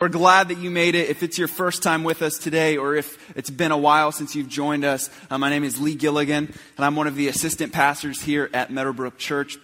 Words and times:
We're 0.00 0.08
glad 0.08 0.48
that 0.48 0.56
you 0.56 0.70
made 0.70 0.94
it. 0.94 1.10
If 1.10 1.22
it's 1.22 1.36
your 1.36 1.46
first 1.46 1.82
time 1.82 2.04
with 2.04 2.22
us 2.22 2.38
today, 2.38 2.78
or 2.78 2.94
if 2.94 3.36
it's 3.36 3.50
been 3.50 3.70
a 3.70 3.76
while 3.76 4.12
since 4.12 4.34
you've 4.34 4.48
joined 4.48 4.82
us, 4.82 5.10
uh, 5.28 5.36
my 5.36 5.50
name 5.50 5.62
is 5.62 5.78
Lee 5.78 5.94
Gilligan, 5.94 6.46
and 6.46 6.84
I'm 6.86 6.96
one 6.96 7.06
of 7.06 7.16
the 7.16 7.28
assistant 7.28 7.74
pastors 7.74 8.22
here 8.22 8.48
at 8.54 8.70
Meadowbrook 8.70 9.18
Church. 9.18 9.58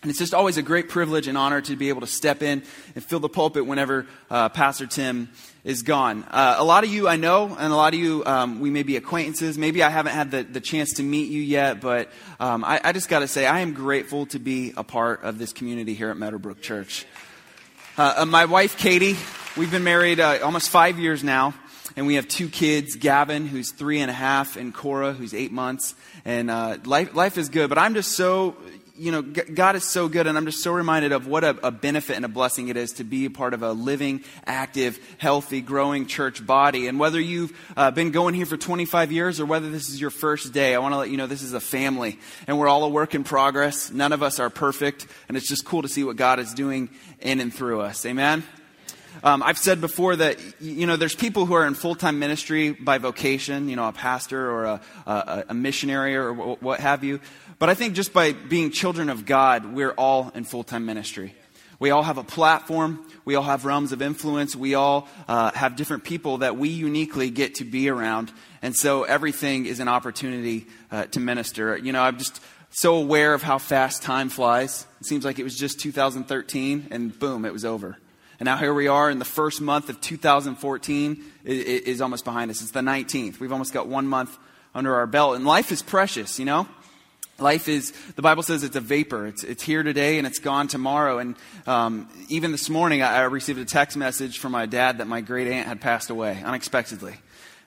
And 0.00 0.08
it's 0.08 0.20
just 0.20 0.34
always 0.34 0.56
a 0.56 0.62
great 0.62 0.88
privilege 0.88 1.26
and 1.26 1.36
honor 1.36 1.60
to 1.62 1.74
be 1.74 1.88
able 1.88 2.02
to 2.02 2.06
step 2.06 2.44
in 2.44 2.62
and 2.94 3.04
fill 3.04 3.18
the 3.18 3.28
pulpit 3.28 3.66
whenever 3.66 4.06
uh, 4.30 4.50
Pastor 4.50 4.86
Tim 4.86 5.30
is 5.64 5.82
gone. 5.82 6.22
Uh, 6.30 6.54
a 6.58 6.64
lot 6.64 6.84
of 6.84 6.90
you 6.90 7.08
I 7.08 7.16
know, 7.16 7.48
and 7.48 7.72
a 7.72 7.76
lot 7.76 7.92
of 7.92 7.98
you 7.98 8.24
um, 8.24 8.60
we 8.60 8.70
may 8.70 8.84
be 8.84 8.94
acquaintances. 8.94 9.58
Maybe 9.58 9.82
I 9.82 9.90
haven't 9.90 10.12
had 10.12 10.30
the, 10.30 10.44
the 10.44 10.60
chance 10.60 10.92
to 10.94 11.02
meet 11.02 11.28
you 11.28 11.40
yet, 11.40 11.80
but 11.80 12.08
um, 12.38 12.64
I, 12.64 12.80
I, 12.84 12.92
just 12.92 13.08
got 13.08 13.18
to 13.18 13.26
say 13.26 13.46
I 13.46 13.58
am 13.60 13.74
grateful 13.74 14.26
to 14.26 14.38
be 14.38 14.74
a 14.76 14.84
part 14.84 15.24
of 15.24 15.38
this 15.38 15.52
community 15.52 15.94
here 15.94 16.10
at 16.10 16.16
Meadowbrook 16.16 16.62
Church. 16.62 17.04
Uh, 17.98 18.14
uh 18.18 18.24
my 18.24 18.46
wife 18.46 18.78
Katie 18.78 19.16
We've 19.54 19.70
been 19.70 19.84
married 19.84 20.18
uh, 20.18 20.38
almost 20.42 20.70
five 20.70 20.98
years 20.98 21.22
now, 21.22 21.52
and 21.94 22.06
we 22.06 22.14
have 22.14 22.26
two 22.26 22.48
kids 22.48 22.96
Gavin, 22.96 23.46
who's 23.46 23.70
three 23.70 24.00
and 24.00 24.10
a 24.10 24.14
half, 24.14 24.56
and 24.56 24.72
Cora, 24.72 25.12
who's 25.12 25.34
eight 25.34 25.52
months. 25.52 25.94
And 26.24 26.50
uh, 26.50 26.78
life, 26.86 27.14
life 27.14 27.36
is 27.36 27.50
good, 27.50 27.68
but 27.68 27.76
I'm 27.76 27.92
just 27.92 28.12
so, 28.12 28.56
you 28.96 29.10
know, 29.10 29.22
God 29.22 29.76
is 29.76 29.84
so 29.84 30.08
good, 30.08 30.26
and 30.26 30.36
I'm 30.36 30.44
just 30.44 30.62
so 30.62 30.72
reminded 30.72 31.12
of 31.12 31.26
what 31.26 31.44
a, 31.44 31.66
a 31.66 31.70
benefit 31.70 32.16
and 32.16 32.24
a 32.24 32.28
blessing 32.28 32.68
it 32.68 32.76
is 32.76 32.92
to 32.94 33.04
be 33.04 33.24
a 33.24 33.30
part 33.30 33.54
of 33.54 33.62
a 33.62 33.72
living, 33.72 34.22
active, 34.44 34.98
healthy, 35.18 35.60
growing 35.60 36.06
church 36.06 36.44
body. 36.44 36.88
And 36.88 36.98
whether 36.98 37.20
you've 37.20 37.52
uh, 37.76 37.90
been 37.90 38.10
going 38.10 38.34
here 38.34 38.46
for 38.46 38.56
25 38.56 39.10
years 39.10 39.40
or 39.40 39.46
whether 39.46 39.70
this 39.70 39.88
is 39.88 40.00
your 40.00 40.10
first 40.10 40.52
day, 40.52 40.74
I 40.74 40.78
want 40.78 40.92
to 40.92 40.98
let 40.98 41.10
you 41.10 41.16
know 41.16 41.26
this 41.26 41.42
is 41.42 41.54
a 41.54 41.60
family, 41.60 42.18
and 42.46 42.58
we're 42.58 42.68
all 42.68 42.84
a 42.84 42.88
work 42.88 43.14
in 43.14 43.24
progress. 43.24 43.90
None 43.90 44.12
of 44.12 44.22
us 44.22 44.38
are 44.38 44.50
perfect, 44.50 45.06
and 45.28 45.36
it's 45.36 45.48
just 45.48 45.64
cool 45.64 45.82
to 45.82 45.88
see 45.88 46.04
what 46.04 46.16
God 46.16 46.38
is 46.38 46.52
doing 46.52 46.90
in 47.20 47.40
and 47.40 47.52
through 47.52 47.80
us. 47.80 48.04
Amen? 48.04 48.44
Um, 49.22 49.42
I've 49.42 49.58
said 49.58 49.80
before 49.80 50.16
that, 50.16 50.38
you 50.60 50.86
know, 50.86 50.96
there's 50.96 51.14
people 51.14 51.46
who 51.46 51.54
are 51.54 51.66
in 51.66 51.74
full 51.74 51.94
time 51.94 52.18
ministry 52.18 52.70
by 52.70 52.98
vocation, 52.98 53.68
you 53.68 53.76
know, 53.76 53.88
a 53.88 53.92
pastor 53.92 54.50
or 54.50 54.64
a, 54.64 54.80
a, 55.06 55.44
a 55.50 55.54
missionary 55.54 56.16
or 56.16 56.32
what 56.32 56.80
have 56.80 57.04
you. 57.04 57.20
But 57.58 57.70
I 57.70 57.74
think 57.74 57.94
just 57.94 58.12
by 58.12 58.32
being 58.32 58.70
children 58.70 59.08
of 59.08 59.26
God, 59.26 59.72
we're 59.72 59.92
all 59.92 60.32
in 60.34 60.44
full 60.44 60.64
time 60.64 60.86
ministry. 60.86 61.34
We 61.78 61.90
all 61.90 62.04
have 62.04 62.18
a 62.18 62.24
platform. 62.24 63.04
We 63.24 63.34
all 63.34 63.42
have 63.42 63.64
realms 63.64 63.90
of 63.90 64.02
influence. 64.02 64.54
We 64.54 64.74
all 64.74 65.08
uh, 65.26 65.50
have 65.52 65.74
different 65.74 66.04
people 66.04 66.38
that 66.38 66.56
we 66.56 66.68
uniquely 66.68 67.30
get 67.30 67.56
to 67.56 67.64
be 67.64 67.88
around. 67.88 68.32
And 68.62 68.76
so 68.76 69.02
everything 69.02 69.66
is 69.66 69.80
an 69.80 69.88
opportunity 69.88 70.66
uh, 70.92 71.06
to 71.06 71.18
minister. 71.18 71.76
You 71.76 71.90
know, 71.90 72.02
I'm 72.02 72.18
just 72.18 72.40
so 72.70 72.94
aware 72.94 73.34
of 73.34 73.42
how 73.42 73.58
fast 73.58 74.02
time 74.02 74.28
flies. 74.28 74.86
It 75.00 75.06
seems 75.06 75.24
like 75.24 75.38
it 75.38 75.44
was 75.44 75.58
just 75.58 75.80
2013, 75.80 76.88
and 76.90 77.18
boom, 77.18 77.44
it 77.44 77.52
was 77.52 77.64
over. 77.64 77.98
And 78.42 78.46
now 78.48 78.56
here 78.56 78.74
we 78.74 78.88
are 78.88 79.08
in 79.08 79.20
the 79.20 79.24
first 79.24 79.60
month 79.60 79.88
of 79.88 80.00
2014 80.00 81.24
it 81.44 81.54
is 81.86 82.00
almost 82.00 82.24
behind 82.24 82.50
us. 82.50 82.60
It's 82.60 82.72
the 82.72 82.80
19th. 82.80 83.38
We've 83.38 83.52
almost 83.52 83.72
got 83.72 83.86
one 83.86 84.08
month 84.08 84.36
under 84.74 84.96
our 84.96 85.06
belt. 85.06 85.36
And 85.36 85.44
life 85.44 85.70
is 85.70 85.80
precious, 85.80 86.40
you 86.40 86.44
know? 86.44 86.66
Life 87.38 87.68
is, 87.68 87.92
the 88.16 88.22
Bible 88.22 88.42
says 88.42 88.64
it's 88.64 88.74
a 88.74 88.80
vapor. 88.80 89.28
It's, 89.28 89.44
it's 89.44 89.62
here 89.62 89.84
today 89.84 90.18
and 90.18 90.26
it's 90.26 90.40
gone 90.40 90.66
tomorrow. 90.66 91.20
And 91.20 91.36
um, 91.68 92.08
even 92.30 92.50
this 92.50 92.68
morning, 92.68 93.00
I, 93.00 93.18
I 93.18 93.20
received 93.26 93.60
a 93.60 93.64
text 93.64 93.96
message 93.96 94.40
from 94.40 94.50
my 94.50 94.66
dad 94.66 94.98
that 94.98 95.06
my 95.06 95.20
great 95.20 95.46
aunt 95.46 95.68
had 95.68 95.80
passed 95.80 96.10
away 96.10 96.42
unexpectedly. 96.44 97.14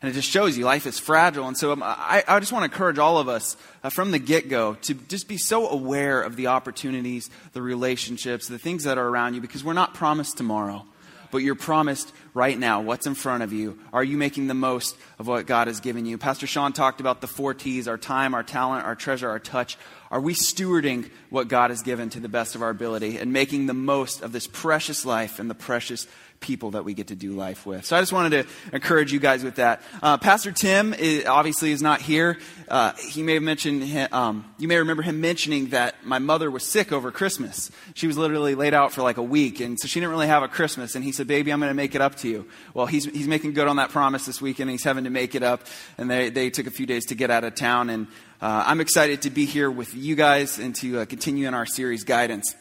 And 0.01 0.11
it 0.11 0.13
just 0.13 0.29
shows 0.29 0.57
you 0.57 0.65
life 0.65 0.85
is 0.85 0.99
fragile. 0.99 1.47
And 1.47 1.57
so 1.57 1.71
um, 1.71 1.81
I, 1.83 2.23
I 2.27 2.39
just 2.39 2.51
want 2.51 2.63
to 2.63 2.71
encourage 2.71 2.99
all 2.99 3.17
of 3.17 3.27
us 3.27 3.57
uh, 3.83 3.89
from 3.89 4.11
the 4.11 4.19
get 4.19 4.49
go 4.49 4.75
to 4.83 4.93
just 4.93 5.27
be 5.27 5.37
so 5.37 5.67
aware 5.69 6.21
of 6.21 6.35
the 6.35 6.47
opportunities, 6.47 7.29
the 7.53 7.61
relationships, 7.61 8.47
the 8.47 8.59
things 8.59 8.83
that 8.83 8.97
are 8.97 9.07
around 9.07 9.33
you, 9.35 9.41
because 9.41 9.63
we're 9.63 9.73
not 9.73 9.93
promised 9.93 10.37
tomorrow, 10.37 10.85
but 11.31 11.39
you're 11.39 11.55
promised 11.55 12.11
right 12.35 12.59
now. 12.59 12.81
What's 12.81 13.07
in 13.07 13.15
front 13.15 13.41
of 13.41 13.53
you? 13.53 13.79
Are 13.91 14.03
you 14.03 14.17
making 14.17 14.45
the 14.45 14.53
most 14.53 14.95
of 15.17 15.25
what 15.25 15.47
God 15.47 15.67
has 15.67 15.79
given 15.79 16.05
you? 16.05 16.19
Pastor 16.19 16.45
Sean 16.45 16.73
talked 16.73 16.99
about 16.99 17.21
the 17.21 17.27
four 17.27 17.55
T's 17.55 17.87
our 17.87 17.97
time, 17.97 18.35
our 18.35 18.43
talent, 18.43 18.85
our 18.85 18.93
treasure, 18.93 19.29
our 19.29 19.39
touch. 19.39 19.77
Are 20.11 20.19
we 20.19 20.35
stewarding 20.35 21.09
what 21.29 21.47
God 21.47 21.71
has 21.71 21.81
given 21.81 22.09
to 22.11 22.19
the 22.19 22.29
best 22.29 22.53
of 22.53 22.61
our 22.61 22.69
ability 22.69 23.17
and 23.17 23.33
making 23.33 23.65
the 23.65 23.73
most 23.73 24.21
of 24.21 24.33
this 24.33 24.47
precious 24.47 25.05
life 25.05 25.39
and 25.39 25.49
the 25.49 25.55
precious 25.55 26.05
people 26.39 26.71
that 26.71 26.85
we 26.85 26.93
get 26.93 27.07
to 27.07 27.15
do 27.15 27.31
life 27.31 27.65
with. 27.65 27.85
So 27.85 27.95
I 27.95 28.01
just 28.01 28.13
wanted 28.13 28.43
to 28.43 28.75
encourage 28.75 29.11
you 29.11 29.19
guys 29.19 29.43
with 29.43 29.55
that. 29.55 29.81
Uh, 30.01 30.17
Pastor 30.17 30.51
Tim 30.51 30.93
is, 30.93 31.25
obviously 31.25 31.71
is 31.71 31.81
not 31.81 32.01
here. 32.01 32.37
Uh, 32.67 32.91
he 33.09 33.23
may 33.23 33.35
have 33.35 33.43
mentioned, 33.43 33.83
him, 33.83 34.07
um, 34.11 34.53
you 34.57 34.67
may 34.67 34.77
remember 34.77 35.01
him 35.01 35.21
mentioning 35.21 35.69
that 35.69 36.05
my 36.05 36.19
mother 36.19 36.51
was 36.51 36.63
sick 36.63 36.91
over 36.91 37.11
Christmas. 37.11 37.71
She 37.93 38.07
was 38.07 38.17
literally 38.17 38.55
laid 38.55 38.73
out 38.73 38.91
for 38.91 39.01
like 39.01 39.17
a 39.17 39.23
week, 39.23 39.59
and 39.59 39.79
so 39.79 39.87
she 39.87 39.99
didn't 39.99 40.11
really 40.11 40.27
have 40.27 40.43
a 40.43 40.47
Christmas. 40.47 40.95
And 40.95 41.03
he 41.03 41.11
said, 41.11 41.27
"Baby, 41.27 41.51
I'm 41.51 41.59
going 41.59 41.69
to 41.69 41.75
make 41.75 41.95
it 41.95 42.01
up 42.01 42.15
to 42.17 42.24
you." 42.25 42.47
Well, 42.73 42.85
he's 42.85 43.05
he's 43.05 43.27
making 43.27 43.53
good 43.53 43.67
on 43.67 43.77
that 43.77 43.89
promise 43.89 44.25
this 44.25 44.41
weekend. 44.41 44.69
He's 44.69 44.83
having 44.83 45.05
to 45.05 45.09
make 45.09 45.35
it 45.35 45.43
up, 45.43 45.61
and 45.97 46.09
they 46.09 46.29
they 46.29 46.49
took 46.49 46.67
a 46.67 46.71
few 46.71 46.85
days 46.85 47.05
to 47.07 47.15
get 47.15 47.31
out 47.31 47.43
of 47.43 47.55
town. 47.55 47.89
And 47.89 48.07
uh, 48.41 48.63
I'm 48.65 48.81
excited 48.81 49.23
to 49.23 49.29
be 49.29 49.45
here 49.45 49.69
with 49.69 49.95
you 49.95 50.15
guys 50.15 50.59
and 50.59 50.75
to 50.75 51.01
uh, 51.01 51.05
continue 51.05 51.47
in 51.47 51.53
our 51.53 51.65
series 51.65 52.03
guidance. 52.03 52.55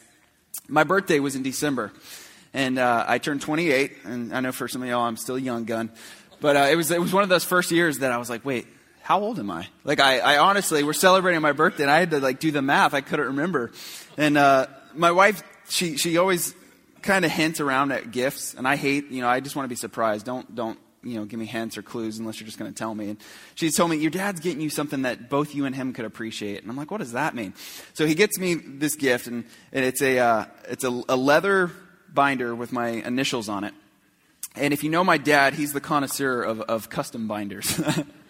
My 0.67 0.83
birthday 0.83 1.19
was 1.19 1.35
in 1.35 1.43
December. 1.43 1.91
And 2.55 2.79
uh, 2.79 3.03
I 3.05 3.17
turned 3.17 3.41
28, 3.41 3.97
and 4.05 4.33
I 4.33 4.39
know 4.39 4.53
for 4.53 4.69
some 4.69 4.81
of 4.81 4.87
y'all 4.87 5.01
I'm 5.01 5.17
still 5.17 5.35
a 5.35 5.41
young 5.41 5.65
gun. 5.65 5.91
But 6.39 6.55
uh, 6.55 6.67
it, 6.71 6.77
was, 6.77 6.89
it 6.89 7.01
was 7.01 7.11
one 7.11 7.23
of 7.23 7.27
those 7.27 7.43
first 7.43 7.69
years 7.69 7.97
that 7.97 8.13
I 8.13 8.17
was 8.17 8.29
like, 8.29 8.45
wait, 8.45 8.65
how 9.01 9.19
old 9.19 9.39
am 9.39 9.51
I? 9.51 9.67
Like, 9.83 9.99
I, 9.99 10.19
I 10.19 10.37
honestly, 10.37 10.81
we're 10.81 10.93
celebrating 10.93 11.41
my 11.41 11.51
birthday, 11.51 11.83
and 11.83 11.91
I 11.91 11.99
had 11.99 12.11
to, 12.11 12.19
like, 12.19 12.39
do 12.39 12.51
the 12.51 12.61
math. 12.61 12.93
I 12.93 13.01
couldn't 13.01 13.25
remember. 13.25 13.71
And 14.17 14.37
uh, 14.37 14.67
my 14.93 15.11
wife, 15.11 15.43
she, 15.67 15.97
she 15.97 16.17
always 16.17 16.55
kind 17.05 17.23
of 17.23 17.31
hints 17.31 17.59
around 17.59 17.91
at 17.91 18.11
gifts, 18.11 18.55
and 18.55 18.67
I 18.67 18.75
hate, 18.75 19.09
you 19.11 19.21
know, 19.21 19.29
I 19.29 19.39
just 19.39 19.55
want 19.55 19.65
to 19.65 19.69
be 19.69 19.75
surprised. 19.75 20.25
Don't, 20.25 20.55
don't, 20.55 20.79
you 21.03 21.15
know, 21.15 21.25
give 21.25 21.39
me 21.39 21.45
hints 21.45 21.77
or 21.77 21.83
clues 21.83 22.17
unless 22.17 22.39
you're 22.39 22.47
just 22.47 22.57
going 22.57 22.71
to 22.71 22.77
tell 22.77 22.93
me. 22.93 23.11
And 23.11 23.19
she 23.53 23.69
told 23.69 23.91
me, 23.91 23.97
your 23.97 24.09
dad's 24.09 24.39
getting 24.39 24.59
you 24.59 24.71
something 24.71 25.03
that 25.03 25.29
both 25.29 25.53
you 25.53 25.65
and 25.65 25.75
him 25.75 25.93
could 25.93 26.05
appreciate. 26.05 26.63
And 26.63 26.69
I'm 26.69 26.75
like, 26.75 26.89
what 26.89 26.97
does 26.97 27.11
that 27.11 27.35
mean? 27.35 27.53
So 27.93 28.07
he 28.07 28.15
gets 28.15 28.39
me 28.39 28.55
this 28.55 28.95
gift, 28.95 29.27
and, 29.27 29.45
and 29.71 29.85
it's 29.85 30.01
a, 30.01 30.17
uh, 30.17 30.45
it's 30.67 30.83
a, 30.83 31.03
a 31.07 31.15
leather 31.15 31.71
binder 32.11 32.55
with 32.55 32.71
my 32.71 32.87
initials 32.87 33.49
on 33.49 33.63
it. 33.63 33.73
And 34.55 34.73
if 34.73 34.83
you 34.83 34.89
know 34.89 35.03
my 35.03 35.17
dad, 35.17 35.53
he's 35.53 35.73
the 35.73 35.81
connoisseur 35.81 36.41
of, 36.41 36.61
of 36.61 36.89
custom 36.89 37.27
binders. 37.27 37.79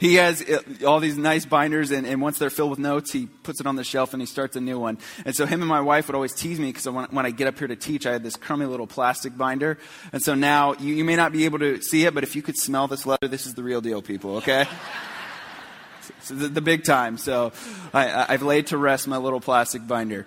he 0.00 0.14
has 0.14 0.42
uh, 0.42 0.60
all 0.86 1.00
these 1.00 1.16
nice 1.16 1.44
binders, 1.44 1.90
and, 1.90 2.06
and, 2.06 2.20
once 2.20 2.38
they're 2.38 2.50
filled 2.50 2.70
with 2.70 2.78
notes, 2.78 3.12
he 3.12 3.26
puts 3.26 3.60
it 3.60 3.66
on 3.66 3.76
the 3.76 3.84
shelf 3.84 4.12
and 4.12 4.22
he 4.22 4.26
starts 4.26 4.56
a 4.56 4.60
new 4.60 4.78
one. 4.78 4.98
And 5.24 5.34
so 5.34 5.46
him 5.46 5.60
and 5.60 5.68
my 5.68 5.80
wife 5.80 6.06
would 6.08 6.14
always 6.14 6.34
tease 6.34 6.60
me 6.60 6.68
because 6.68 6.88
when, 6.88 7.04
when, 7.06 7.26
I 7.26 7.30
get 7.30 7.48
up 7.48 7.58
here 7.58 7.68
to 7.68 7.76
teach, 7.76 8.06
I 8.06 8.12
had 8.12 8.22
this 8.22 8.36
crummy 8.36 8.66
little 8.66 8.86
plastic 8.86 9.36
binder. 9.36 9.78
And 10.12 10.22
so 10.22 10.34
now 10.34 10.74
you, 10.74 10.94
you 10.94 11.04
may 11.04 11.16
not 11.16 11.32
be 11.32 11.44
able 11.44 11.58
to 11.60 11.80
see 11.82 12.04
it, 12.04 12.14
but 12.14 12.22
if 12.22 12.36
you 12.36 12.42
could 12.42 12.56
smell 12.56 12.86
this 12.86 13.06
letter, 13.06 13.28
this 13.28 13.46
is 13.46 13.54
the 13.54 13.62
real 13.62 13.80
deal, 13.80 14.02
people, 14.02 14.36
okay? 14.36 14.66
so 16.20 16.34
the, 16.34 16.48
the, 16.48 16.60
big 16.60 16.84
time. 16.84 17.18
So 17.18 17.52
I, 17.92 18.26
I've 18.28 18.42
laid 18.42 18.68
to 18.68 18.78
rest 18.78 19.08
my 19.08 19.16
little 19.16 19.40
plastic 19.40 19.86
binder. 19.86 20.26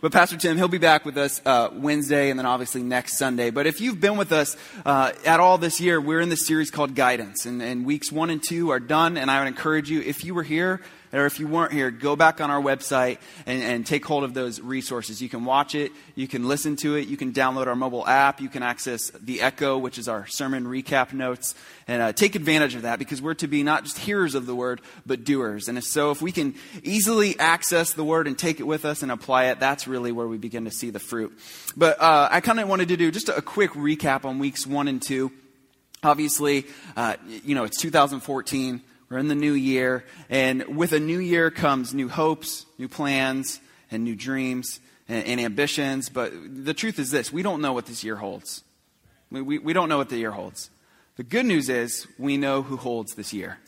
But 0.00 0.12
Pastor 0.12 0.36
Tim, 0.36 0.56
he'll 0.56 0.68
be 0.68 0.78
back 0.78 1.04
with 1.04 1.16
us 1.16 1.40
uh, 1.44 1.70
Wednesday 1.72 2.30
and 2.30 2.38
then 2.38 2.46
obviously 2.46 2.82
next 2.82 3.18
Sunday. 3.18 3.50
But 3.50 3.66
if 3.66 3.80
you've 3.80 4.00
been 4.00 4.16
with 4.16 4.32
us 4.32 4.56
uh, 4.84 5.12
at 5.24 5.40
all 5.40 5.58
this 5.58 5.80
year, 5.80 6.00
we're 6.00 6.20
in 6.20 6.28
this 6.28 6.46
series 6.46 6.70
called 6.70 6.94
Guidance. 6.94 7.46
And, 7.46 7.62
and 7.62 7.84
weeks 7.84 8.10
one 8.10 8.30
and 8.30 8.42
two 8.42 8.70
are 8.70 8.80
done. 8.80 9.16
And 9.16 9.30
I 9.30 9.40
would 9.40 9.48
encourage 9.48 9.90
you, 9.90 10.00
if 10.00 10.24
you 10.24 10.34
were 10.34 10.42
here 10.42 10.80
or 11.12 11.26
if 11.26 11.38
you 11.38 11.46
weren't 11.46 11.72
here, 11.72 11.90
go 11.90 12.16
back 12.16 12.40
on 12.40 12.50
our 12.50 12.60
website 12.60 13.18
and, 13.46 13.62
and, 13.62 13.86
take 13.86 14.04
hold 14.04 14.24
of 14.24 14.32
those 14.32 14.60
resources. 14.60 15.20
You 15.20 15.28
can 15.28 15.44
watch 15.44 15.74
it, 15.74 15.92
you 16.14 16.26
can 16.26 16.48
listen 16.48 16.76
to 16.76 16.94
it, 16.96 17.08
you 17.08 17.16
can 17.16 17.32
download 17.32 17.66
our 17.66 17.76
mobile 17.76 18.06
app, 18.06 18.40
you 18.40 18.48
can 18.48 18.62
access 18.62 19.10
the 19.10 19.42
Echo, 19.42 19.76
which 19.76 19.98
is 19.98 20.08
our 20.08 20.26
sermon 20.26 20.64
recap 20.64 21.12
notes, 21.12 21.54
and 21.86 22.00
uh, 22.00 22.12
take 22.12 22.34
advantage 22.34 22.74
of 22.74 22.82
that 22.82 22.98
because 22.98 23.20
we're 23.20 23.34
to 23.34 23.48
be 23.48 23.62
not 23.62 23.84
just 23.84 23.98
hearers 23.98 24.34
of 24.34 24.46
the 24.46 24.54
word, 24.54 24.80
but 25.04 25.24
doers. 25.24 25.68
And 25.68 25.76
if 25.76 25.84
so, 25.84 26.10
if 26.10 26.22
we 26.22 26.32
can 26.32 26.54
easily 26.82 27.38
access 27.38 27.92
the 27.92 28.04
word 28.04 28.26
and 28.26 28.38
take 28.38 28.60
it 28.60 28.64
with 28.64 28.84
us 28.84 29.02
and 29.02 29.12
apply 29.12 29.46
it, 29.46 29.60
that's 29.60 29.86
really 29.86 30.12
where 30.12 30.26
we 30.26 30.38
begin 30.38 30.64
to 30.64 30.70
see 30.70 30.90
the 30.90 31.00
fruit. 31.00 31.36
But 31.76 32.00
uh, 32.00 32.28
I 32.30 32.40
kind 32.40 32.60
of 32.60 32.68
wanted 32.68 32.88
to 32.88 32.96
do 32.96 33.10
just 33.10 33.28
a 33.28 33.42
quick 33.42 33.72
recap 33.72 34.24
on 34.24 34.38
weeks 34.38 34.66
one 34.66 34.88
and 34.88 35.02
two. 35.02 35.32
Obviously, 36.02 36.66
uh, 36.96 37.16
you 37.44 37.54
know, 37.54 37.64
it's 37.64 37.78
2014. 37.78 38.82
We're 39.12 39.18
in 39.18 39.28
the 39.28 39.34
new 39.34 39.52
year, 39.52 40.06
and 40.30 40.74
with 40.74 40.94
a 40.94 40.98
new 40.98 41.18
year 41.18 41.50
comes 41.50 41.92
new 41.92 42.08
hopes, 42.08 42.64
new 42.78 42.88
plans, 42.88 43.60
and 43.90 44.04
new 44.04 44.16
dreams 44.16 44.80
and, 45.06 45.26
and 45.26 45.38
ambitions. 45.38 46.08
But 46.08 46.32
the 46.64 46.72
truth 46.72 46.98
is 46.98 47.10
this 47.10 47.30
we 47.30 47.42
don't 47.42 47.60
know 47.60 47.74
what 47.74 47.84
this 47.84 48.02
year 48.02 48.16
holds. 48.16 48.64
We, 49.30 49.42
we, 49.42 49.58
we 49.58 49.74
don't 49.74 49.90
know 49.90 49.98
what 49.98 50.08
the 50.08 50.16
year 50.16 50.30
holds. 50.30 50.70
The 51.16 51.24
good 51.24 51.44
news 51.44 51.68
is 51.68 52.06
we 52.18 52.38
know 52.38 52.62
who 52.62 52.78
holds 52.78 53.14
this 53.14 53.34
year. 53.34 53.58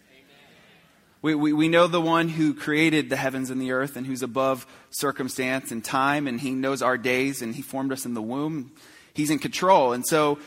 We, 1.20 1.35
we, 1.35 1.52
we 1.52 1.69
know 1.69 1.88
the 1.88 2.00
one 2.00 2.31
who 2.31 2.55
created 2.55 3.11
the 3.11 3.17
heavens 3.17 3.50
and 3.50 3.61
the 3.61 3.73
earth 3.73 3.96
and 3.96 4.06
who's 4.06 4.23
above 4.23 4.67
circumstance 4.88 5.70
and 5.70 5.85
time, 5.85 6.26
and 6.26 6.41
he 6.41 6.52
knows 6.52 6.81
our 6.81 6.96
days, 6.96 7.43
and 7.43 7.55
he 7.55 7.61
formed 7.61 7.93
us 7.93 8.06
in 8.06 8.14
the 8.14 8.23
womb. 8.23 8.73
He's 9.12 9.29
in 9.29 9.41
control. 9.41 9.93
And 9.93 10.06
so 10.06 10.38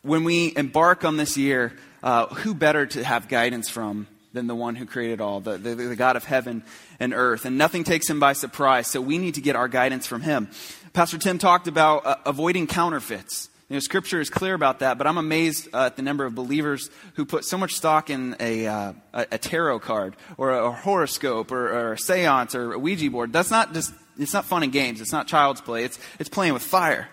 when 0.00 0.24
we 0.24 0.56
embark 0.56 1.04
on 1.04 1.18
this 1.18 1.36
year, 1.36 1.76
uh, 2.02 2.28
who 2.28 2.54
better 2.54 2.86
to 2.86 3.04
have 3.04 3.28
guidance 3.28 3.68
from 3.68 4.06
than 4.32 4.46
the 4.46 4.54
one 4.54 4.76
who 4.76 4.86
created 4.86 5.20
all, 5.20 5.40
the, 5.40 5.56
the, 5.58 5.74
the, 5.74 5.96
God 5.96 6.16
of 6.16 6.24
heaven 6.24 6.62
and 7.00 7.14
earth. 7.14 7.44
And 7.44 7.56
nothing 7.56 7.84
takes 7.84 8.08
him 8.08 8.20
by 8.20 8.34
surprise, 8.34 8.86
so 8.86 9.00
we 9.00 9.18
need 9.18 9.34
to 9.34 9.40
get 9.40 9.56
our 9.56 9.68
guidance 9.68 10.06
from 10.06 10.20
him. 10.20 10.48
Pastor 10.92 11.18
Tim 11.18 11.38
talked 11.38 11.68
about 11.68 12.06
uh, 12.06 12.16
avoiding 12.26 12.66
counterfeits. 12.66 13.48
You 13.68 13.74
know, 13.74 13.80
Scripture 13.80 14.18
is 14.18 14.30
clear 14.30 14.54
about 14.54 14.78
that, 14.78 14.96
but 14.96 15.06
I'm 15.06 15.18
amazed 15.18 15.68
uh, 15.74 15.86
at 15.86 15.96
the 15.96 16.02
number 16.02 16.24
of 16.24 16.34
believers 16.34 16.88
who 17.14 17.26
put 17.26 17.44
so 17.44 17.58
much 17.58 17.74
stock 17.74 18.08
in 18.08 18.34
a, 18.40 18.66
uh, 18.66 18.92
a, 19.12 19.36
tarot 19.36 19.80
card 19.80 20.16
or 20.38 20.50
a, 20.52 20.72
horoscope 20.72 21.52
or, 21.52 21.68
or, 21.68 21.92
a 21.92 21.98
seance 21.98 22.54
or 22.54 22.72
a 22.72 22.78
Ouija 22.78 23.10
board. 23.10 23.30
That's 23.30 23.50
not 23.50 23.74
just, 23.74 23.92
it's 24.18 24.32
not 24.32 24.44
fun 24.44 24.62
and 24.62 24.72
games. 24.72 25.00
It's 25.00 25.12
not 25.12 25.26
child's 25.26 25.60
play. 25.60 25.84
It's, 25.84 25.98
it's 26.18 26.28
playing 26.28 26.52
with 26.52 26.62
fire. 26.62 27.08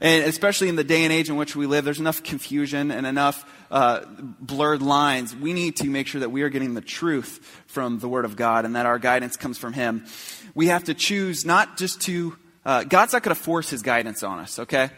And 0.00 0.24
especially 0.24 0.68
in 0.68 0.76
the 0.76 0.84
day 0.84 1.04
and 1.04 1.12
age 1.12 1.28
in 1.28 1.36
which 1.36 1.54
we 1.54 1.66
live, 1.66 1.84
there's 1.84 2.00
enough 2.00 2.22
confusion 2.22 2.90
and 2.90 3.06
enough 3.06 3.44
uh, 3.70 4.00
blurred 4.40 4.82
lines. 4.82 5.34
We 5.34 5.52
need 5.52 5.76
to 5.76 5.86
make 5.86 6.06
sure 6.06 6.20
that 6.20 6.30
we 6.30 6.42
are 6.42 6.48
getting 6.48 6.74
the 6.74 6.80
truth 6.80 7.62
from 7.66 7.98
the 7.98 8.08
Word 8.08 8.24
of 8.24 8.36
God 8.36 8.64
and 8.64 8.74
that 8.74 8.86
our 8.86 8.98
guidance 8.98 9.36
comes 9.36 9.58
from 9.58 9.72
Him. 9.72 10.04
We 10.54 10.68
have 10.68 10.84
to 10.84 10.94
choose 10.94 11.44
not 11.44 11.76
just 11.76 12.00
to, 12.02 12.36
uh, 12.64 12.84
God's 12.84 13.12
not 13.12 13.22
going 13.22 13.34
to 13.34 13.40
force 13.40 13.70
His 13.70 13.82
guidance 13.82 14.22
on 14.22 14.40
us, 14.40 14.58
okay? 14.58 14.90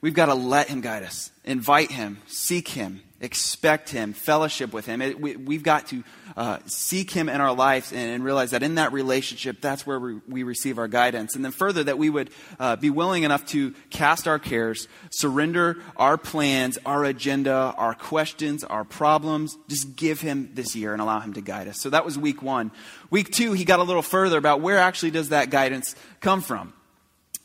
We've 0.00 0.14
got 0.14 0.26
to 0.26 0.34
let 0.34 0.68
Him 0.68 0.80
guide 0.80 1.02
us, 1.02 1.32
invite 1.44 1.90
Him, 1.90 2.18
seek 2.26 2.68
Him, 2.68 3.02
expect 3.20 3.90
Him, 3.90 4.12
fellowship 4.12 4.72
with 4.72 4.86
Him. 4.86 5.00
It, 5.00 5.20
we, 5.20 5.54
have 5.54 5.62
got 5.62 5.86
to 5.88 6.04
uh, 6.36 6.58
seek 6.66 7.10
Him 7.10 7.28
in 7.28 7.40
our 7.40 7.54
lives 7.54 7.92
and, 7.92 8.10
and, 8.10 8.24
realize 8.24 8.50
that 8.50 8.62
in 8.62 8.74
that 8.74 8.92
relationship, 8.92 9.60
that's 9.60 9.86
where 9.86 9.98
we, 9.98 10.20
we 10.28 10.42
receive 10.42 10.78
our 10.78 10.88
guidance. 10.88 11.34
And 11.34 11.44
then 11.44 11.52
further, 11.52 11.84
that 11.84 11.98
we 11.98 12.10
would 12.10 12.30
uh, 12.60 12.76
be 12.76 12.90
willing 12.90 13.22
enough 13.22 13.46
to 13.46 13.72
cast 13.90 14.28
our 14.28 14.38
cares, 14.38 14.88
surrender 15.10 15.78
our 15.96 16.18
plans, 16.18 16.78
our 16.84 17.04
agenda, 17.04 17.74
our 17.76 17.94
questions, 17.94 18.64
our 18.64 18.84
problems, 18.84 19.56
just 19.68 19.96
give 19.96 20.20
Him 20.20 20.50
this 20.54 20.76
year 20.76 20.92
and 20.92 21.00
allow 21.00 21.20
Him 21.20 21.32
to 21.34 21.40
guide 21.40 21.68
us. 21.68 21.80
So 21.80 21.90
that 21.90 22.04
was 22.04 22.18
week 22.18 22.42
one. 22.42 22.70
Week 23.10 23.32
two, 23.32 23.52
he 23.52 23.64
got 23.64 23.80
a 23.80 23.84
little 23.84 24.02
further 24.02 24.36
about 24.36 24.60
where 24.60 24.78
actually 24.78 25.12
does 25.12 25.30
that 25.30 25.50
guidance 25.50 25.94
come 26.20 26.42
from 26.42 26.72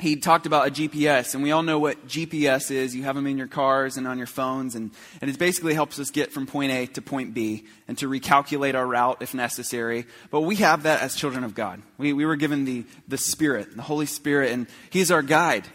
he 0.02 0.16
talked 0.16 0.48
about 0.48 0.68
a 0.68 0.72
GPS, 0.72 1.36
and 1.36 1.44
we 1.44 1.52
all 1.52 1.62
know 1.62 1.78
what 1.78 2.08
GPS 2.08 2.72
is. 2.72 2.96
You 2.96 3.04
have 3.04 3.16
them 3.16 3.28
in 3.28 3.38
your 3.38 3.48
cars 3.48 3.98
and 3.98 4.08
on 4.08 4.18
your 4.18 4.26
phones, 4.26 4.74
and, 4.74 4.90
and 5.22 5.30
it 5.30 5.38
basically 5.38 5.76
helps 5.76 6.00
us 6.00 6.10
get 6.10 6.32
from 6.32 6.48
point 6.48 6.72
A 6.72 6.88
to 6.88 7.04
point 7.04 7.36
B 7.36 7.66
and 7.88 7.96
to 8.00 8.10
recalculate 8.10 8.74
our 8.74 8.86
route 8.86 9.18
if 9.22 9.36
necessary. 9.36 10.08
But 10.32 10.42
we 10.42 10.56
have 10.56 10.84
that 10.84 11.02
as 11.02 11.16
children 11.16 11.44
of 11.44 11.54
God. 11.54 11.84
We, 12.00 12.14
we 12.14 12.26
were 12.26 12.36
given 12.36 12.66
the, 12.66 12.84
the 13.08 13.18
Spirit, 13.18 13.76
the 13.76 13.84
Holy 13.84 14.08
Spirit, 14.08 14.52
and 14.52 14.66
He's 14.90 15.12
our 15.12 15.22
guide. 15.22 15.68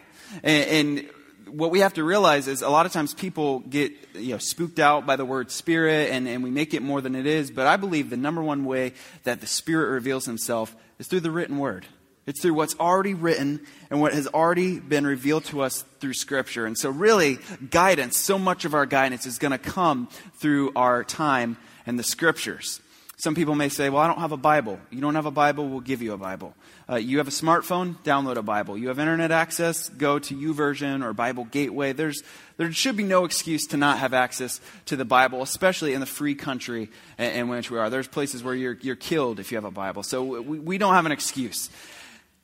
And, 0.42 0.88
and 0.88 1.10
what 1.48 1.70
we 1.70 1.78
have 1.78 1.94
to 1.94 2.02
realize 2.02 2.48
is 2.48 2.62
a 2.62 2.68
lot 2.68 2.84
of 2.84 2.92
times 2.92 3.14
people 3.14 3.60
get 3.60 3.92
you 4.14 4.32
know, 4.32 4.38
spooked 4.38 4.80
out 4.80 5.06
by 5.06 5.14
the 5.14 5.24
word 5.24 5.52
Spirit, 5.52 6.10
and, 6.10 6.26
and 6.26 6.42
we 6.42 6.50
make 6.50 6.74
it 6.74 6.82
more 6.82 7.00
than 7.00 7.14
it 7.14 7.26
is. 7.26 7.52
But 7.52 7.68
I 7.68 7.76
believe 7.76 8.10
the 8.10 8.16
number 8.16 8.42
one 8.42 8.64
way 8.64 8.92
that 9.22 9.40
the 9.40 9.46
Spirit 9.46 9.92
reveals 9.92 10.24
Himself 10.24 10.74
is 10.98 11.06
through 11.06 11.20
the 11.20 11.30
written 11.30 11.58
Word. 11.58 11.86
It's 12.26 12.40
through 12.40 12.54
what's 12.54 12.74
already 12.80 13.14
written 13.14 13.60
and 13.88 14.00
what 14.00 14.12
has 14.12 14.26
already 14.26 14.80
been 14.80 15.06
revealed 15.06 15.44
to 15.46 15.62
us 15.62 15.84
through 16.00 16.14
Scripture. 16.14 16.66
And 16.66 16.76
so, 16.76 16.90
really, 16.90 17.38
guidance, 17.70 18.18
so 18.18 18.36
much 18.38 18.64
of 18.64 18.74
our 18.74 18.84
guidance 18.84 19.26
is 19.26 19.38
going 19.38 19.52
to 19.52 19.58
come 19.58 20.08
through 20.38 20.72
our 20.74 21.04
time 21.04 21.56
and 21.86 21.98
the 21.98 22.02
Scriptures. 22.02 22.80
Some 23.18 23.34
people 23.34 23.54
may 23.54 23.70
say, 23.70 23.88
Well, 23.88 24.02
I 24.02 24.08
don't 24.08 24.18
have 24.18 24.32
a 24.32 24.36
Bible. 24.36 24.78
You 24.90 25.00
don't 25.00 25.14
have 25.14 25.24
a 25.24 25.30
Bible, 25.30 25.68
we'll 25.68 25.80
give 25.80 26.02
you 26.02 26.12
a 26.12 26.18
Bible. 26.18 26.54
Uh, 26.88 26.96
you 26.96 27.18
have 27.18 27.26
a 27.26 27.32
smartphone, 27.32 27.96
download 28.04 28.36
a 28.36 28.42
Bible. 28.42 28.76
You 28.76 28.88
have 28.88 28.98
internet 28.98 29.32
access, 29.32 29.88
go 29.88 30.18
to 30.18 30.34
YouVersion 30.34 31.02
or 31.04 31.12
Bible 31.12 31.44
Gateway. 31.44 31.92
There's, 31.92 32.22
there 32.58 32.70
should 32.72 32.96
be 32.96 33.02
no 33.02 33.24
excuse 33.24 33.66
to 33.68 33.76
not 33.76 33.98
have 33.98 34.14
access 34.14 34.60
to 34.86 34.96
the 34.96 35.04
Bible, 35.04 35.42
especially 35.42 35.94
in 35.94 36.00
the 36.00 36.06
free 36.06 36.34
country 36.34 36.90
in, 37.18 37.30
in 37.30 37.48
which 37.48 37.70
we 37.70 37.78
are. 37.78 37.88
There's 37.88 38.06
places 38.06 38.44
where 38.44 38.54
you're, 38.54 38.78
you're 38.82 38.96
killed 38.96 39.40
if 39.40 39.50
you 39.50 39.56
have 39.56 39.64
a 39.64 39.70
Bible. 39.70 40.02
So 40.02 40.22
we, 40.22 40.58
we 40.58 40.78
don't 40.78 40.94
have 40.94 41.06
an 41.06 41.12
excuse. 41.12 41.70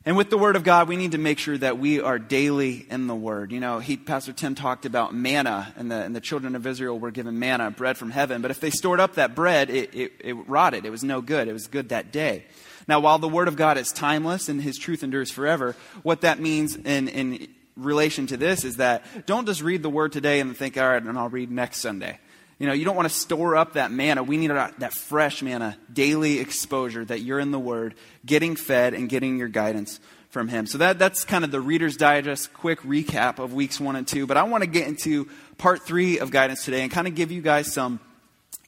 And 0.05 0.17
with 0.17 0.31
the 0.31 0.39
Word 0.39 0.57
of 0.57 0.65
God, 0.65 0.89
we 0.89 0.97
need 0.97 1.13
to 1.13 1.19
make 1.19 1.39
sure 1.39 1.57
that 1.57 1.79
we 1.79 2.01
are 2.01 2.19
daily 2.19 2.87
in 2.91 3.07
the 3.07 3.15
Word. 3.15 3.53
You 3.53 3.61
know, 3.61 3.79
he, 3.79 3.97
Pastor 3.97 4.33
Tim 4.33 4.57
talked 4.57 4.85
about 4.85 5.15
manna, 5.15 5.73
and 5.77 5.93
the, 5.93 6.03
and 6.03 6.15
the 6.15 6.21
children 6.21 6.57
of 6.57 6.67
Israel 6.67 6.99
were 6.99 7.13
given 7.13 7.39
manna, 7.39 7.71
bread 7.71 7.97
from 7.97 8.11
heaven. 8.11 8.43
But 8.43 8.51
if 8.51 8.59
they 8.59 8.71
stored 8.71 8.99
up 8.99 9.15
that 9.15 9.37
bread, 9.37 9.71
it, 9.71 9.95
it, 9.95 10.13
it 10.19 10.33
rotted. 10.49 10.85
It 10.85 10.91
was 10.91 11.05
no 11.05 11.21
good. 11.21 11.47
It 11.47 11.53
was 11.53 11.69
good 11.69 11.91
that 11.91 12.11
day. 12.11 12.47
Now, 12.89 12.99
while 12.99 13.21
the 13.21 13.29
Word 13.29 13.47
of 13.47 13.55
God 13.55 13.79
is 13.79 13.93
timeless 13.93 14.49
and 14.49 14.61
His 14.61 14.77
truth 14.77 15.05
endures 15.05 15.31
forever, 15.31 15.77
what 16.03 16.23
that 16.23 16.41
means 16.41 16.75
in, 16.75 17.07
in 17.07 17.49
relation 17.77 18.27
to 18.27 18.37
this 18.37 18.65
is 18.65 18.79
that 18.79 19.05
don't 19.27 19.47
just 19.47 19.63
read 19.63 19.85
the 19.85 19.91
Word 19.91 20.11
today 20.11 20.41
and 20.41 20.57
think, 20.57 20.77
all 20.77 20.89
right, 20.89 21.01
and 21.01 21.17
I'll 21.17 21.29
read 21.29 21.53
next 21.53 21.79
Sunday. 21.79 22.19
You 22.63 22.69
know, 22.69 22.75
you 22.75 22.85
don't 22.85 22.95
want 22.95 23.09
to 23.09 23.15
store 23.15 23.57
up 23.57 23.73
that 23.73 23.91
manna. 23.91 24.23
We 24.23 24.37
need 24.37 24.53
that 24.53 24.93
fresh 24.93 25.43
manna, 25.43 25.77
daily 25.93 26.39
exposure 26.39 27.05
that 27.05 27.19
you're 27.19 27.41
in 27.41 27.51
the 27.51 27.59
Word, 27.59 27.97
getting 28.25 28.55
fed 28.55 28.95
and 28.95 29.09
getting 29.09 29.37
your 29.37 29.49
guidance 29.49 29.99
from 30.31 30.47
Him. 30.47 30.67
So 30.67 30.79
that, 30.79 30.97
that's 30.97 31.25
kind 31.25 31.43
of 31.43 31.51
the 31.51 31.61
Reader's 31.61 31.97
Digest 31.97 32.53
quick 32.55 32.81
recap 32.83 33.41
of 33.41 33.53
weeks 33.53 33.81
one 33.81 33.97
and 33.97 34.07
two. 34.07 34.29
But 34.29 34.37
I 34.37 34.45
want 34.45 34.63
to 34.63 34.69
get 34.69 34.87
into 34.87 35.29
part 35.59 35.83
three 35.83 36.21
of 36.21 36.31
guidance 36.31 36.65
today 36.65 36.83
and 36.83 36.93
kind 36.93 37.09
of 37.09 37.17
give 37.17 37.33
you 37.33 37.43
guys 37.43 37.73
some 37.73 37.99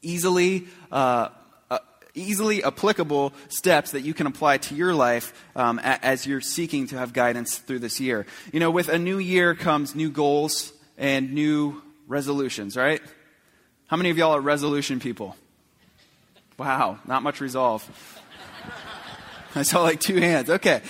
easily. 0.02 0.66
Uh, 0.90 1.28
uh, 1.70 1.78
easily 2.14 2.64
applicable 2.64 3.32
steps 3.48 3.92
that 3.92 4.00
you 4.00 4.12
can 4.12 4.26
apply 4.26 4.58
to 4.58 4.74
your 4.74 4.92
life 4.92 5.32
um, 5.54 5.78
as 5.78 6.26
you're 6.26 6.40
seeking 6.40 6.88
to 6.88 6.98
have 6.98 7.12
guidance 7.12 7.58
through 7.58 7.78
this 7.78 8.00
year. 8.00 8.26
You 8.52 8.58
know, 8.58 8.72
with 8.72 8.88
a 8.88 8.98
new 8.98 9.18
year 9.18 9.54
comes 9.54 9.94
new 9.94 10.10
goals 10.10 10.72
and 10.98 11.32
new 11.32 11.80
resolutions, 12.08 12.76
right? 12.76 13.00
How 13.86 13.98
many 13.98 14.10
of 14.10 14.16
y'all 14.16 14.34
are 14.34 14.40
resolution 14.40 14.98
people? 14.98 15.36
Wow, 16.56 16.98
not 17.06 17.22
much 17.22 17.40
resolve. 17.40 17.88
I 19.54 19.62
saw 19.62 19.82
like 19.82 20.00
two 20.00 20.16
hands. 20.16 20.48
Okay. 20.48 20.82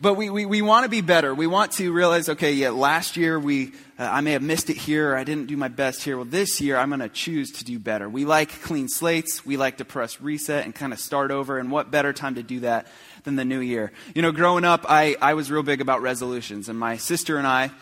But 0.00 0.14
we, 0.14 0.30
we, 0.30 0.46
we 0.46 0.62
want 0.62 0.84
to 0.84 0.88
be 0.88 1.00
better. 1.00 1.34
We 1.34 1.48
want 1.48 1.72
to 1.72 1.92
realize, 1.92 2.28
okay, 2.28 2.52
yeah, 2.52 2.70
last 2.70 3.16
year 3.16 3.38
we, 3.38 3.72
uh, 3.98 4.04
I 4.04 4.20
may 4.20 4.32
have 4.32 4.42
missed 4.42 4.70
it 4.70 4.76
here, 4.76 5.16
I 5.16 5.24
didn't 5.24 5.46
do 5.46 5.56
my 5.56 5.66
best 5.66 6.04
here. 6.04 6.16
Well, 6.16 6.24
this 6.24 6.60
year 6.60 6.76
I'm 6.76 6.88
going 6.88 7.00
to 7.00 7.08
choose 7.08 7.50
to 7.52 7.64
do 7.64 7.80
better. 7.80 8.08
We 8.08 8.24
like 8.24 8.62
clean 8.62 8.88
slates. 8.88 9.44
We 9.44 9.56
like 9.56 9.78
to 9.78 9.84
press 9.84 10.20
reset 10.20 10.64
and 10.64 10.74
kind 10.74 10.92
of 10.92 11.00
start 11.00 11.32
over. 11.32 11.58
And 11.58 11.72
what 11.72 11.90
better 11.90 12.12
time 12.12 12.36
to 12.36 12.44
do 12.44 12.60
that 12.60 12.86
than 13.24 13.34
the 13.34 13.44
new 13.44 13.58
year? 13.58 13.90
You 14.14 14.22
know, 14.22 14.30
growing 14.30 14.64
up, 14.64 14.86
I, 14.88 15.16
I 15.20 15.34
was 15.34 15.50
real 15.50 15.64
big 15.64 15.80
about 15.80 16.00
resolutions. 16.00 16.68
And 16.68 16.78
my 16.78 16.96
sister 16.96 17.36
and 17.36 17.46
I, 17.46 17.72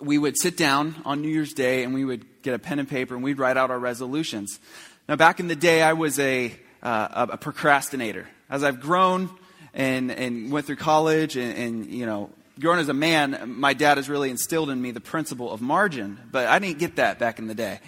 we 0.00 0.18
would 0.18 0.40
sit 0.40 0.56
down 0.56 0.94
on 1.04 1.22
New 1.22 1.28
Year's 1.28 1.52
Day 1.52 1.84
and 1.84 1.94
we 1.94 2.04
would 2.04 2.42
get 2.42 2.54
a 2.54 2.58
pen 2.58 2.78
and 2.78 2.88
paper 2.88 3.14
and 3.14 3.22
we'd 3.22 3.38
write 3.38 3.56
out 3.56 3.70
our 3.70 3.78
resolutions. 3.78 4.58
Now, 5.08 5.16
back 5.16 5.40
in 5.40 5.48
the 5.48 5.56
day, 5.56 5.82
I 5.82 5.92
was 5.92 6.18
a, 6.18 6.54
uh, 6.82 7.26
a 7.30 7.36
procrastinator. 7.36 8.28
As 8.48 8.64
I've 8.64 8.80
grown 8.80 9.30
and, 9.74 10.10
and 10.10 10.50
went 10.50 10.66
through 10.66 10.76
college 10.76 11.36
and, 11.36 11.56
and, 11.56 11.86
you 11.86 12.06
know, 12.06 12.30
grown 12.58 12.78
as 12.78 12.88
a 12.88 12.94
man, 12.94 13.54
my 13.58 13.72
dad 13.74 13.96
has 13.96 14.08
really 14.08 14.30
instilled 14.30 14.70
in 14.70 14.80
me 14.80 14.90
the 14.90 15.00
principle 15.00 15.50
of 15.50 15.60
margin, 15.60 16.18
but 16.30 16.46
I 16.46 16.58
didn't 16.58 16.78
get 16.78 16.96
that 16.96 17.18
back 17.18 17.38
in 17.38 17.46
the 17.46 17.54
day. 17.54 17.80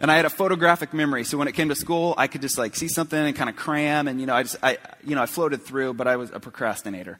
And 0.00 0.12
I 0.12 0.16
had 0.16 0.26
a 0.26 0.30
photographic 0.30 0.94
memory, 0.94 1.24
so 1.24 1.38
when 1.38 1.48
it 1.48 1.52
came 1.52 1.70
to 1.70 1.74
school, 1.74 2.14
I 2.16 2.28
could 2.28 2.42
just 2.42 2.56
like 2.56 2.76
see 2.76 2.88
something 2.88 3.18
and 3.18 3.34
kind 3.34 3.50
of 3.50 3.56
cram, 3.56 4.06
and 4.06 4.20
you 4.20 4.26
know, 4.26 4.34
I 4.34 4.44
just, 4.44 4.56
I, 4.62 4.78
you 5.04 5.16
know, 5.16 5.22
I 5.22 5.26
floated 5.26 5.62
through, 5.62 5.94
but 5.94 6.06
I 6.06 6.16
was 6.16 6.30
a 6.30 6.38
procrastinator. 6.38 7.18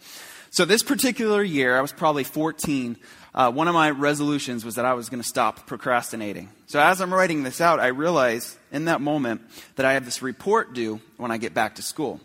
So 0.50 0.64
this 0.64 0.82
particular 0.82 1.42
year, 1.42 1.76
I 1.76 1.80
was 1.80 1.92
probably 1.92 2.24
14. 2.24 2.96
Uh, 3.38 3.52
one 3.52 3.68
of 3.68 3.74
my 3.74 3.88
resolutions 3.88 4.64
was 4.64 4.74
that 4.74 4.84
I 4.84 4.94
was 4.94 5.10
going 5.10 5.22
to 5.22 5.28
stop 5.28 5.64
procrastinating. 5.64 6.48
So 6.66 6.80
as 6.80 7.00
I'm 7.00 7.14
writing 7.14 7.44
this 7.44 7.60
out, 7.60 7.78
I 7.78 7.86
realize 7.86 8.58
in 8.72 8.86
that 8.86 9.00
moment 9.00 9.42
that 9.76 9.86
I 9.86 9.92
have 9.92 10.04
this 10.04 10.22
report 10.22 10.74
due 10.74 11.00
when 11.18 11.30
I 11.30 11.38
get 11.38 11.54
back 11.54 11.76
to 11.76 11.82
school. 11.82 12.18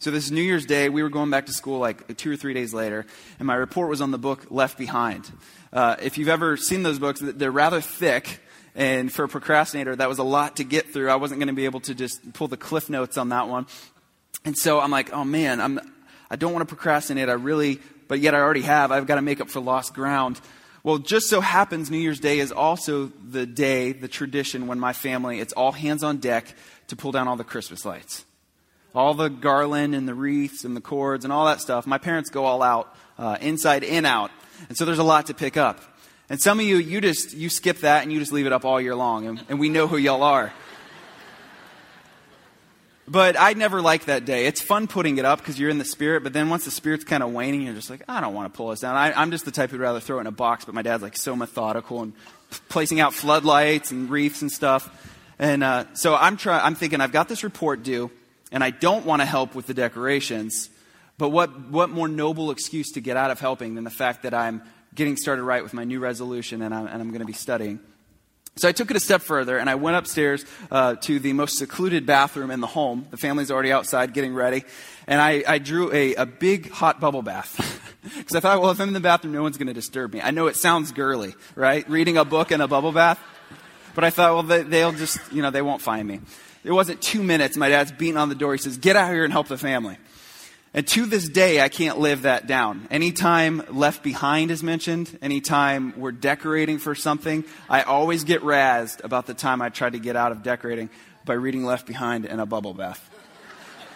So 0.00 0.10
this 0.10 0.28
New 0.28 0.42
Year's 0.42 0.66
Day, 0.66 0.88
we 0.88 1.04
were 1.04 1.08
going 1.08 1.30
back 1.30 1.46
to 1.46 1.52
school 1.52 1.78
like 1.78 2.16
two 2.16 2.32
or 2.32 2.36
three 2.36 2.52
days 2.52 2.74
later, 2.74 3.06
and 3.38 3.46
my 3.46 3.54
report 3.54 3.88
was 3.88 4.00
on 4.00 4.10
the 4.10 4.18
book 4.18 4.46
Left 4.50 4.76
Behind. 4.76 5.30
Uh, 5.72 5.94
if 6.02 6.18
you've 6.18 6.28
ever 6.28 6.56
seen 6.56 6.82
those 6.82 6.98
books, 6.98 7.20
they're 7.22 7.52
rather 7.52 7.80
thick, 7.80 8.40
and 8.74 9.12
for 9.12 9.22
a 9.22 9.28
procrastinator, 9.28 9.94
that 9.94 10.08
was 10.08 10.18
a 10.18 10.24
lot 10.24 10.56
to 10.56 10.64
get 10.64 10.92
through. 10.92 11.10
I 11.10 11.14
wasn't 11.14 11.38
going 11.38 11.46
to 11.46 11.54
be 11.54 11.66
able 11.66 11.80
to 11.82 11.94
just 11.94 12.32
pull 12.32 12.48
the 12.48 12.56
cliff 12.56 12.90
notes 12.90 13.16
on 13.16 13.28
that 13.28 13.46
one. 13.46 13.66
And 14.44 14.58
so 14.58 14.80
I'm 14.80 14.90
like, 14.90 15.12
oh 15.12 15.24
man, 15.24 15.60
I'm, 15.60 15.78
I 16.28 16.34
don't 16.34 16.52
want 16.52 16.68
to 16.68 16.74
procrastinate. 16.74 17.28
I 17.28 17.34
really, 17.34 17.78
but 18.08 18.18
yet 18.18 18.34
I 18.34 18.40
already 18.40 18.62
have. 18.62 18.90
I've 18.90 19.06
got 19.06 19.14
to 19.14 19.22
make 19.22 19.40
up 19.40 19.48
for 19.48 19.60
lost 19.60 19.94
ground. 19.94 20.40
Well, 20.86 20.98
just 20.98 21.28
so 21.28 21.40
happens 21.40 21.90
New 21.90 21.98
Year's 21.98 22.20
Day 22.20 22.38
is 22.38 22.52
also 22.52 23.10
the 23.28 23.44
day, 23.44 23.90
the 23.90 24.06
tradition 24.06 24.68
when 24.68 24.78
my 24.78 24.92
family, 24.92 25.40
it's 25.40 25.52
all 25.52 25.72
hands 25.72 26.04
on 26.04 26.18
deck 26.18 26.54
to 26.86 26.94
pull 26.94 27.10
down 27.10 27.26
all 27.26 27.34
the 27.34 27.42
Christmas 27.42 27.84
lights. 27.84 28.24
All 28.94 29.12
the 29.12 29.26
garland 29.28 29.96
and 29.96 30.06
the 30.06 30.14
wreaths 30.14 30.64
and 30.64 30.76
the 30.76 30.80
cords 30.80 31.24
and 31.24 31.32
all 31.32 31.46
that 31.46 31.60
stuff. 31.60 31.88
My 31.88 31.98
parents 31.98 32.30
go 32.30 32.44
all 32.44 32.62
out, 32.62 32.94
uh, 33.18 33.36
inside 33.40 33.82
and 33.82 34.06
out. 34.06 34.30
And 34.68 34.78
so 34.78 34.84
there's 34.84 35.00
a 35.00 35.02
lot 35.02 35.26
to 35.26 35.34
pick 35.34 35.56
up. 35.56 35.80
And 36.30 36.40
some 36.40 36.60
of 36.60 36.64
you, 36.64 36.76
you 36.76 37.00
just, 37.00 37.34
you 37.34 37.48
skip 37.48 37.78
that 37.78 38.04
and 38.04 38.12
you 38.12 38.20
just 38.20 38.30
leave 38.30 38.46
it 38.46 38.52
up 38.52 38.64
all 38.64 38.80
year 38.80 38.94
long. 38.94 39.26
And, 39.26 39.44
and 39.48 39.58
we 39.58 39.68
know 39.68 39.88
who 39.88 39.96
y'all 39.96 40.22
are. 40.22 40.52
But 43.08 43.36
I 43.38 43.52
never 43.52 43.80
like 43.80 44.06
that 44.06 44.24
day. 44.24 44.46
It's 44.46 44.60
fun 44.60 44.88
putting 44.88 45.18
it 45.18 45.24
up 45.24 45.38
because 45.38 45.60
you're 45.60 45.70
in 45.70 45.78
the 45.78 45.84
spirit, 45.84 46.24
but 46.24 46.32
then 46.32 46.50
once 46.50 46.64
the 46.64 46.72
spirit's 46.72 47.04
kind 47.04 47.22
of 47.22 47.32
waning, 47.32 47.62
you're 47.62 47.74
just 47.74 47.88
like, 47.88 48.02
I 48.08 48.20
don't 48.20 48.34
want 48.34 48.52
to 48.52 48.56
pull 48.56 48.70
this 48.70 48.80
down. 48.80 48.96
I, 48.96 49.22
am 49.22 49.30
just 49.30 49.44
the 49.44 49.52
type 49.52 49.70
who'd 49.70 49.80
rather 49.80 50.00
throw 50.00 50.18
it 50.18 50.22
in 50.22 50.26
a 50.26 50.32
box, 50.32 50.64
but 50.64 50.74
my 50.74 50.82
dad's 50.82 51.04
like 51.04 51.16
so 51.16 51.36
methodical 51.36 52.02
and 52.02 52.14
placing 52.68 52.98
out 52.98 53.14
floodlights 53.14 53.92
and 53.92 54.10
reefs 54.10 54.42
and 54.42 54.50
stuff. 54.50 54.90
And 55.38 55.62
uh, 55.62 55.84
so 55.94 56.16
I'm, 56.16 56.36
try- 56.36 56.58
I'm 56.58 56.74
thinking, 56.74 57.00
I've 57.00 57.12
got 57.12 57.28
this 57.28 57.44
report 57.44 57.84
due, 57.84 58.10
and 58.50 58.64
I 58.64 58.70
don't 58.70 59.06
want 59.06 59.22
to 59.22 59.26
help 59.26 59.54
with 59.54 59.66
the 59.66 59.74
decorations, 59.74 60.68
but 61.16 61.28
what, 61.28 61.70
what 61.70 61.90
more 61.90 62.08
noble 62.08 62.50
excuse 62.50 62.90
to 62.92 63.00
get 63.00 63.16
out 63.16 63.30
of 63.30 63.38
helping 63.38 63.76
than 63.76 63.84
the 63.84 63.90
fact 63.90 64.24
that 64.24 64.34
I'm 64.34 64.62
getting 64.94 65.16
started 65.16 65.42
right 65.42 65.62
with 65.62 65.74
my 65.74 65.84
new 65.84 66.00
resolution, 66.00 66.60
and 66.60 66.74
I'm, 66.74 66.86
and 66.86 67.00
I'm 67.00 67.08
going 67.10 67.20
to 67.20 67.26
be 67.26 67.32
studying. 67.32 67.78
So 68.58 68.66
I 68.66 68.72
took 68.72 68.90
it 68.90 68.96
a 68.96 69.00
step 69.00 69.20
further 69.20 69.58
and 69.58 69.68
I 69.68 69.74
went 69.74 69.98
upstairs 69.98 70.46
uh, 70.70 70.94
to 71.02 71.18
the 71.18 71.34
most 71.34 71.58
secluded 71.58 72.06
bathroom 72.06 72.50
in 72.50 72.60
the 72.60 72.66
home. 72.66 73.06
The 73.10 73.18
family's 73.18 73.50
already 73.50 73.70
outside 73.70 74.14
getting 74.14 74.32
ready. 74.32 74.64
And 75.06 75.20
I, 75.20 75.44
I 75.46 75.58
drew 75.58 75.92
a, 75.92 76.14
a 76.14 76.24
big 76.24 76.70
hot 76.70 77.00
bubble 77.00 77.22
bath. 77.22 77.82
Because 78.16 78.36
I 78.36 78.40
thought, 78.40 78.62
well, 78.62 78.70
if 78.70 78.80
I'm 78.80 78.86
in 78.86 78.94
the 78.94 79.00
bathroom, 79.00 79.32
no 79.32 79.42
one's 79.42 79.58
going 79.58 79.66
to 79.66 79.74
disturb 79.74 80.14
me. 80.14 80.20
I 80.20 80.30
know 80.30 80.46
it 80.46 80.54
sounds 80.54 80.92
girly, 80.92 81.34
right? 81.56 81.88
Reading 81.90 82.16
a 82.16 82.24
book 82.24 82.52
in 82.52 82.60
a 82.60 82.68
bubble 82.68 82.92
bath. 82.92 83.18
But 83.96 84.04
I 84.04 84.10
thought, 84.10 84.32
well, 84.32 84.42
they, 84.44 84.62
they'll 84.62 84.92
just, 84.92 85.18
you 85.32 85.42
know, 85.42 85.50
they 85.50 85.60
won't 85.60 85.82
find 85.82 86.06
me. 86.06 86.20
It 86.62 86.70
wasn't 86.70 87.02
two 87.02 87.24
minutes. 87.24 87.56
My 87.56 87.68
dad's 87.68 87.90
beating 87.90 88.16
on 88.16 88.28
the 88.28 88.36
door. 88.36 88.52
He 88.52 88.58
says, 88.58 88.78
get 88.78 88.94
out 88.94 89.10
here 89.10 89.24
and 89.24 89.32
help 89.32 89.48
the 89.48 89.58
family. 89.58 89.98
And 90.76 90.86
to 90.88 91.06
this 91.06 91.26
day, 91.26 91.62
I 91.62 91.70
can't 91.70 91.98
live 91.98 92.22
that 92.22 92.46
down. 92.46 92.86
Anytime 92.90 93.62
Left 93.70 94.02
Behind 94.02 94.50
is 94.50 94.62
mentioned, 94.62 95.18
anytime 95.22 95.94
we're 95.96 96.12
decorating 96.12 96.76
for 96.76 96.94
something, 96.94 97.44
I 97.70 97.80
always 97.80 98.24
get 98.24 98.42
razzed 98.42 99.02
about 99.02 99.24
the 99.24 99.32
time 99.32 99.62
I 99.62 99.70
tried 99.70 99.94
to 99.94 99.98
get 99.98 100.16
out 100.16 100.32
of 100.32 100.42
decorating 100.42 100.90
by 101.24 101.32
reading 101.32 101.64
Left 101.64 101.86
Behind 101.86 102.26
in 102.26 102.40
a 102.40 102.44
bubble 102.44 102.74
bath. 102.74 103.08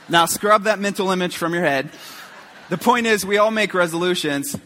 Now, 0.08 0.24
scrub 0.24 0.62
that 0.62 0.78
mental 0.78 1.10
image 1.10 1.36
from 1.36 1.52
your 1.52 1.64
head. 1.64 1.90
The 2.70 2.78
point 2.78 3.06
is, 3.06 3.26
we 3.26 3.36
all 3.36 3.50
make 3.50 3.74
resolutions, 3.74 4.56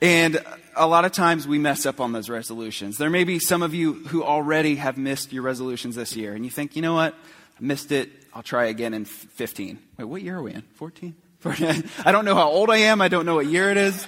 and 0.00 0.42
a 0.74 0.86
lot 0.86 1.04
of 1.04 1.12
times 1.12 1.46
we 1.46 1.58
mess 1.58 1.84
up 1.84 2.00
on 2.00 2.12
those 2.12 2.30
resolutions. 2.30 2.96
There 2.96 3.10
may 3.10 3.24
be 3.24 3.38
some 3.38 3.62
of 3.62 3.74
you 3.74 3.92
who 4.06 4.24
already 4.24 4.76
have 4.76 4.96
missed 4.96 5.30
your 5.30 5.42
resolutions 5.42 5.94
this 5.94 6.16
year, 6.16 6.32
and 6.32 6.42
you 6.42 6.50
think, 6.50 6.74
you 6.74 6.80
know 6.80 6.94
what? 6.94 7.12
I 7.12 7.62
missed 7.62 7.92
it. 7.92 8.08
I'll 8.32 8.42
try 8.42 8.64
again 8.64 8.94
in 8.94 9.04
15. 9.04 9.78
Wait, 9.98 10.04
what 10.06 10.22
year 10.22 10.38
are 10.38 10.42
we 10.42 10.54
in? 10.54 10.62
14? 10.76 11.14
I 11.44 12.12
don't 12.12 12.26
know 12.26 12.34
how 12.34 12.50
old 12.50 12.68
I 12.70 12.78
am. 12.78 13.00
I 13.00 13.08
don't 13.08 13.24
know 13.24 13.36
what 13.36 13.46
year 13.46 13.70
it 13.70 13.78
is. 13.78 14.06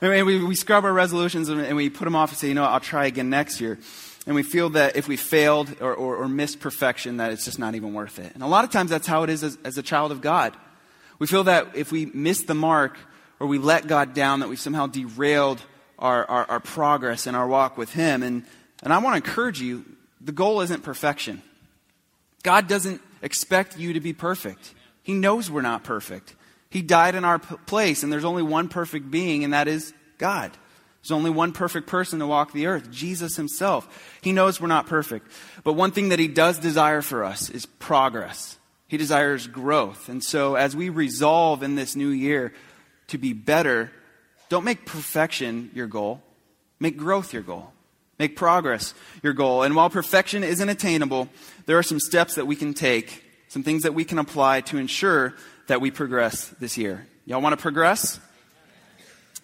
And 0.00 0.26
we, 0.26 0.42
we 0.42 0.54
scrub 0.54 0.84
our 0.84 0.92
resolutions 0.92 1.50
and 1.50 1.76
we 1.76 1.90
put 1.90 2.04
them 2.04 2.16
off 2.16 2.30
and 2.30 2.38
say, 2.38 2.48
you 2.48 2.54
know, 2.54 2.64
I'll 2.64 2.80
try 2.80 3.06
again 3.06 3.28
next 3.28 3.60
year. 3.60 3.78
And 4.26 4.34
we 4.34 4.42
feel 4.42 4.70
that 4.70 4.96
if 4.96 5.06
we 5.06 5.16
failed 5.16 5.74
or, 5.80 5.94
or, 5.94 6.16
or 6.16 6.28
missed 6.28 6.60
perfection, 6.60 7.18
that 7.18 7.32
it's 7.32 7.44
just 7.44 7.58
not 7.58 7.74
even 7.74 7.92
worth 7.92 8.18
it. 8.18 8.32
And 8.32 8.42
a 8.42 8.46
lot 8.46 8.64
of 8.64 8.70
times 8.70 8.90
that's 8.90 9.06
how 9.06 9.22
it 9.22 9.30
is 9.30 9.42
as, 9.42 9.58
as 9.64 9.76
a 9.76 9.82
child 9.82 10.12
of 10.12 10.20
God. 10.20 10.56
We 11.18 11.26
feel 11.26 11.44
that 11.44 11.76
if 11.76 11.92
we 11.92 12.06
miss 12.06 12.42
the 12.42 12.54
mark 12.54 12.96
or 13.38 13.46
we 13.46 13.58
let 13.58 13.86
God 13.86 14.14
down, 14.14 14.40
that 14.40 14.48
we've 14.48 14.58
somehow 14.60 14.86
derailed 14.86 15.60
our, 15.98 16.24
our, 16.24 16.44
our 16.46 16.60
progress 16.60 17.26
in 17.26 17.34
our 17.34 17.46
walk 17.46 17.76
with 17.76 17.92
Him. 17.92 18.22
And, 18.22 18.44
and 18.82 18.92
I 18.92 18.98
want 18.98 19.22
to 19.22 19.28
encourage 19.28 19.60
you 19.60 19.84
the 20.20 20.32
goal 20.32 20.62
isn't 20.62 20.82
perfection. 20.82 21.42
God 22.42 22.66
doesn't 22.66 23.02
expect 23.20 23.78
you 23.78 23.94
to 23.94 24.00
be 24.00 24.12
perfect. 24.12 24.74
He 25.08 25.14
knows 25.14 25.50
we're 25.50 25.62
not 25.62 25.84
perfect. 25.84 26.36
He 26.68 26.82
died 26.82 27.14
in 27.14 27.24
our 27.24 27.38
place, 27.38 28.02
and 28.02 28.12
there's 28.12 28.26
only 28.26 28.42
one 28.42 28.68
perfect 28.68 29.10
being, 29.10 29.42
and 29.42 29.54
that 29.54 29.66
is 29.66 29.94
God. 30.18 30.50
There's 31.00 31.12
only 31.12 31.30
one 31.30 31.52
perfect 31.52 31.86
person 31.86 32.18
to 32.18 32.26
walk 32.26 32.52
the 32.52 32.66
earth, 32.66 32.90
Jesus 32.90 33.34
himself. 33.34 34.18
He 34.20 34.32
knows 34.32 34.60
we're 34.60 34.66
not 34.66 34.86
perfect. 34.86 35.32
But 35.64 35.72
one 35.72 35.92
thing 35.92 36.10
that 36.10 36.18
he 36.18 36.28
does 36.28 36.58
desire 36.58 37.00
for 37.00 37.24
us 37.24 37.48
is 37.48 37.64
progress. 37.64 38.58
He 38.86 38.98
desires 38.98 39.46
growth. 39.46 40.10
And 40.10 40.22
so 40.22 40.56
as 40.56 40.76
we 40.76 40.90
resolve 40.90 41.62
in 41.62 41.74
this 41.74 41.96
new 41.96 42.10
year 42.10 42.52
to 43.06 43.16
be 43.16 43.32
better, 43.32 43.90
don't 44.50 44.64
make 44.64 44.84
perfection 44.84 45.70
your 45.72 45.86
goal. 45.86 46.20
Make 46.80 46.98
growth 46.98 47.32
your 47.32 47.40
goal. 47.40 47.72
Make 48.18 48.36
progress 48.36 48.92
your 49.22 49.32
goal. 49.32 49.62
And 49.62 49.74
while 49.74 49.88
perfection 49.88 50.44
isn't 50.44 50.68
attainable, 50.68 51.30
there 51.64 51.78
are 51.78 51.82
some 51.82 51.98
steps 51.98 52.34
that 52.34 52.46
we 52.46 52.56
can 52.56 52.74
take 52.74 53.24
some 53.48 53.62
things 53.62 53.82
that 53.82 53.94
we 53.94 54.04
can 54.04 54.18
apply 54.18 54.60
to 54.62 54.78
ensure 54.78 55.34
that 55.66 55.80
we 55.80 55.90
progress 55.90 56.48
this 56.60 56.78
year. 56.78 57.06
Y'all 57.26 57.40
want 57.40 57.52
to 57.52 57.60
progress? 57.60 58.20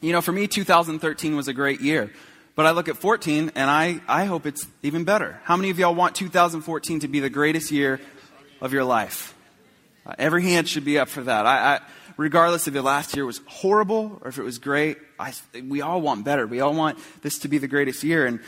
You 0.00 0.12
know, 0.12 0.20
for 0.20 0.32
me, 0.32 0.46
2013 0.46 1.36
was 1.36 1.48
a 1.48 1.54
great 1.54 1.80
year. 1.80 2.10
But 2.54 2.66
I 2.66 2.70
look 2.70 2.88
at 2.88 2.96
14 2.96 3.52
and 3.54 3.70
I, 3.70 4.00
I 4.06 4.26
hope 4.26 4.46
it's 4.46 4.66
even 4.82 5.04
better. 5.04 5.40
How 5.44 5.56
many 5.56 5.70
of 5.70 5.78
y'all 5.78 5.94
want 5.94 6.14
2014 6.14 7.00
to 7.00 7.08
be 7.08 7.20
the 7.20 7.30
greatest 7.30 7.72
year 7.72 8.00
of 8.60 8.72
your 8.72 8.84
life? 8.84 9.34
Uh, 10.06 10.14
every 10.18 10.44
hand 10.44 10.68
should 10.68 10.84
be 10.84 10.98
up 10.98 11.08
for 11.08 11.22
that. 11.22 11.46
I, 11.46 11.76
I, 11.76 11.80
regardless 12.16 12.68
if 12.68 12.74
the 12.74 12.82
last 12.82 13.16
year 13.16 13.26
was 13.26 13.40
horrible 13.46 14.18
or 14.22 14.28
if 14.28 14.38
it 14.38 14.42
was 14.42 14.58
great, 14.58 14.98
I, 15.18 15.32
we 15.66 15.80
all 15.80 16.00
want 16.00 16.24
better. 16.24 16.46
We 16.46 16.60
all 16.60 16.74
want 16.74 16.98
this 17.22 17.40
to 17.40 17.48
be 17.48 17.58
the 17.58 17.68
greatest 17.68 18.04
year. 18.04 18.24
And 18.24 18.40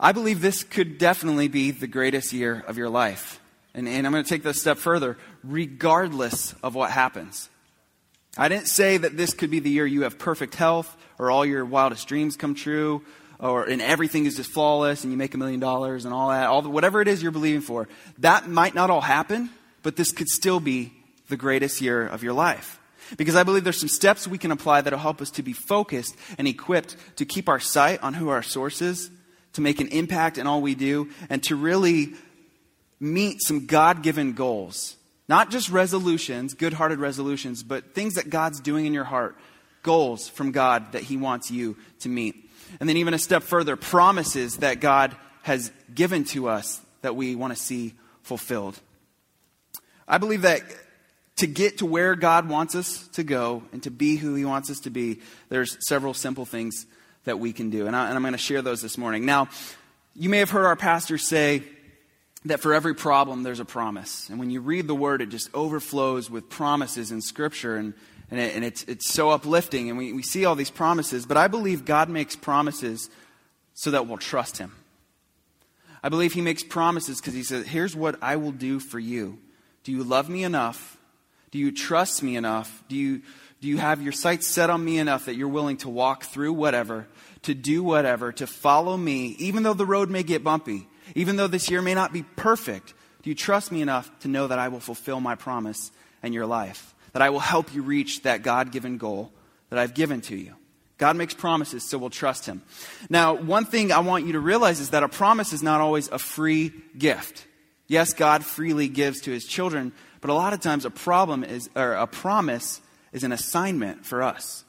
I 0.00 0.12
believe 0.12 0.40
this 0.40 0.64
could 0.64 0.98
definitely 0.98 1.48
be 1.48 1.70
the 1.70 1.86
greatest 1.86 2.32
year 2.32 2.64
of 2.66 2.76
your 2.76 2.88
life. 2.88 3.40
And, 3.76 3.86
and 3.86 4.06
I'm 4.06 4.12
going 4.12 4.24
to 4.24 4.28
take 4.28 4.42
this 4.42 4.60
step 4.60 4.78
further, 4.78 5.18
regardless 5.44 6.54
of 6.62 6.74
what 6.74 6.90
happens. 6.90 7.50
I 8.36 8.48
didn't 8.48 8.68
say 8.68 8.96
that 8.96 9.16
this 9.16 9.34
could 9.34 9.50
be 9.50 9.60
the 9.60 9.70
year 9.70 9.86
you 9.86 10.02
have 10.02 10.18
perfect 10.18 10.54
health 10.54 10.96
or 11.18 11.30
all 11.30 11.46
your 11.46 11.64
wildest 11.64 12.08
dreams 12.08 12.36
come 12.36 12.54
true 12.54 13.02
or 13.38 13.64
and 13.64 13.82
everything 13.82 14.24
is 14.24 14.36
just 14.36 14.50
flawless 14.50 15.04
and 15.04 15.12
you 15.12 15.18
make 15.18 15.34
a 15.34 15.38
million 15.38 15.60
dollars 15.60 16.06
and 16.06 16.14
all 16.14 16.30
that, 16.30 16.46
all 16.46 16.62
the, 16.62 16.70
whatever 16.70 17.02
it 17.02 17.08
is 17.08 17.22
you're 17.22 17.32
believing 17.32 17.60
for. 17.60 17.86
That 18.18 18.48
might 18.48 18.74
not 18.74 18.90
all 18.90 19.02
happen, 19.02 19.50
but 19.82 19.96
this 19.96 20.10
could 20.10 20.28
still 20.28 20.58
be 20.58 20.92
the 21.28 21.36
greatest 21.36 21.80
year 21.80 22.06
of 22.06 22.22
your 22.22 22.32
life. 22.32 22.80
Because 23.16 23.36
I 23.36 23.42
believe 23.42 23.62
there's 23.62 23.78
some 23.78 23.88
steps 23.88 24.26
we 24.26 24.38
can 24.38 24.50
apply 24.50 24.80
that'll 24.80 24.98
help 24.98 25.20
us 25.20 25.30
to 25.32 25.42
be 25.42 25.52
focused 25.52 26.16
and 26.38 26.48
equipped 26.48 26.96
to 27.16 27.24
keep 27.24 27.48
our 27.48 27.60
sight 27.60 28.02
on 28.02 28.14
who 28.14 28.30
our 28.30 28.42
source 28.42 28.82
is, 28.82 29.10
to 29.52 29.60
make 29.60 29.80
an 29.80 29.88
impact 29.88 30.38
in 30.38 30.46
all 30.46 30.60
we 30.60 30.74
do, 30.74 31.08
and 31.30 31.42
to 31.44 31.56
really 31.56 32.14
meet 33.00 33.42
some 33.42 33.66
God 33.66 34.02
given 34.02 34.32
goals. 34.32 34.96
Not 35.28 35.50
just 35.50 35.70
resolutions, 35.70 36.54
good 36.54 36.72
hearted 36.72 36.98
resolutions, 36.98 37.62
but 37.62 37.94
things 37.94 38.14
that 38.14 38.30
God's 38.30 38.60
doing 38.60 38.86
in 38.86 38.94
your 38.94 39.04
heart, 39.04 39.36
goals 39.82 40.28
from 40.28 40.52
God 40.52 40.92
that 40.92 41.02
He 41.02 41.16
wants 41.16 41.50
you 41.50 41.76
to 42.00 42.08
meet. 42.08 42.48
And 42.80 42.88
then, 42.88 42.96
even 42.96 43.14
a 43.14 43.18
step 43.18 43.42
further, 43.42 43.76
promises 43.76 44.58
that 44.58 44.80
God 44.80 45.16
has 45.42 45.70
given 45.94 46.24
to 46.24 46.48
us 46.48 46.80
that 47.02 47.16
we 47.16 47.34
want 47.36 47.54
to 47.54 47.60
see 47.60 47.94
fulfilled. 48.22 48.78
I 50.08 50.18
believe 50.18 50.42
that 50.42 50.62
to 51.36 51.46
get 51.46 51.78
to 51.78 51.86
where 51.86 52.14
God 52.14 52.48
wants 52.48 52.74
us 52.74 53.06
to 53.08 53.22
go 53.22 53.62
and 53.72 53.82
to 53.82 53.90
be 53.90 54.16
who 54.16 54.34
He 54.34 54.44
wants 54.44 54.70
us 54.70 54.80
to 54.80 54.90
be, 54.90 55.20
there's 55.48 55.76
several 55.86 56.14
simple 56.14 56.44
things 56.44 56.86
that 57.24 57.38
we 57.38 57.52
can 57.52 57.70
do. 57.70 57.86
And, 57.86 57.94
I, 57.94 58.10
am 58.10 58.22
going 58.22 58.32
to 58.32 58.38
share 58.38 58.62
those 58.62 58.80
this 58.80 58.96
morning. 58.96 59.26
Now, 59.26 59.48
you 60.14 60.28
may 60.28 60.38
have 60.38 60.50
heard 60.50 60.66
our 60.66 60.76
pastor 60.76 61.18
say, 61.18 61.62
that 62.48 62.60
for 62.60 62.74
every 62.74 62.94
problem 62.94 63.42
there's 63.42 63.60
a 63.60 63.64
promise. 63.64 64.28
And 64.28 64.38
when 64.38 64.50
you 64.50 64.60
read 64.60 64.86
the 64.86 64.94
word, 64.94 65.22
it 65.22 65.28
just 65.28 65.50
overflows 65.54 66.30
with 66.30 66.48
promises 66.48 67.10
in 67.10 67.20
Scripture, 67.20 67.76
and, 67.76 67.94
and, 68.30 68.40
it, 68.40 68.54
and 68.54 68.64
it's, 68.64 68.82
it's 68.84 69.10
so 69.10 69.30
uplifting. 69.30 69.88
And 69.88 69.98
we, 69.98 70.12
we 70.12 70.22
see 70.22 70.44
all 70.44 70.54
these 70.54 70.70
promises, 70.70 71.26
but 71.26 71.36
I 71.36 71.48
believe 71.48 71.84
God 71.84 72.08
makes 72.08 72.36
promises 72.36 73.10
so 73.74 73.90
that 73.90 74.06
we'll 74.06 74.18
trust 74.18 74.58
Him. 74.58 74.72
I 76.02 76.08
believe 76.08 76.32
He 76.32 76.40
makes 76.40 76.62
promises 76.62 77.20
because 77.20 77.34
He 77.34 77.42
says, 77.42 77.66
Here's 77.66 77.96
what 77.96 78.16
I 78.22 78.36
will 78.36 78.52
do 78.52 78.80
for 78.80 78.98
you. 78.98 79.38
Do 79.84 79.92
you 79.92 80.04
love 80.04 80.28
me 80.28 80.44
enough? 80.44 80.96
Do 81.50 81.58
you 81.58 81.72
trust 81.72 82.22
me 82.22 82.36
enough? 82.36 82.84
Do 82.88 82.96
you, 82.96 83.22
do 83.60 83.68
you 83.68 83.78
have 83.78 84.02
your 84.02 84.12
sights 84.12 84.46
set 84.46 84.68
on 84.68 84.84
me 84.84 84.98
enough 84.98 85.26
that 85.26 85.36
you're 85.36 85.48
willing 85.48 85.76
to 85.78 85.88
walk 85.88 86.24
through 86.24 86.52
whatever, 86.52 87.06
to 87.42 87.54
do 87.54 87.82
whatever, 87.82 88.32
to 88.32 88.46
follow 88.46 88.96
me, 88.96 89.36
even 89.38 89.62
though 89.62 89.74
the 89.74 89.86
road 89.86 90.10
may 90.10 90.22
get 90.22 90.44
bumpy? 90.44 90.88
Even 91.14 91.36
though 91.36 91.46
this 91.46 91.70
year 91.70 91.82
may 91.82 91.94
not 91.94 92.12
be 92.12 92.22
perfect, 92.22 92.94
do 93.22 93.30
you 93.30 93.34
trust 93.34 93.72
me 93.72 93.82
enough 93.82 94.10
to 94.20 94.28
know 94.28 94.46
that 94.46 94.58
I 94.58 94.68
will 94.68 94.80
fulfill 94.80 95.20
my 95.20 95.34
promise 95.34 95.90
in 96.22 96.32
your 96.32 96.46
life? 96.46 96.94
That 97.12 97.22
I 97.22 97.30
will 97.30 97.40
help 97.40 97.74
you 97.74 97.82
reach 97.82 98.22
that 98.22 98.42
God 98.42 98.72
given 98.72 98.98
goal 98.98 99.32
that 99.70 99.78
I've 99.78 99.94
given 99.94 100.20
to 100.22 100.36
you? 100.36 100.54
God 100.98 101.16
makes 101.16 101.34
promises, 101.34 101.88
so 101.88 101.98
we'll 101.98 102.10
trust 102.10 102.46
Him. 102.46 102.62
Now, 103.10 103.34
one 103.34 103.66
thing 103.66 103.92
I 103.92 103.98
want 103.98 104.26
you 104.26 104.32
to 104.32 104.40
realize 104.40 104.80
is 104.80 104.90
that 104.90 105.02
a 105.02 105.08
promise 105.08 105.52
is 105.52 105.62
not 105.62 105.80
always 105.80 106.08
a 106.08 106.18
free 106.18 106.72
gift. 106.96 107.46
Yes, 107.86 108.14
God 108.14 108.44
freely 108.44 108.88
gives 108.88 109.20
to 109.22 109.30
His 109.30 109.44
children, 109.44 109.92
but 110.20 110.30
a 110.30 110.34
lot 110.34 110.52
of 110.52 110.60
times 110.60 110.84
a 110.84 110.90
problem 110.90 111.44
is, 111.44 111.68
or 111.76 111.92
a 111.92 112.06
promise 112.06 112.80
is 113.12 113.24
an 113.24 113.32
assignment 113.32 114.06
for 114.06 114.22
us. 114.22 114.64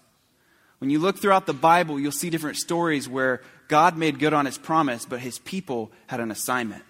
When 0.80 0.90
you 0.90 1.00
look 1.00 1.18
throughout 1.18 1.46
the 1.46 1.54
Bible, 1.54 2.00
you'll 2.00 2.12
see 2.12 2.30
different 2.30 2.58
stories 2.58 3.10
where 3.10 3.42
God 3.68 3.98
made 3.98 4.20
good 4.20 4.34
on 4.34 4.46
his 4.46 4.58
promise, 4.58 5.06
but 5.06 5.20
his 5.20 5.40
people 5.40 5.92
had 6.08 6.20
an 6.20 6.32
assignment. 6.32 6.84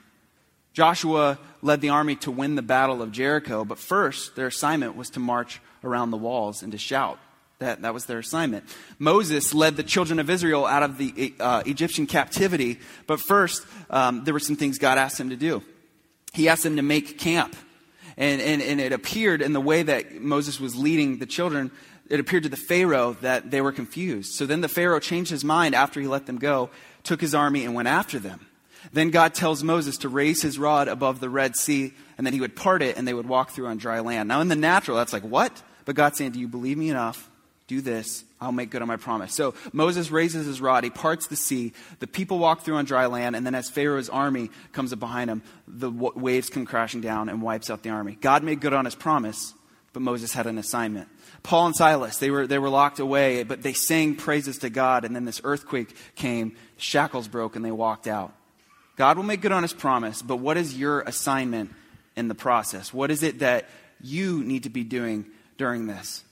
Joshua 0.73 1.39
led 1.63 1.81
the 1.81 1.89
army 1.89 2.15
to 2.17 2.31
win 2.31 2.55
the 2.55 2.61
battle 2.61 3.01
of 3.01 3.11
Jericho, 3.11 3.65
but 3.65 3.79
first 3.79 4.35
their 4.35 4.47
assignment 4.47 4.95
was 4.95 5.09
to 5.11 5.19
march 5.19 5.59
around 5.83 6.11
the 6.11 6.17
walls 6.17 6.61
and 6.61 6.71
to 6.71 6.77
shout. 6.77 7.19
That, 7.59 7.81
that 7.81 7.95
was 7.95 8.05
their 8.05 8.19
assignment. 8.19 8.65
Moses 8.99 9.55
led 9.55 9.77
the 9.77 9.83
children 9.83 10.19
of 10.19 10.29
Israel 10.29 10.67
out 10.67 10.83
of 10.83 10.99
the 10.99 11.33
uh, 11.39 11.63
Egyptian 11.65 12.05
captivity, 12.05 12.79
but 13.07 13.19
first 13.19 13.65
um, 13.89 14.23
there 14.23 14.33
were 14.35 14.39
some 14.39 14.55
things 14.55 14.77
God 14.77 14.99
asked 14.99 15.19
him 15.19 15.31
to 15.31 15.35
do. 15.35 15.63
He 16.33 16.47
asked 16.47 16.61
them 16.61 16.75
to 16.75 16.83
make 16.83 17.17
camp. 17.17 17.55
And, 18.15 18.41
and, 18.41 18.61
and 18.61 18.79
it 18.79 18.93
appeared 18.93 19.41
in 19.41 19.53
the 19.53 19.61
way 19.61 19.81
that 19.81 20.21
Moses 20.21 20.59
was 20.59 20.75
leading 20.75 21.17
the 21.17 21.25
children 21.25 21.71
it 22.09 22.19
appeared 22.19 22.43
to 22.43 22.49
the 22.49 22.57
Pharaoh 22.57 23.17
that 23.21 23.51
they 23.51 23.61
were 23.61 23.71
confused. 23.71 24.33
So 24.33 24.45
then 24.45 24.61
the 24.61 24.69
Pharaoh 24.69 24.99
changed 24.99 25.31
his 25.31 25.43
mind 25.43 25.75
after 25.75 25.99
he 25.99 26.07
let 26.07 26.25
them 26.25 26.37
go, 26.37 26.69
took 27.03 27.21
his 27.21 27.35
army, 27.35 27.65
and 27.65 27.73
went 27.73 27.87
after 27.87 28.19
them. 28.19 28.47
Then 28.93 29.09
God 29.09 29.33
tells 29.33 29.63
Moses 29.63 29.97
to 29.99 30.09
raise 30.09 30.41
his 30.41 30.57
rod 30.57 30.87
above 30.87 31.19
the 31.19 31.29
Red 31.29 31.55
Sea, 31.55 31.93
and 32.17 32.25
then 32.25 32.33
he 32.33 32.39
would 32.39 32.55
part 32.55 32.81
it, 32.81 32.97
and 32.97 33.07
they 33.07 33.13
would 33.13 33.27
walk 33.27 33.51
through 33.51 33.67
on 33.67 33.77
dry 33.77 33.99
land. 33.99 34.29
Now, 34.29 34.41
in 34.41 34.47
the 34.47 34.55
natural, 34.55 34.97
that's 34.97 35.13
like, 35.13 35.23
what? 35.23 35.61
But 35.85 35.95
God's 35.95 36.17
saying, 36.17 36.31
Do 36.31 36.39
you 36.39 36.47
believe 36.47 36.77
me 36.77 36.89
enough 36.89 37.29
do 37.67 37.81
this, 37.81 38.23
I'll 38.39 38.53
make 38.53 38.69
good 38.69 38.81
on 38.81 38.87
my 38.87 38.95
promise. 38.95 39.33
So 39.33 39.53
Moses 39.73 40.09
raises 40.09 40.45
his 40.45 40.61
rod, 40.61 40.85
he 40.85 40.89
parts 40.89 41.27
the 41.27 41.35
sea, 41.35 41.73
the 41.99 42.07
people 42.07 42.39
walk 42.39 42.61
through 42.61 42.75
on 42.75 42.85
dry 42.85 43.07
land, 43.07 43.35
and 43.35 43.45
then 43.45 43.55
as 43.55 43.69
Pharaoh's 43.69 44.09
army 44.09 44.49
comes 44.71 44.93
up 44.93 44.99
behind 44.99 45.29
him, 45.29 45.43
the 45.67 45.91
waves 45.91 46.49
come 46.49 46.65
crashing 46.65 47.01
down 47.01 47.27
and 47.27 47.41
wipes 47.41 47.69
out 47.69 47.83
the 47.83 47.89
army. 47.89 48.17
God 48.19 48.43
made 48.43 48.61
good 48.61 48.73
on 48.73 48.85
his 48.85 48.95
promise, 48.95 49.53
but 49.91 50.01
Moses 50.01 50.31
had 50.31 50.47
an 50.47 50.57
assignment. 50.57 51.09
Paul 51.43 51.67
and 51.67 51.75
Silas, 51.75 52.17
they 52.17 52.29
were, 52.29 52.47
they 52.47 52.59
were 52.59 52.69
locked 52.69 52.99
away, 52.99 53.43
but 53.43 53.61
they 53.61 53.73
sang 53.73 54.15
praises 54.15 54.59
to 54.59 54.69
God, 54.69 55.05
and 55.05 55.15
then 55.15 55.25
this 55.25 55.41
earthquake 55.43 55.95
came, 56.15 56.55
shackles 56.77 57.27
broke, 57.27 57.55
and 57.55 57.63
they 57.63 57.71
walked 57.71 58.07
out. 58.07 58.33
God 58.95 59.17
will 59.17 59.23
make 59.23 59.41
good 59.41 59.51
on 59.51 59.63
his 59.63 59.73
promise, 59.73 60.21
but 60.21 60.37
what 60.37 60.57
is 60.57 60.77
your 60.77 61.01
assignment 61.01 61.71
in 62.15 62.27
the 62.27 62.35
process? 62.35 62.93
What 62.93 63.11
is 63.11 63.23
it 63.23 63.39
that 63.39 63.69
you 64.01 64.43
need 64.43 64.63
to 64.63 64.69
be 64.69 64.83
doing 64.83 65.25
during 65.57 65.87
this? 65.87 66.23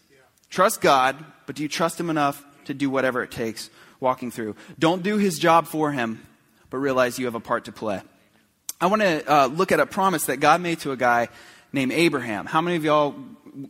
Trust 0.50 0.81
God, 0.81 1.24
but 1.45 1.55
do 1.55 1.63
you 1.63 1.69
trust 1.69 2.00
Him 2.00 2.09
enough 2.09 2.43
to 2.65 2.74
do 2.74 2.89
whatever 2.89 3.21
it 3.24 3.31
takes 3.31 3.69
walking 4.00 4.31
through? 4.31 4.55
Don't 4.79 5.03
do 5.03 5.17
His 5.17 5.38
job 5.38 5.67
for 5.67 5.91
Him, 5.91 6.25
but 6.69 6.77
realize 6.77 7.19
you 7.19 7.25
have 7.25 7.35
a 7.35 7.39
part 7.39 7.65
to 7.65 7.71
play. 7.71 8.01
I 8.79 8.88
want 8.88 9.01
to 9.01 9.31
uh, 9.31 9.47
look 9.47 9.71
at 9.71 9.79
a 9.79 9.85
promise 9.85 10.25
that 10.25 10.38
God 10.38 10.62
made 10.62 10.79
to 10.79 10.91
a 10.91 10.97
guy 10.97 11.29
named 11.71 11.91
Abraham. 11.91 12.45
How 12.45 12.62
many 12.62 12.77
of 12.77 12.83
y'all 12.83 13.15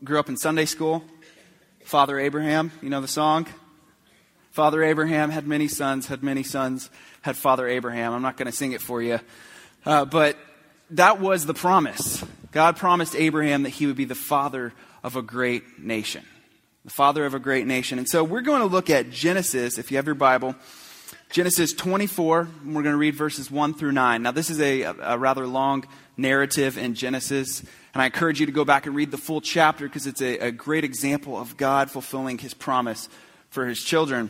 grew 0.04 0.20
up 0.20 0.30
in 0.30 0.38
Sunday 0.38 0.66
school? 0.66 1.04
Father 1.86 2.20
Abraham, 2.20 2.72
you 2.82 2.90
know 2.90 3.00
the 3.00 3.08
song? 3.08 3.46
Father 4.52 4.84
Abraham 4.84 5.30
had 5.30 5.46
many 5.46 5.68
sons, 5.68 6.08
had 6.08 6.24
many 6.24 6.42
sons, 6.42 6.90
had 7.22 7.38
Father 7.38 7.68
Abraham. 7.68 8.12
I'm 8.12 8.24
not 8.24 8.38
going 8.38 8.48
to 8.48 8.52
sing 8.52 8.72
it 8.72 8.82
for 8.82 9.04
you. 9.04 9.20
Uh, 9.86 10.04
but 10.04 10.36
that 10.90 11.22
was 11.22 11.46
the 11.46 11.54
promise. 11.54 12.26
God 12.52 12.76
promised 12.76 13.16
Abraham 13.16 13.64
that 13.64 13.70
he 13.70 13.86
would 13.86 13.96
be 13.96 14.06
the 14.06 14.16
father 14.16 14.74
of 15.04 15.16
a 15.16 15.22
great 15.22 15.80
nation 15.80 16.26
the 16.86 16.92
father 16.92 17.26
of 17.26 17.34
a 17.34 17.40
great 17.40 17.66
nation. 17.66 17.98
And 17.98 18.08
so 18.08 18.24
we're 18.24 18.42
going 18.42 18.62
to 18.62 18.68
look 18.68 18.92
at 18.92 19.10
Genesis, 19.10 19.80
if 19.80 19.90
you 19.90 19.98
have 19.98 20.06
your 20.06 20.14
Bible. 20.14 20.56
Genesis 21.32 21.74
24, 21.74 22.48
we're 22.64 22.72
going 22.84 22.86
to 22.86 22.98
read 22.98 23.16
verses 23.16 23.50
1 23.50 23.74
through 23.74 23.92
9. 23.92 24.22
Now, 24.22 24.30
this 24.30 24.52
is 24.52 24.62
a, 24.62 24.84
a 24.84 25.18
rather 25.18 25.48
long 25.48 25.86
narrative 26.16 26.78
in 26.78 26.94
Genesis, 26.94 27.64
and 27.96 28.04
I 28.04 28.06
encourage 28.06 28.40
you 28.40 28.46
to 28.46 28.52
go 28.52 28.64
back 28.64 28.86
and 28.86 28.96
read 28.96 29.10
the 29.10 29.18
full 29.18 29.42
chapter 29.42 29.88
because 29.88 30.06
it's 30.06 30.22
a, 30.22 30.38
a 30.38 30.52
great 30.52 30.84
example 30.84 31.36
of 31.36 31.58
God 31.58 31.90
fulfilling 31.90 32.38
his 32.38 32.54
promise 32.54 33.10
for 33.50 33.66
his 33.66 33.82
children. 33.82 34.30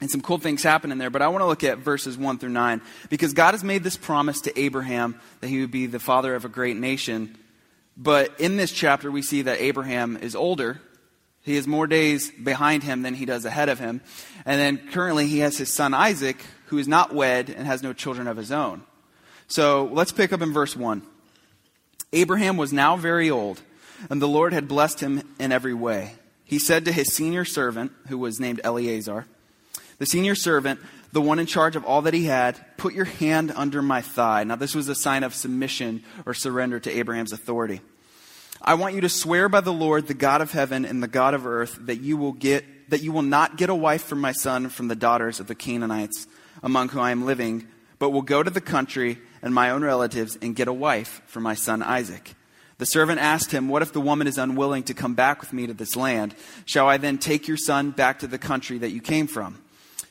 And 0.00 0.10
some 0.10 0.20
cool 0.20 0.38
things 0.38 0.64
happen 0.64 0.90
in 0.90 0.98
there, 0.98 1.10
but 1.10 1.22
I 1.22 1.28
want 1.28 1.42
to 1.42 1.46
look 1.46 1.62
at 1.62 1.78
verses 1.78 2.18
1 2.18 2.38
through 2.38 2.48
9 2.50 2.82
because 3.10 3.32
God 3.32 3.54
has 3.54 3.62
made 3.62 3.84
this 3.84 3.96
promise 3.96 4.40
to 4.42 4.58
Abraham 4.58 5.20
that 5.40 5.48
he 5.48 5.60
would 5.60 5.70
be 5.70 5.86
the 5.86 6.00
father 6.00 6.34
of 6.34 6.44
a 6.44 6.48
great 6.48 6.76
nation. 6.76 7.36
But 7.96 8.40
in 8.40 8.56
this 8.56 8.72
chapter, 8.72 9.10
we 9.10 9.22
see 9.22 9.42
that 9.42 9.60
Abraham 9.60 10.16
is 10.16 10.34
older 10.34 10.80
he 11.48 11.56
has 11.56 11.66
more 11.66 11.86
days 11.86 12.30
behind 12.30 12.82
him 12.82 13.00
than 13.00 13.14
he 13.14 13.24
does 13.24 13.46
ahead 13.46 13.70
of 13.70 13.78
him. 13.78 14.02
And 14.44 14.60
then 14.60 14.90
currently 14.92 15.26
he 15.26 15.38
has 15.38 15.56
his 15.56 15.72
son 15.72 15.94
Isaac, 15.94 16.36
who 16.66 16.76
is 16.76 16.86
not 16.86 17.14
wed 17.14 17.48
and 17.48 17.66
has 17.66 17.82
no 17.82 17.94
children 17.94 18.26
of 18.26 18.36
his 18.36 18.52
own. 18.52 18.82
So 19.46 19.88
let's 19.90 20.12
pick 20.12 20.34
up 20.34 20.42
in 20.42 20.52
verse 20.52 20.76
1. 20.76 21.02
Abraham 22.12 22.56
was 22.56 22.72
now 22.72 22.96
very 22.96 23.30
old, 23.30 23.60
and 24.08 24.20
the 24.20 24.28
Lord 24.28 24.52
had 24.52 24.68
blessed 24.68 25.00
him 25.00 25.22
in 25.38 25.52
every 25.52 25.74
way. 25.74 26.14
He 26.44 26.58
said 26.58 26.84
to 26.84 26.92
his 26.92 27.12
senior 27.12 27.44
servant, 27.44 27.92
who 28.08 28.16
was 28.16 28.40
named 28.40 28.60
Eleazar, 28.64 29.26
the 29.98 30.06
senior 30.06 30.34
servant, 30.34 30.80
the 31.12 31.20
one 31.20 31.38
in 31.38 31.46
charge 31.46 31.76
of 31.76 31.84
all 31.84 32.02
that 32.02 32.14
he 32.14 32.24
had, 32.24 32.58
put 32.76 32.94
your 32.94 33.04
hand 33.04 33.52
under 33.54 33.82
my 33.82 34.00
thigh. 34.00 34.44
Now, 34.44 34.56
this 34.56 34.74
was 34.74 34.88
a 34.88 34.94
sign 34.94 35.24
of 35.24 35.34
submission 35.34 36.04
or 36.24 36.34
surrender 36.34 36.78
to 36.80 36.90
Abraham's 36.90 37.32
authority. 37.32 37.80
I 38.62 38.74
want 38.74 38.94
you 38.94 39.00
to 39.02 39.08
swear 39.08 39.48
by 39.48 39.60
the 39.60 39.72
Lord, 39.72 40.06
the 40.06 40.14
God 40.14 40.40
of 40.40 40.52
heaven 40.52 40.84
and 40.84 41.02
the 41.02 41.08
God 41.08 41.34
of 41.34 41.46
earth, 41.46 41.78
that 41.82 42.00
you 42.00 42.16
will 42.16 42.32
get 42.32 42.64
that 42.90 43.02
you 43.02 43.12
will 43.12 43.22
not 43.22 43.58
get 43.58 43.68
a 43.68 43.74
wife 43.74 44.04
for 44.04 44.14
my 44.14 44.32
son 44.32 44.70
from 44.70 44.88
the 44.88 44.96
daughters 44.96 45.40
of 45.40 45.46
the 45.46 45.54
Canaanites 45.54 46.26
among 46.62 46.88
whom 46.88 47.02
I 47.02 47.10
am 47.10 47.26
living, 47.26 47.68
but 47.98 48.10
will 48.10 48.22
go 48.22 48.42
to 48.42 48.50
the 48.50 48.62
country 48.62 49.18
and 49.42 49.54
my 49.54 49.70
own 49.70 49.82
relatives 49.82 50.38
and 50.40 50.56
get 50.56 50.68
a 50.68 50.72
wife 50.72 51.22
for 51.26 51.40
my 51.40 51.54
son 51.54 51.82
Isaac. 51.82 52.34
The 52.78 52.86
servant 52.86 53.20
asked 53.20 53.50
him, 53.50 53.68
What 53.68 53.82
if 53.82 53.92
the 53.92 54.00
woman 54.00 54.26
is 54.26 54.38
unwilling 54.38 54.84
to 54.84 54.94
come 54.94 55.14
back 55.14 55.40
with 55.40 55.52
me 55.52 55.66
to 55.66 55.74
this 55.74 55.96
land? 55.96 56.34
Shall 56.64 56.88
I 56.88 56.96
then 56.96 57.18
take 57.18 57.48
your 57.48 57.56
son 57.56 57.90
back 57.90 58.20
to 58.20 58.26
the 58.26 58.38
country 58.38 58.78
that 58.78 58.90
you 58.90 59.00
came 59.00 59.26
from? 59.26 59.60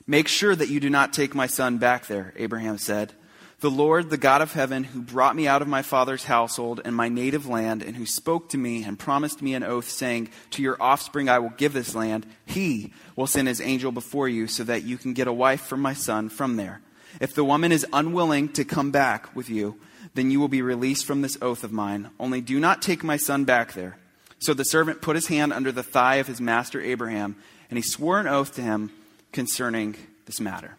Make 0.05 0.27
sure 0.27 0.55
that 0.55 0.69
you 0.69 0.79
do 0.79 0.89
not 0.89 1.13
take 1.13 1.33
my 1.33 1.47
son 1.47 1.77
back 1.77 2.07
there, 2.07 2.33
Abraham 2.35 2.77
said. 2.77 3.13
The 3.59 3.71
Lord, 3.71 4.11
the 4.11 4.17
God 4.17 4.43
of 4.43 4.53
heaven, 4.53 4.83
who 4.83 5.01
brought 5.01 5.35
me 5.35 5.47
out 5.47 5.63
of 5.63 5.67
my 5.67 5.81
father's 5.81 6.25
household 6.25 6.79
and 6.85 6.95
my 6.95 7.09
native 7.09 7.47
land, 7.47 7.81
and 7.81 7.95
who 7.95 8.05
spoke 8.05 8.49
to 8.49 8.57
me 8.57 8.83
and 8.83 8.99
promised 8.99 9.41
me 9.41 9.55
an 9.55 9.63
oath, 9.63 9.89
saying, 9.89 10.29
To 10.51 10.61
your 10.61 10.79
offspring 10.79 11.27
I 11.27 11.39
will 11.39 11.49
give 11.49 11.73
this 11.73 11.95
land, 11.95 12.27
he 12.45 12.93
will 13.15 13.25
send 13.25 13.47
his 13.47 13.59
angel 13.59 13.91
before 13.91 14.29
you, 14.29 14.45
so 14.45 14.63
that 14.65 14.83
you 14.83 14.97
can 14.97 15.13
get 15.13 15.27
a 15.27 15.33
wife 15.33 15.61
for 15.61 15.75
my 15.75 15.93
son 15.93 16.29
from 16.29 16.55
there. 16.55 16.81
If 17.19 17.33
the 17.33 17.43
woman 17.43 17.71
is 17.71 17.85
unwilling 17.91 18.49
to 18.49 18.63
come 18.63 18.91
back 18.91 19.35
with 19.35 19.49
you, 19.49 19.79
then 20.13 20.31
you 20.31 20.39
will 20.39 20.47
be 20.47 20.61
released 20.61 21.05
from 21.05 21.21
this 21.21 21.37
oath 21.41 21.63
of 21.63 21.71
mine. 21.71 22.09
Only 22.19 22.41
do 22.41 22.59
not 22.59 22.81
take 22.81 23.03
my 23.03 23.17
son 23.17 23.45
back 23.45 23.73
there. 23.73 23.97
So 24.39 24.53
the 24.53 24.63
servant 24.63 25.01
put 25.01 25.15
his 25.15 25.27
hand 25.27 25.53
under 25.53 25.71
the 25.71 25.83
thigh 25.83 26.15
of 26.15 26.27
his 26.27 26.39
master 26.39 26.81
Abraham, 26.81 27.35
and 27.69 27.77
he 27.77 27.83
swore 27.83 28.19
an 28.19 28.27
oath 28.27 28.55
to 28.55 28.61
him 28.61 28.91
concerning 29.31 29.95
this 30.25 30.39
matter. 30.39 30.75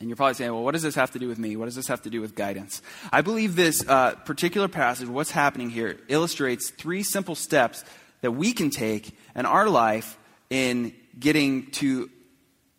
And 0.00 0.08
you're 0.08 0.16
probably 0.16 0.34
saying, 0.34 0.52
well, 0.52 0.62
what 0.62 0.72
does 0.72 0.82
this 0.82 0.94
have 0.94 1.10
to 1.12 1.18
do 1.18 1.28
with 1.28 1.38
me? 1.38 1.56
What 1.56 1.64
does 1.64 1.74
this 1.74 1.88
have 1.88 2.02
to 2.02 2.10
do 2.10 2.20
with 2.20 2.34
guidance? 2.34 2.82
I 3.12 3.20
believe 3.20 3.56
this 3.56 3.86
uh, 3.86 4.14
particular 4.14 4.68
passage, 4.68 5.08
what's 5.08 5.32
happening 5.32 5.70
here, 5.70 5.98
illustrates 6.08 6.70
three 6.70 7.02
simple 7.02 7.34
steps 7.34 7.84
that 8.20 8.30
we 8.30 8.52
can 8.52 8.70
take 8.70 9.16
in 9.34 9.44
our 9.44 9.68
life 9.68 10.16
in 10.50 10.94
getting 11.18 11.70
to 11.72 12.10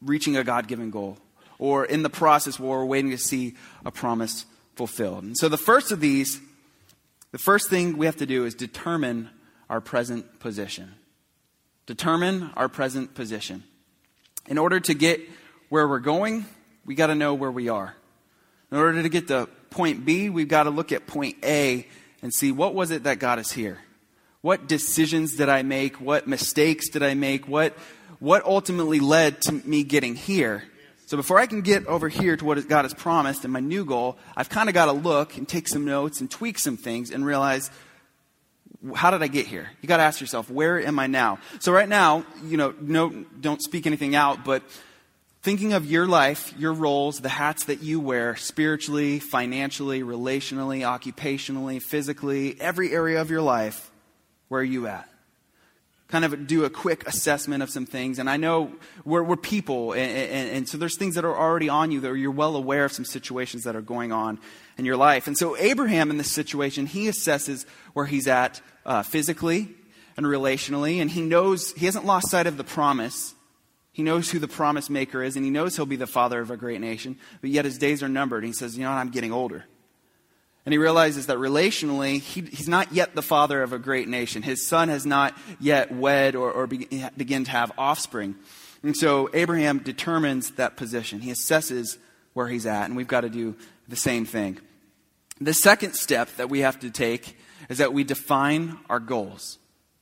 reaching 0.02 0.38
a 0.38 0.44
God 0.44 0.68
given 0.68 0.92
goal 0.92 1.18
or 1.60 1.86
in 1.86 2.02
the 2.02 2.10
process 2.10 2.60
where 2.60 2.70
we're 2.70 2.86
waiting 2.86 3.12
to 3.12 3.18
see 3.18 3.56
a 3.86 3.92
promise 3.92 4.46
fulfilled. 4.76 5.24
And 5.24 5.38
so 5.38 5.50
the 5.50 5.58
first 5.58 5.92
of 5.92 6.00
these, 6.00 6.40
the 7.32 7.38
first 7.38 7.70
thing 7.70 7.98
we 7.98 8.06
have 8.08 8.16
to 8.18 8.26
do 8.26 8.46
is 8.46 8.56
determine 8.56 9.30
our 9.70 9.82
present 9.82 10.40
position. 10.40 10.96
Determine 11.86 12.50
our 12.56 12.70
present 12.70 13.14
position. 13.14 13.64
In 14.48 14.58
order 14.58 14.80
to 14.80 14.94
get 14.94 15.22
where 15.68 15.88
we're 15.88 16.00
going, 16.00 16.46
we 16.86 16.96
got 16.96 17.08
to 17.08 17.16
know 17.16 17.34
where 17.34 17.52
we 17.52 17.70
are. 17.70 17.94
In 18.72 18.78
order 18.78 19.04
to 19.04 19.10
get 19.10 19.28
to 19.28 19.48
point 19.70 20.06
B, 20.06 20.30
we've 20.30 20.48
got 20.48 20.64
to 20.64 20.70
look 20.70 20.92
at 20.92 21.08
point 21.08 21.38
A 21.44 21.86
and 22.22 22.34
see 22.34 22.52
what 22.52 22.74
was 22.74 22.92
it 22.92 23.04
that 23.04 23.20
got 23.20 23.38
us 23.38 23.52
here? 23.52 23.80
What 24.42 24.68
decisions 24.68 25.36
did 25.36 25.50
I 25.50 25.64
make? 25.64 26.00
What 26.00 26.28
mistakes 26.28 26.90
did 26.90 27.04
I 27.04 27.14
make? 27.14 27.48
What, 27.48 27.78
what 28.20 28.46
ultimately 28.46 29.00
led 29.00 29.42
to 29.44 29.52
me 29.52 29.84
getting 29.84 30.16
here? 30.16 30.64
So 31.10 31.18
before 31.18 31.40
I 31.40 31.48
can 31.48 31.62
get 31.62 31.88
over 31.88 32.08
here 32.08 32.38
to 32.38 32.46
what 32.46 32.68
God 32.68 32.86
has 32.86 32.94
promised 32.94 33.44
and 33.44 33.52
my 33.52 33.62
new 33.62 33.84
goal, 33.84 34.16
I've 34.38 34.48
kind 34.48 34.70
of 34.70 34.76
got 34.76 34.86
to 34.86 34.92
look 34.92 35.38
and 35.38 35.48
take 35.48 35.68
some 35.68 35.84
notes 35.84 36.22
and 36.22 36.30
tweak 36.30 36.60
some 36.60 36.78
things 36.78 37.10
and 37.10 37.26
realize 37.26 37.72
how 38.94 39.10
did 39.10 39.24
I 39.24 39.28
get 39.28 39.48
here? 39.48 39.72
You 39.82 39.90
got 39.90 39.98
to 39.98 40.04
ask 40.04 40.22
yourself, 40.22 40.52
where 40.52 40.80
am 40.80 41.00
I 41.00 41.08
now? 41.08 41.40
So 41.62 41.72
right 41.72 41.90
now, 41.90 42.26
you 42.46 42.58
know, 42.58 42.76
no, 42.80 43.10
don't 43.42 43.60
speak 43.60 43.88
anything 43.88 44.16
out, 44.16 44.46
but 44.46 44.62
Thinking 45.42 45.72
of 45.72 45.90
your 45.90 46.06
life, 46.06 46.54
your 46.60 46.74
roles, 46.74 47.22
the 47.22 47.30
hats 47.30 47.64
that 47.66 47.82
you 47.82 48.02
wear 48.02 48.36
spiritually, 48.36 49.20
financially, 49.20 50.02
relationally, 50.02 50.82
occupationally, 50.82 51.82
physically, 51.82 52.60
every 52.60 52.92
area 52.92 53.22
of 53.22 53.30
your 53.30 53.42
life, 53.42 53.90
where 54.50 54.60
are 54.60 54.66
you 54.66 54.88
at? 54.88 55.08
Kind 56.10 56.26
of 56.26 56.48
do 56.48 56.66
a 56.66 56.70
quick 56.70 57.08
assessment 57.08 57.64
of 57.64 57.70
some 57.70 57.86
things. 57.86 58.20
And 58.20 58.30
I 58.30 58.38
know 58.38 58.74
we're, 59.06 59.24
we're 59.24 59.38
people, 59.38 59.94
and, 59.94 60.12
and, 60.12 60.50
and 60.50 60.70
so 60.70 60.78
there's 60.78 60.98
things 60.98 61.16
that 61.16 61.24
are 61.24 61.36
already 61.36 61.70
on 61.70 61.92
you 61.92 62.02
that 62.02 62.14
you're 62.16 62.32
well 62.32 62.56
aware 62.56 62.84
of 62.86 62.92
some 62.92 63.06
situations 63.06 63.64
that 63.64 63.76
are 63.76 63.82
going 63.82 64.12
on 64.12 64.40
in 64.78 64.86
your 64.86 64.98
life. 64.98 65.28
And 65.28 65.38
so 65.38 65.56
Abraham 65.58 66.10
in 66.10 66.18
this 66.18 66.32
situation, 66.32 66.88
he 66.88 67.08
assesses 67.08 67.66
where 67.94 68.08
he's 68.08 68.28
at 68.28 68.60
uh, 68.86 69.04
physically 69.04 69.70
and 70.18 70.26
relationally, 70.26 71.00
and 71.00 71.12
he 71.12 71.22
knows 71.22 71.74
he 71.74 71.86
hasn't 71.86 72.06
lost 72.06 72.30
sight 72.30 72.48
of 72.48 72.58
the 72.58 72.64
promise 72.64 73.36
he 74.00 74.04
knows 74.04 74.32
who 74.32 74.40
the 74.40 74.48
promise 74.48 74.90
maker 74.90 75.22
is, 75.22 75.36
and 75.36 75.44
he 75.44 75.52
knows 75.52 75.76
he'll 75.76 75.86
be 75.86 75.98
the 75.98 76.08
father 76.08 76.40
of 76.40 76.52
a 76.52 76.56
great 76.56 76.80
nation, 76.80 77.18
but 77.42 77.50
yet 77.50 77.66
his 77.66 77.78
days 77.78 78.02
are 78.02 78.08
numbered. 78.08 78.46
And 78.46 78.48
he 78.48 78.54
says, 78.54 78.78
You 78.78 78.86
know 78.86 78.92
what? 78.92 78.98
I'm 78.98 79.10
getting 79.10 79.34
older. 79.34 79.66
And 80.70 80.74
he 80.76 80.78
realizes 80.78 81.26
that 81.26 81.40
relationally, 81.40 82.22
he, 82.22 82.42
he's 82.42 82.70
not 82.70 82.94
yet 82.94 83.16
the 83.16 83.24
father 83.24 83.64
of 83.64 83.74
a 83.74 83.80
great 83.80 84.08
nation. 84.08 84.44
His 84.44 84.68
son 84.68 84.90
has 84.90 85.04
not 85.04 85.36
yet 85.60 85.92
wed 85.92 86.36
or, 86.36 86.52
or 86.52 86.68
be, 86.68 86.88
begin 87.18 87.44
to 87.46 87.50
have 87.50 87.72
offspring. 87.76 88.36
And 88.84 88.96
so 88.96 89.32
Abraham 89.34 89.80
determines 89.80 90.52
that 90.52 90.78
position. 90.78 91.22
He 91.22 91.32
assesses 91.32 91.98
where 92.34 92.48
he's 92.48 92.68
at, 92.68 92.86
and 92.86 92.96
we've 92.96 93.08
got 93.08 93.22
to 93.22 93.32
do 93.32 93.56
the 93.88 93.96
same 93.96 94.26
thing. 94.26 94.60
The 95.42 95.56
second 95.56 95.96
step 95.96 96.30
that 96.36 96.52
we 96.52 96.60
have 96.60 96.80
to 96.82 96.92
take 96.92 97.36
is 97.68 97.80
that 97.80 97.92
we 97.92 98.04
define 98.04 98.78
our 98.92 99.00
goals 99.00 99.58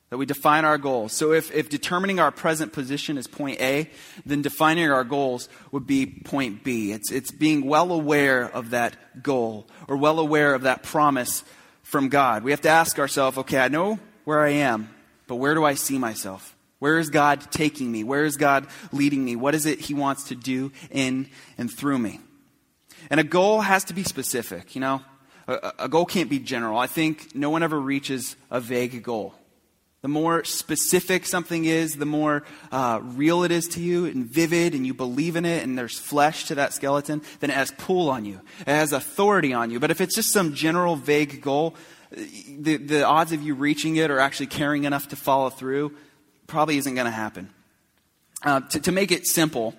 that 0.09 0.17
we 0.17 0.25
define 0.25 0.63
our 0.63 0.77
goals. 0.77 1.11
So 1.13 1.33
if, 1.33 1.53
if 1.53 1.69
determining 1.69 2.19
our 2.19 2.31
present 2.31 2.71
position 2.71 3.17
is 3.17 3.27
point 3.27 3.59
A, 3.59 3.89
then 4.25 4.41
defining 4.41 4.89
our 4.89 5.03
goals 5.03 5.49
would 5.71 5.85
be 5.85 6.05
point 6.05 6.63
B. 6.63 6.93
It's, 6.93 7.11
it's 7.11 7.31
being 7.31 7.65
well 7.65 7.91
aware 7.91 8.43
of 8.43 8.69
that 8.69 9.21
goal 9.21 9.67
or 9.87 9.97
well 9.97 10.19
aware 10.19 10.53
of 10.53 10.63
that 10.63 10.83
promise 10.83 11.43
from 11.83 12.09
God. 12.09 12.43
We 12.43 12.51
have 12.51 12.61
to 12.61 12.69
ask 12.69 12.99
ourselves, 12.99 13.37
okay, 13.37 13.59
I 13.59 13.67
know 13.67 13.99
where 14.23 14.41
I 14.41 14.49
am, 14.49 14.89
but 15.27 15.35
where 15.35 15.55
do 15.55 15.65
I 15.65 15.73
see 15.73 15.97
myself? 15.97 16.55
Where 16.79 16.99
is 16.99 17.09
God 17.09 17.41
taking 17.51 17.91
me? 17.91 18.03
Where 18.03 18.23
is 18.23 18.37
God 18.37 18.67
leading 18.91 19.25
me? 19.25 19.35
What 19.35 19.55
is 19.55 19.65
it 19.65 19.79
He 19.79 19.93
wants 19.93 20.25
to 20.25 20.35
do 20.35 20.71
in 20.91 21.27
and 21.57 21.71
through 21.71 21.97
me? 21.97 22.19
And 23.09 23.19
a 23.19 23.23
goal 23.23 23.61
has 23.61 23.85
to 23.85 23.93
be 23.93 24.03
specific, 24.03 24.75
you 24.75 24.81
know? 24.81 25.01
A, 25.47 25.73
a 25.79 25.89
goal 25.89 26.05
can't 26.05 26.29
be 26.29 26.39
general. 26.39 26.77
I 26.77 26.87
think 26.87 27.33
no 27.35 27.49
one 27.49 27.63
ever 27.63 27.79
reaches 27.79 28.35
a 28.51 28.59
vague 28.59 29.01
goal. 29.01 29.33
The 30.01 30.07
more 30.07 30.43
specific 30.43 31.25
something 31.25 31.65
is, 31.65 31.95
the 31.95 32.05
more 32.05 32.43
uh, 32.71 32.99
real 33.01 33.43
it 33.43 33.51
is 33.51 33.67
to 33.69 33.81
you 33.81 34.05
and 34.05 34.25
vivid, 34.25 34.75
and 34.75 34.85
you 34.85 34.93
believe 34.93 35.35
in 35.35 35.43
it, 35.43 35.63
and 35.63 35.77
there's 35.77 35.97
flesh 35.97 36.45
to 36.45 36.55
that 36.55 36.73
skeleton, 36.73 37.23
then 37.39 37.49
it 37.49 37.55
has 37.55 37.71
pull 37.71 38.09
on 38.09 38.23
you. 38.23 38.39
It 38.61 38.67
has 38.67 38.93
authority 38.93 39.53
on 39.53 39.71
you. 39.71 39.79
But 39.79 39.89
if 39.89 39.99
it's 39.99 40.15
just 40.15 40.31
some 40.31 40.53
general, 40.53 40.95
vague 40.95 41.41
goal, 41.41 41.75
the, 42.11 42.77
the 42.77 43.05
odds 43.05 43.31
of 43.31 43.41
you 43.41 43.55
reaching 43.55 43.95
it 43.95 44.11
or 44.11 44.19
actually 44.19 44.47
caring 44.47 44.83
enough 44.83 45.09
to 45.09 45.15
follow 45.15 45.49
through 45.49 45.95
probably 46.45 46.77
isn't 46.77 46.95
going 46.95 47.05
to 47.05 47.11
happen. 47.11 47.49
Uh, 48.43 48.61
to, 48.61 48.79
to 48.79 48.91
make 48.91 49.11
it 49.11 49.25
simple, 49.25 49.73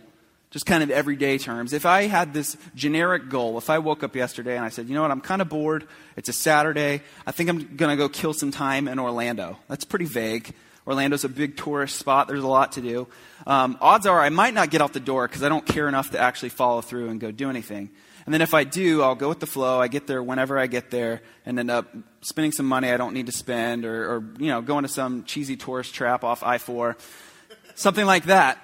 just 0.51 0.65
kind 0.65 0.83
of 0.83 0.91
everyday 0.91 1.37
terms, 1.37 1.73
if 1.73 1.85
I 1.85 2.03
had 2.05 2.33
this 2.33 2.57
generic 2.75 3.29
goal, 3.29 3.59
if 3.59 3.69
I 3.69 3.79
woke 3.79 4.03
up 4.03 4.17
yesterday 4.17 4.57
and 4.57 4.65
I 4.65 4.71
said, 4.71 4.89
you 4.89 4.95
know 4.95 5.03
what, 5.03 5.11
I'm 5.11 5.21
kind 5.21 5.43
of 5.43 5.49
bored, 5.49 5.87
it's 6.17 6.29
a 6.29 6.33
Saturday, 6.33 7.03
I 7.27 7.33
think 7.33 7.51
I'm 7.51 7.77
going 7.77 7.91
to 7.91 7.97
go 7.97 8.09
kill 8.09 8.33
some 8.33 8.51
time 8.51 8.89
in 8.89 8.99
Orlando. 8.99 9.59
That's 9.69 9.85
pretty 9.85 10.07
vague. 10.07 10.55
Orlando's 10.87 11.25
a 11.25 11.29
big 11.29 11.59
tourist 11.59 11.99
spot, 11.99 12.29
there's 12.29 12.43
a 12.43 12.49
lot 12.49 12.73
to 12.73 12.81
do. 12.81 13.09
Um, 13.47 13.77
odds 13.83 14.07
are 14.07 14.21
I 14.21 14.31
might 14.31 14.55
not 14.55 14.71
get 14.71 14.81
out 14.81 14.95
the 14.95 15.01
door 15.01 15.29
because 15.29 15.43
I 15.43 15.51
don't 15.51 15.67
care 15.67 15.87
enough 15.87 16.13
to 16.13 16.19
actually 16.19 16.49
follow 16.49 16.81
through 16.81 17.11
and 17.11 17.21
go 17.21 17.31
do 17.31 17.51
anything. 17.51 17.91
And 18.25 18.33
then 18.33 18.43
if 18.43 18.53
I 18.53 18.65
do, 18.65 19.03
I'll 19.03 19.15
go 19.15 19.29
with 19.29 19.41
the 19.41 19.47
flow. 19.47 19.81
I 19.81 19.89
get 19.89 20.07
there 20.07 20.23
whenever 20.23 20.59
I 20.59 20.67
get 20.67 20.91
there 20.91 21.23
and 21.47 21.59
end 21.59 21.71
up 21.71 21.95
spending 22.21 22.53
some 22.53 22.67
money 22.67 22.91
I 22.91 22.99
don't 22.99 23.15
need 23.15 23.27
to 23.27 23.33
spend 23.33 23.85
or, 23.85 24.17
or 24.17 24.25
you 24.39 24.49
know, 24.49 24.61
going 24.61 24.83
to 24.83 24.89
some 24.89 25.25
cheesy 25.25 25.57
tourist 25.57 25.95
trap 25.95 26.25
off 26.25 26.43
I 26.43 26.59
4, 26.59 26.97
something 27.75 28.05
like 28.05 28.25
that. 28.25 28.59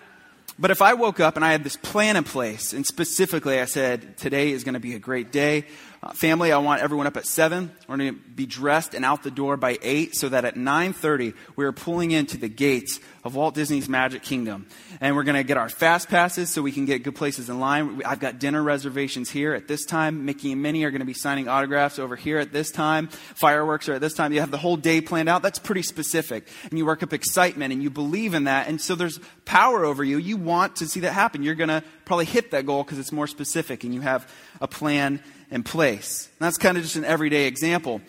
But 0.59 0.71
if 0.71 0.81
I 0.81 0.95
woke 0.95 1.19
up 1.19 1.37
and 1.37 1.45
I 1.45 1.51
had 1.51 1.64
this 1.64 1.77
plan 1.77 2.17
in 2.17 2.23
place, 2.23 2.73
and 2.73 2.87
specifically 2.87 3.59
I 3.61 3.64
said, 3.64 4.17
today 4.17 4.53
is 4.53 4.62
going 4.62 4.75
to 4.75 4.81
be 4.81 4.95
a 4.95 5.01
great 5.01 5.33
day. 5.33 5.67
Uh, 6.05 6.12
family, 6.12 6.53
I 6.53 6.59
want 6.59 6.83
everyone 6.83 7.07
up 7.07 7.17
at 7.17 7.25
7. 7.25 7.71
We're 7.88 7.97
going 7.97 8.14
to 8.14 8.21
be 8.21 8.45
dressed 8.45 8.93
and 8.93 9.07
out 9.07 9.23
the 9.23 9.31
door 9.31 9.57
by 9.57 9.79
8 9.81 10.14
so 10.14 10.29
that 10.29 10.45
at 10.45 10.55
9.30 10.55 11.33
we 11.57 11.64
are 11.64 11.73
pulling 11.73 12.11
into 12.11 12.37
the 12.37 12.49
gates 12.49 13.01
of 13.25 13.35
Walt 13.37 13.55
Disney's 13.55 13.88
Magic 13.88 14.23
Kingdom. 14.23 14.67
And 15.01 15.17
we're 15.17 15.23
going 15.23 15.37
to 15.37 15.45
get 15.45 15.57
our 15.57 15.71
fast 15.71 16.11
passes 16.11 16.51
so 16.51 16.61
we 16.61 16.73
can 16.73 16.85
get 16.85 17.05
good 17.05 17.14
places 17.14 17.49
in 17.49 17.59
line. 17.59 18.03
I've 18.05 18.21
got 18.21 18.38
dinner 18.38 18.62
reservations 18.62 19.31
here 19.31 19.55
at 19.55 19.67
this 19.67 19.87
time. 19.87 20.27
Mickey 20.27 20.53
and 20.53 20.61
Minnie 20.61 20.85
are 20.85 20.90
going 20.90 21.01
to 21.01 21.07
be 21.07 21.14
signing 21.14 21.49
autographs 21.49 21.99
over 21.99 22.17
here 22.17 22.38
at 22.38 22.53
this 22.53 22.71
time. 22.71 23.07
Fireworks 23.07 23.88
are 23.88 23.95
at 23.95 24.03
this 24.03 24.12
time. 24.12 24.35
You 24.35 24.40
have 24.40 24.51
the 24.51 24.59
whole 24.59 24.77
day 24.77 25.01
planned 25.01 25.31
out. 25.31 25.43
That's 25.43 25.59
pretty 25.59 25.83
specific. 25.83 26.47
And 26.69 26.79
you 26.79 26.85
work 26.85 27.03
up 27.03 27.14
excitement 27.14 27.73
and 27.73 27.83
you 27.83 27.88
believe 27.88 28.35
in 28.35 28.45
that. 28.45 28.69
And 28.69 28.79
so 28.79 28.95
there's 28.95 29.21
power 29.47 29.87
over 29.87 30.05
you. 30.05 30.19
You 30.19 30.37
want 30.37 30.77
to 30.77 30.87
see 30.87 31.01
that 31.01 31.12
happen. 31.12 31.43
You're 31.43 31.55
going 31.55 31.69
to 31.69 31.83
probably 32.05 32.27
hit 32.27 32.51
that 32.51 32.67
goal 32.67 32.85
because 32.85 32.99
it's 32.99 33.12
more 33.12 33.27
specific 33.27 33.85
and 33.85 33.95
you 33.95 34.03
have 34.03 34.31
a 34.61 34.69
plan 34.69 35.23
in 35.51 35.63
place. 35.63 36.29
And 36.39 36.47
that's 36.47 36.57
kind 36.57 36.77
of 36.77 36.83
just 36.83 36.97
an 36.97 37.05
everyday 37.05 37.47
example. 37.47 38.01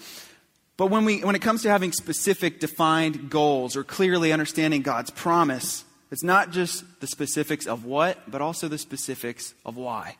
But 0.77 0.87
when, 0.87 1.05
we, 1.05 1.23
when 1.23 1.35
it 1.35 1.41
comes 1.41 1.61
to 1.63 1.69
having 1.69 1.91
specific 1.91 2.59
defined 2.59 3.29
goals 3.29 3.75
or 3.75 3.83
clearly 3.83 4.33
understanding 4.33 4.81
God's 4.81 5.09
promise, 5.09 5.85
it's 6.11 6.23
not 6.23 6.51
just 6.51 6.83
the 6.99 7.07
specifics 7.07 7.65
of 7.65 7.85
what, 7.85 8.29
but 8.29 8.41
also 8.41 8.67
the 8.67 8.77
specifics 8.77 9.53
of 9.65 9.77
why. 9.77 10.17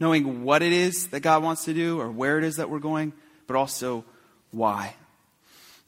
Knowing 0.00 0.44
what 0.44 0.62
it 0.62 0.72
is 0.72 1.08
that 1.08 1.20
God 1.20 1.42
wants 1.42 1.64
to 1.64 1.74
do 1.74 2.00
or 2.00 2.10
where 2.10 2.38
it 2.38 2.44
is 2.44 2.56
that 2.56 2.70
we're 2.70 2.78
going, 2.78 3.12
but 3.46 3.56
also 3.56 4.04
why. 4.50 4.94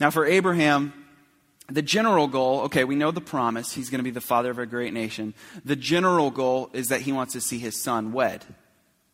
Now, 0.00 0.10
for 0.10 0.24
Abraham, 0.24 0.92
the 1.68 1.82
general 1.82 2.28
goal, 2.28 2.60
okay, 2.62 2.84
we 2.84 2.94
know 2.94 3.10
the 3.10 3.20
promise. 3.20 3.72
He's 3.72 3.90
going 3.90 3.98
to 3.98 4.04
be 4.04 4.10
the 4.10 4.20
father 4.20 4.50
of 4.50 4.58
a 4.58 4.66
great 4.66 4.94
nation. 4.94 5.34
The 5.64 5.76
general 5.76 6.30
goal 6.30 6.70
is 6.72 6.88
that 6.88 7.02
he 7.02 7.12
wants 7.12 7.34
to 7.34 7.40
see 7.40 7.58
his 7.58 7.82
son 7.82 8.12
wed. 8.12 8.44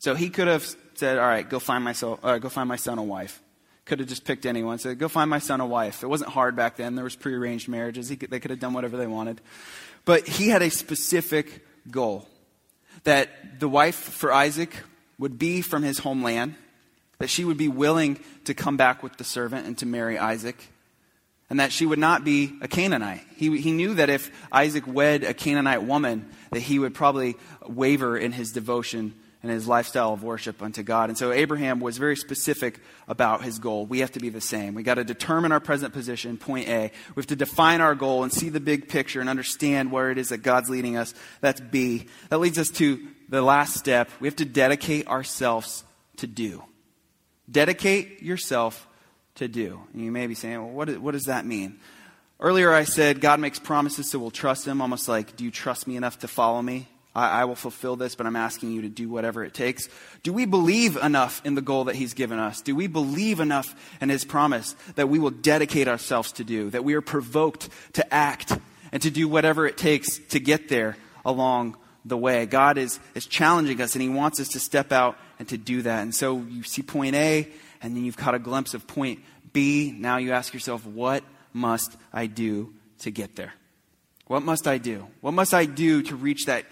So 0.04 0.14
he 0.14 0.28
could 0.28 0.48
have 0.48 0.66
said, 0.96 1.16
all 1.16 1.26
right, 1.26 1.48
go 1.48 1.58
find, 1.58 1.82
myself, 1.82 2.20
uh, 2.22 2.36
go 2.36 2.50
find 2.50 2.68
my 2.68 2.76
son 2.76 2.98
a 2.98 3.02
wife. 3.02 3.40
Could 3.86 4.00
have 4.00 4.08
just 4.08 4.26
picked 4.26 4.44
anyone. 4.44 4.78
Said, 4.78 4.98
go 4.98 5.08
find 5.08 5.30
my 5.30 5.38
son 5.38 5.62
a 5.62 5.66
wife. 5.66 6.02
It 6.02 6.08
wasn't 6.08 6.28
hard 6.28 6.56
back 6.56 6.76
then. 6.76 6.94
There 6.94 7.04
was 7.04 7.16
prearranged 7.16 7.70
marriages. 7.70 8.10
Could, 8.10 8.28
they 8.28 8.38
could 8.38 8.50
have 8.50 8.60
done 8.60 8.74
whatever 8.74 8.98
they 8.98 9.06
wanted. 9.06 9.40
But 10.04 10.28
he 10.28 10.50
had 10.50 10.60
a 10.60 10.68
specific 10.68 11.64
goal. 11.90 12.28
That 13.04 13.60
the 13.60 13.66
wife 13.66 13.94
for 13.94 14.30
Isaac 14.30 14.76
would 15.18 15.38
be 15.38 15.62
from 15.62 15.82
his 15.82 16.00
homeland. 16.00 16.56
That 17.16 17.30
she 17.30 17.46
would 17.46 17.56
be 17.56 17.68
willing 17.68 18.20
to 18.44 18.52
come 18.52 18.76
back 18.76 19.02
with 19.02 19.16
the 19.16 19.24
servant 19.24 19.66
and 19.66 19.78
to 19.78 19.86
marry 19.86 20.18
Isaac 20.18 20.68
and 21.48 21.60
that 21.60 21.72
she 21.72 21.86
would 21.86 21.98
not 21.98 22.24
be 22.24 22.52
a 22.60 22.68
Canaanite. 22.68 23.22
He, 23.36 23.56
he 23.58 23.72
knew 23.72 23.94
that 23.94 24.10
if 24.10 24.30
Isaac 24.52 24.86
wed 24.86 25.24
a 25.24 25.32
Canaanite 25.32 25.82
woman, 25.82 26.28
that 26.50 26.60
he 26.60 26.78
would 26.78 26.94
probably 26.94 27.36
waver 27.66 28.18
in 28.18 28.32
his 28.32 28.52
devotion 28.52 29.14
and 29.44 29.52
his 29.52 29.68
lifestyle 29.68 30.14
of 30.14 30.22
worship 30.22 30.62
unto 30.62 30.82
God. 30.82 31.10
And 31.10 31.18
so 31.18 31.30
Abraham 31.30 31.78
was 31.78 31.98
very 31.98 32.16
specific 32.16 32.80
about 33.06 33.44
his 33.44 33.58
goal. 33.58 33.84
We 33.84 33.98
have 33.98 34.12
to 34.12 34.18
be 34.18 34.30
the 34.30 34.40
same. 34.40 34.72
We 34.72 34.82
got 34.82 34.94
to 34.94 35.04
determine 35.04 35.52
our 35.52 35.60
present 35.60 35.92
position, 35.92 36.38
point 36.38 36.66
A. 36.66 36.90
We 37.14 37.20
have 37.20 37.26
to 37.26 37.36
define 37.36 37.82
our 37.82 37.94
goal 37.94 38.22
and 38.22 38.32
see 38.32 38.48
the 38.48 38.58
big 38.58 38.88
picture 38.88 39.20
and 39.20 39.28
understand 39.28 39.92
where 39.92 40.10
it 40.10 40.16
is 40.16 40.30
that 40.30 40.38
God's 40.38 40.70
leading 40.70 40.96
us. 40.96 41.12
That's 41.42 41.60
B. 41.60 42.06
That 42.30 42.38
leads 42.38 42.58
us 42.58 42.70
to 42.70 43.06
the 43.28 43.42
last 43.42 43.74
step. 43.76 44.08
We 44.18 44.28
have 44.28 44.36
to 44.36 44.46
dedicate 44.46 45.08
ourselves 45.08 45.84
to 46.16 46.26
do. 46.26 46.64
Dedicate 47.50 48.22
yourself 48.22 48.88
to 49.34 49.46
do. 49.46 49.78
And 49.92 50.02
you 50.02 50.10
may 50.10 50.26
be 50.26 50.34
saying, 50.34 50.56
well, 50.56 50.72
what, 50.72 50.88
what 51.00 51.12
does 51.12 51.24
that 51.24 51.44
mean? 51.44 51.80
Earlier 52.40 52.72
I 52.72 52.84
said 52.84 53.20
God 53.20 53.40
makes 53.40 53.58
promises, 53.58 54.10
so 54.10 54.18
we'll 54.18 54.30
trust 54.30 54.66
Him, 54.66 54.80
almost 54.80 55.06
like, 55.06 55.36
do 55.36 55.44
you 55.44 55.50
trust 55.50 55.86
me 55.86 55.96
enough 55.96 56.20
to 56.20 56.28
follow 56.28 56.62
me? 56.62 56.88
I, 57.14 57.42
I 57.42 57.44
will 57.44 57.54
fulfill 57.54 57.96
this, 57.96 58.14
but 58.14 58.26
I'm 58.26 58.36
asking 58.36 58.72
you 58.72 58.82
to 58.82 58.88
do 58.88 59.08
whatever 59.08 59.44
it 59.44 59.54
takes. 59.54 59.88
Do 60.22 60.32
we 60.32 60.44
believe 60.44 60.96
enough 60.96 61.44
in 61.44 61.54
the 61.54 61.62
goal 61.62 61.84
that 61.84 61.94
He's 61.94 62.14
given 62.14 62.38
us? 62.38 62.60
Do 62.60 62.74
we 62.74 62.86
believe 62.86 63.40
enough 63.40 63.74
in 64.00 64.08
His 64.08 64.24
promise 64.24 64.74
that 64.96 65.08
we 65.08 65.18
will 65.18 65.30
dedicate 65.30 65.88
ourselves 65.88 66.32
to 66.32 66.44
do, 66.44 66.70
that 66.70 66.84
we 66.84 66.94
are 66.94 67.00
provoked 67.00 67.68
to 67.94 68.14
act 68.14 68.56
and 68.92 69.02
to 69.02 69.10
do 69.10 69.28
whatever 69.28 69.66
it 69.66 69.76
takes 69.76 70.18
to 70.30 70.40
get 70.40 70.68
there 70.68 70.96
along 71.24 71.76
the 72.04 72.16
way? 72.16 72.46
God 72.46 72.78
is, 72.78 72.98
is 73.14 73.26
challenging 73.26 73.80
us 73.80 73.94
and 73.94 74.02
He 74.02 74.08
wants 74.08 74.40
us 74.40 74.48
to 74.48 74.60
step 74.60 74.92
out 74.92 75.16
and 75.38 75.48
to 75.48 75.56
do 75.56 75.82
that. 75.82 76.02
And 76.02 76.14
so 76.14 76.38
you 76.38 76.62
see 76.62 76.82
point 76.82 77.14
A, 77.14 77.48
and 77.80 77.96
then 77.96 78.04
you've 78.04 78.16
caught 78.16 78.34
a 78.34 78.38
glimpse 78.38 78.74
of 78.74 78.86
point 78.86 79.20
B. 79.52 79.94
Now 79.96 80.16
you 80.16 80.32
ask 80.32 80.54
yourself, 80.54 80.86
what 80.86 81.22
must 81.52 81.96
I 82.12 82.26
do 82.26 82.74
to 83.00 83.10
get 83.10 83.36
there? 83.36 83.52
What 84.26 84.42
must 84.42 84.66
I 84.66 84.78
do? 84.78 85.06
What 85.20 85.32
must 85.32 85.52
I 85.52 85.66
do 85.66 86.02
to 86.02 86.16
reach 86.16 86.46
that 86.46 86.64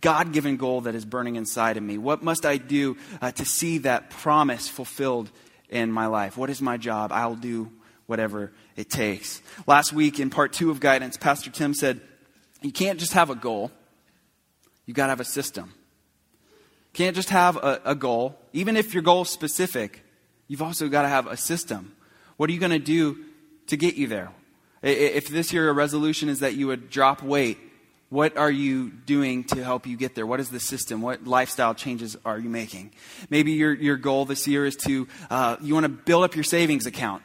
God 0.00 0.32
given 0.32 0.56
goal 0.56 0.82
that 0.82 0.94
is 0.94 1.04
burning 1.04 1.36
inside 1.36 1.76
of 1.76 1.82
me? 1.82 1.98
What 1.98 2.22
must 2.22 2.44
I 2.44 2.56
do 2.56 2.96
uh, 3.20 3.30
to 3.32 3.44
see 3.44 3.78
that 3.78 4.10
promise 4.10 4.68
fulfilled 4.68 5.30
in 5.68 5.92
my 5.92 6.06
life? 6.06 6.36
What 6.36 6.50
is 6.50 6.60
my 6.60 6.76
job? 6.76 7.12
I'll 7.12 7.36
do 7.36 7.70
whatever 8.06 8.52
it 8.76 8.90
takes. 8.90 9.40
Last 9.66 9.92
week 9.92 10.18
in 10.18 10.30
part 10.30 10.52
two 10.52 10.70
of 10.70 10.80
guidance, 10.80 11.16
Pastor 11.16 11.50
Tim 11.50 11.74
said, 11.74 12.00
You 12.62 12.72
can't 12.72 12.98
just 12.98 13.12
have 13.12 13.30
a 13.30 13.34
goal, 13.34 13.70
you've 14.86 14.96
got 14.96 15.06
to 15.06 15.10
have 15.10 15.20
a 15.20 15.24
system. 15.24 15.72
You 16.92 17.04
can't 17.04 17.16
just 17.16 17.30
have 17.30 17.56
a, 17.56 17.80
a 17.84 17.94
goal, 17.94 18.38
even 18.52 18.76
if 18.76 18.94
your 18.94 19.02
goal 19.02 19.22
is 19.22 19.28
specific, 19.28 20.02
you've 20.48 20.62
also 20.62 20.88
got 20.88 21.02
to 21.02 21.08
have 21.08 21.26
a 21.26 21.36
system. 21.36 21.94
What 22.36 22.50
are 22.50 22.52
you 22.52 22.60
going 22.60 22.70
to 22.70 22.78
do 22.78 23.18
to 23.68 23.76
get 23.76 23.94
you 23.94 24.06
there? 24.06 24.30
If 24.82 25.28
this 25.28 25.52
year 25.52 25.68
a 25.68 25.72
resolution 25.72 26.28
is 26.28 26.40
that 26.40 26.54
you 26.54 26.66
would 26.68 26.90
drop 26.90 27.22
weight, 27.22 27.58
what 28.08 28.36
are 28.36 28.50
you 28.50 28.90
doing 28.90 29.44
to 29.44 29.64
help 29.64 29.86
you 29.86 29.96
get 29.96 30.14
there? 30.14 30.26
What 30.26 30.38
is 30.38 30.48
the 30.50 30.60
system? 30.60 31.02
What 31.02 31.26
lifestyle 31.26 31.74
changes 31.74 32.16
are 32.24 32.38
you 32.38 32.48
making? 32.48 32.92
Maybe 33.30 33.52
your, 33.52 33.74
your 33.74 33.96
goal 33.96 34.24
this 34.24 34.46
year 34.46 34.64
is 34.64 34.76
to, 34.76 35.08
uh, 35.28 35.56
you 35.60 35.74
want 35.74 35.84
to 35.84 35.90
build 35.90 36.24
up 36.24 36.34
your 36.34 36.44
savings 36.44 36.86
account. 36.86 37.22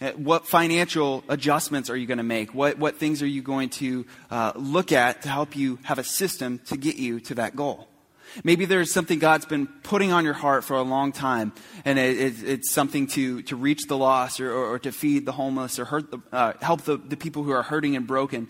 Uh, 0.00 0.10
what 0.12 0.46
financial 0.46 1.24
adjustments 1.28 1.90
are 1.90 1.96
you 1.96 2.06
going 2.06 2.18
to 2.18 2.24
make? 2.24 2.54
What, 2.54 2.78
what 2.78 2.98
things 2.98 3.22
are 3.22 3.26
you 3.26 3.42
going 3.42 3.70
to 3.70 4.06
uh, 4.30 4.52
look 4.54 4.92
at 4.92 5.22
to 5.22 5.28
help 5.28 5.56
you 5.56 5.78
have 5.82 5.98
a 5.98 6.04
system 6.04 6.60
to 6.66 6.76
get 6.76 6.96
you 6.96 7.20
to 7.20 7.34
that 7.36 7.56
goal? 7.56 7.88
Maybe 8.44 8.64
there's 8.64 8.90
something 8.90 9.18
God's 9.18 9.44
been 9.44 9.66
putting 9.66 10.10
on 10.10 10.24
your 10.24 10.34
heart 10.34 10.64
for 10.64 10.76
a 10.76 10.82
long 10.82 11.12
time, 11.12 11.52
and 11.84 11.98
it, 11.98 12.18
it, 12.18 12.42
it's 12.44 12.72
something 12.72 13.06
to, 13.08 13.42
to 13.42 13.56
reach 13.56 13.86
the 13.88 13.96
lost 13.96 14.40
or, 14.40 14.50
or, 14.50 14.72
or 14.72 14.78
to 14.78 14.92
feed 14.92 15.26
the 15.26 15.32
homeless 15.32 15.78
or 15.78 15.84
the, 15.84 16.20
uh, 16.32 16.52
help 16.62 16.82
the, 16.82 16.96
the 16.96 17.16
people 17.16 17.42
who 17.42 17.50
are 17.50 17.62
hurting 17.62 17.94
and 17.94 18.06
broken. 18.06 18.48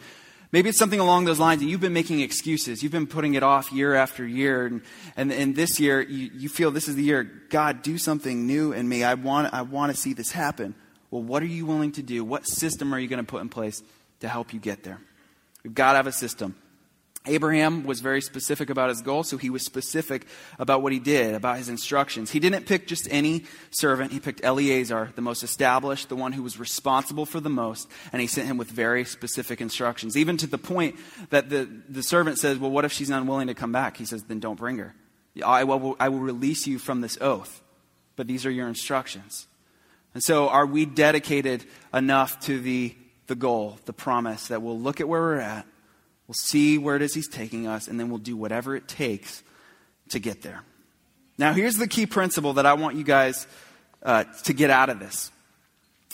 Maybe 0.52 0.68
it's 0.68 0.78
something 0.78 1.00
along 1.00 1.24
those 1.24 1.38
lines, 1.38 1.62
and 1.62 1.70
you've 1.70 1.80
been 1.80 1.94
making 1.94 2.20
excuses. 2.20 2.82
You've 2.82 2.92
been 2.92 3.06
putting 3.06 3.34
it 3.34 3.42
off 3.42 3.72
year 3.72 3.94
after 3.94 4.26
year, 4.26 4.66
and, 4.66 4.82
and, 5.16 5.32
and 5.32 5.56
this 5.56 5.80
year 5.80 6.02
you, 6.02 6.30
you 6.34 6.48
feel 6.50 6.70
this 6.70 6.88
is 6.88 6.94
the 6.94 7.02
year, 7.02 7.24
God, 7.48 7.82
do 7.82 7.96
something 7.96 8.46
new 8.46 8.72
in 8.72 8.86
me. 8.86 9.02
I 9.02 9.14
want, 9.14 9.52
I 9.54 9.62
want 9.62 9.94
to 9.94 9.98
see 9.98 10.12
this 10.12 10.30
happen. 10.30 10.74
Well, 11.10 11.22
what 11.22 11.42
are 11.42 11.46
you 11.46 11.64
willing 11.64 11.92
to 11.92 12.02
do? 12.02 12.22
What 12.22 12.46
system 12.46 12.94
are 12.94 12.98
you 12.98 13.08
going 13.08 13.24
to 13.24 13.30
put 13.30 13.40
in 13.40 13.48
place 13.48 13.82
to 14.20 14.28
help 14.28 14.52
you 14.52 14.60
get 14.60 14.82
there? 14.82 15.00
We've 15.64 15.74
got 15.74 15.92
to 15.92 15.96
have 15.96 16.06
a 16.06 16.12
system. 16.12 16.54
Abraham 17.24 17.84
was 17.84 18.00
very 18.00 18.20
specific 18.20 18.68
about 18.68 18.88
his 18.88 19.00
goal, 19.00 19.22
so 19.22 19.38
he 19.38 19.48
was 19.48 19.64
specific 19.64 20.26
about 20.58 20.82
what 20.82 20.92
he 20.92 20.98
did, 20.98 21.36
about 21.36 21.56
his 21.56 21.68
instructions. 21.68 22.32
He 22.32 22.40
didn't 22.40 22.66
pick 22.66 22.88
just 22.88 23.06
any 23.12 23.44
servant. 23.70 24.10
He 24.10 24.18
picked 24.18 24.42
Eleazar, 24.42 25.12
the 25.14 25.22
most 25.22 25.44
established, 25.44 26.08
the 26.08 26.16
one 26.16 26.32
who 26.32 26.42
was 26.42 26.58
responsible 26.58 27.24
for 27.24 27.38
the 27.38 27.48
most, 27.48 27.88
and 28.12 28.20
he 28.20 28.26
sent 28.26 28.48
him 28.48 28.56
with 28.56 28.68
very 28.68 29.04
specific 29.04 29.60
instructions, 29.60 30.16
even 30.16 30.36
to 30.38 30.48
the 30.48 30.58
point 30.58 30.96
that 31.30 31.48
the, 31.48 31.68
the 31.88 32.02
servant 32.02 32.38
says, 32.38 32.58
Well, 32.58 32.72
what 32.72 32.84
if 32.84 32.92
she's 32.92 33.10
unwilling 33.10 33.46
to 33.46 33.54
come 33.54 33.70
back? 33.70 33.96
He 33.96 34.04
says, 34.04 34.24
Then 34.24 34.40
don't 34.40 34.58
bring 34.58 34.78
her. 34.78 34.94
I 35.44 35.62
will, 35.62 35.96
I 36.00 36.08
will 36.08 36.18
release 36.18 36.66
you 36.66 36.80
from 36.80 37.02
this 37.02 37.16
oath, 37.20 37.62
but 38.16 38.26
these 38.26 38.44
are 38.44 38.50
your 38.50 38.66
instructions. 38.66 39.46
And 40.12 40.22
so, 40.22 40.48
are 40.48 40.66
we 40.66 40.86
dedicated 40.86 41.64
enough 41.94 42.40
to 42.40 42.60
the, 42.60 42.96
the 43.28 43.36
goal, 43.36 43.78
the 43.84 43.92
promise, 43.92 44.48
that 44.48 44.60
we'll 44.60 44.78
look 44.78 45.00
at 45.00 45.08
where 45.08 45.20
we're 45.20 45.38
at? 45.38 45.66
We'll 46.26 46.34
see 46.34 46.78
where 46.78 46.96
it 46.96 47.02
is 47.02 47.14
He's 47.14 47.28
taking 47.28 47.66
us, 47.66 47.88
and 47.88 47.98
then 47.98 48.08
we'll 48.08 48.18
do 48.18 48.36
whatever 48.36 48.76
it 48.76 48.88
takes 48.88 49.42
to 50.10 50.18
get 50.18 50.42
there. 50.42 50.62
Now, 51.38 51.52
here's 51.52 51.76
the 51.76 51.88
key 51.88 52.06
principle 52.06 52.54
that 52.54 52.66
I 52.66 52.74
want 52.74 52.96
you 52.96 53.04
guys 53.04 53.46
uh, 54.02 54.24
to 54.44 54.52
get 54.52 54.70
out 54.70 54.90
of 54.90 55.00
this. 55.00 55.30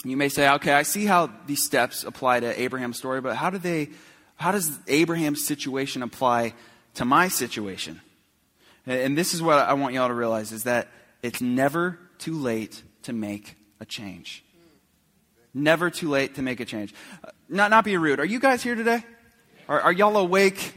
You 0.03 0.15
may 0.15 0.29
say, 0.29 0.49
okay, 0.49 0.73
I 0.73 0.83
see 0.83 1.05
how 1.05 1.29
these 1.45 1.63
steps 1.63 2.03
apply 2.03 2.39
to 2.39 2.59
Abraham's 2.59 2.97
story, 2.97 3.19
but 3.19 3.35
how 3.35 3.49
do 3.49 3.57
they, 3.57 3.89
how 4.37 4.51
does 4.51 4.71
Abraham's 4.87 5.45
situation 5.45 6.03
apply 6.03 6.53
to 6.95 7.05
my 7.05 7.27
situation? 7.27 7.99
And 8.85 9.17
this 9.17 9.33
is 9.33 9.41
what 9.41 9.59
I 9.59 9.73
want 9.73 9.93
y'all 9.93 10.07
to 10.07 10.13
realize 10.13 10.51
is 10.51 10.63
that 10.63 10.87
it's 11.21 11.41
never 11.41 11.99
too 12.17 12.33
late 12.33 12.81
to 13.03 13.13
make 13.13 13.55
a 13.79 13.85
change. 13.85 14.43
Never 15.53 15.89
too 15.89 16.09
late 16.09 16.35
to 16.35 16.41
make 16.41 16.59
a 16.59 16.65
change. 16.65 16.93
Uh, 17.23 17.31
not, 17.49 17.69
not 17.69 17.83
being 17.83 17.99
rude. 17.99 18.19
Are 18.19 18.25
you 18.25 18.39
guys 18.39 18.63
here 18.63 18.75
today? 18.75 19.03
Are, 19.69 19.79
are 19.81 19.93
y'all 19.93 20.17
awake? 20.17 20.73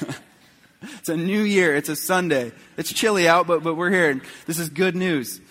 it's 0.82 1.10
a 1.10 1.16
new 1.16 1.42
year. 1.42 1.76
It's 1.76 1.90
a 1.90 1.96
Sunday. 1.96 2.52
It's 2.78 2.90
chilly 2.90 3.28
out, 3.28 3.46
but, 3.46 3.62
but 3.62 3.74
we're 3.74 3.90
here. 3.90 4.22
This 4.46 4.58
is 4.58 4.70
good 4.70 4.96
news. 4.96 5.42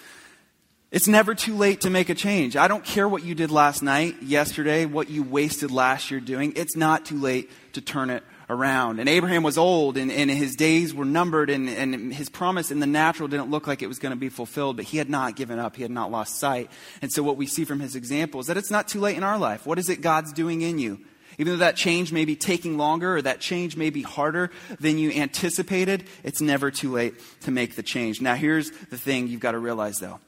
It's 0.90 1.08
never 1.08 1.36
too 1.36 1.56
late 1.56 1.82
to 1.82 1.92
make 1.92 2.10
a 2.10 2.16
change. 2.16 2.58
I 2.58 2.68
don't 2.68 2.84
care 2.84 3.08
what 3.08 3.24
you 3.24 3.36
did 3.36 3.52
last 3.52 3.84
night, 3.84 4.24
yesterday, 4.24 4.86
what 4.86 5.08
you 5.08 5.22
wasted 5.22 5.70
last 5.70 6.10
year 6.10 6.20
doing. 6.20 6.54
It's 6.56 6.76
not 6.76 7.06
too 7.06 7.20
late 7.20 7.52
to 7.74 7.82
turn 7.82 8.10
it 8.10 8.24
around. 8.50 9.00
And 9.00 9.08
Abraham 9.08 9.44
was 9.44 9.56
old 9.56 9.96
and, 9.96 10.12
and 10.12 10.32
his 10.32 10.56
days 10.56 10.96
were 10.96 11.06
numbered 11.06 11.52
and, 11.52 11.70
and 11.70 12.12
his 12.12 12.28
promise 12.28 12.72
in 12.72 12.80
the 12.80 12.88
natural 12.88 13.28
didn't 13.28 13.52
look 13.52 13.68
like 13.68 13.84
it 13.84 13.88
was 13.88 14.00
going 14.00 14.14
to 14.14 14.20
be 14.20 14.30
fulfilled, 14.30 14.78
but 14.78 14.86
he 14.86 14.98
had 14.98 15.12
not 15.12 15.36
given 15.36 15.60
up. 15.60 15.76
He 15.76 15.84
had 15.84 15.92
not 15.92 16.10
lost 16.10 16.40
sight. 16.40 16.72
And 17.04 17.14
so 17.14 17.22
what 17.22 17.38
we 17.38 17.46
see 17.46 17.66
from 17.66 17.80
his 17.80 17.96
example 17.96 18.40
is 18.40 18.48
that 18.48 18.58
it's 18.58 18.72
not 18.72 18.88
too 18.88 19.00
late 19.00 19.16
in 19.16 19.24
our 19.24 19.38
life. 19.38 19.68
What 19.68 19.78
is 19.78 19.90
it 19.90 20.02
God's 20.02 20.34
doing 20.34 20.62
in 20.62 20.80
you? 20.80 21.00
Even 21.38 21.54
though 21.54 21.66
that 21.66 21.76
change 21.76 22.12
may 22.12 22.26
be 22.26 22.36
taking 22.36 22.78
longer 22.78 23.18
or 23.18 23.22
that 23.22 23.40
change 23.40 23.76
may 23.76 23.90
be 23.90 24.02
harder 24.02 24.52
than 24.80 24.98
you 24.98 25.12
anticipated, 25.12 26.06
it's 26.24 26.42
never 26.42 26.72
too 26.72 26.92
late 26.92 27.16
to 27.42 27.52
make 27.52 27.76
the 27.76 27.84
change. 27.84 28.22
Now, 28.22 28.36
here's 28.36 28.72
the 28.72 28.98
thing 28.98 29.28
you've 29.28 29.40
got 29.42 29.52
to 29.52 29.60
realize 29.60 29.98
though. 29.98 30.20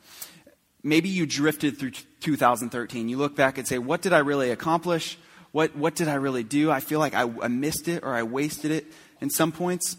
Maybe 0.84 1.10
you 1.10 1.26
drifted 1.26 1.78
through 1.80 1.92
2013. 2.22 3.10
You 3.10 3.18
look 3.18 3.36
back 3.36 3.58
and 3.58 3.68
say, 3.68 3.78
What 3.78 4.02
did 4.02 4.14
I 4.14 4.20
really 4.20 4.52
accomplish? 4.52 5.18
What, 5.52 5.76
what 5.76 5.96
did 5.96 6.10
I 6.10 6.16
really 6.16 6.44
do? 6.44 6.70
I 6.70 6.82
feel 6.82 7.00
like 7.00 7.14
I, 7.14 7.22
I 7.42 7.48
missed 7.48 7.88
it 7.88 8.04
or 8.04 8.14
I 8.14 8.24
wasted 8.24 8.72
it 8.72 8.86
in 9.22 9.30
some 9.30 9.54
points. 9.54 9.96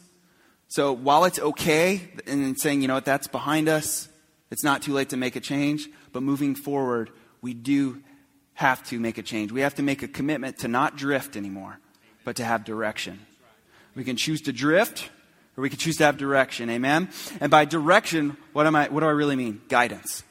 So 0.68 0.92
while 0.92 1.24
it's 1.24 1.38
okay 1.38 2.08
in 2.26 2.56
saying, 2.56 2.82
you 2.82 2.88
know 2.88 2.94
what, 2.94 3.04
that's 3.04 3.26
behind 3.26 3.68
us, 3.68 4.08
it's 4.50 4.62
not 4.62 4.82
too 4.82 4.92
late 4.92 5.08
to 5.10 5.16
make 5.16 5.34
a 5.34 5.40
change, 5.40 5.88
but 6.12 6.22
moving 6.22 6.54
forward, 6.54 7.10
we 7.40 7.54
do 7.54 8.02
have 8.56 8.82
to 8.88 8.98
make 8.98 9.18
a 9.18 9.22
change. 9.22 9.52
We 9.52 9.60
have 9.60 9.74
to 9.76 9.82
make 9.82 10.02
a 10.02 10.08
commitment 10.08 10.58
to 10.58 10.68
not 10.68 10.96
drift 10.96 11.36
anymore, 11.36 11.78
but 12.24 12.36
to 12.36 12.44
have 12.44 12.64
direction. 12.64 13.20
We 13.94 14.02
can 14.02 14.16
choose 14.16 14.42
to 14.42 14.52
drift 14.52 15.10
or 15.56 15.62
we 15.62 15.70
can 15.70 15.78
choose 15.78 15.96
to 15.98 16.04
have 16.04 16.16
direction. 16.16 16.68
Amen? 16.68 17.08
And 17.40 17.50
by 17.50 17.64
direction, 17.64 18.36
what, 18.52 18.66
am 18.66 18.74
I, 18.74 18.88
what 18.88 19.00
do 19.00 19.06
I 19.06 19.10
really 19.10 19.36
mean? 19.36 19.60
Guidance. 19.68 20.22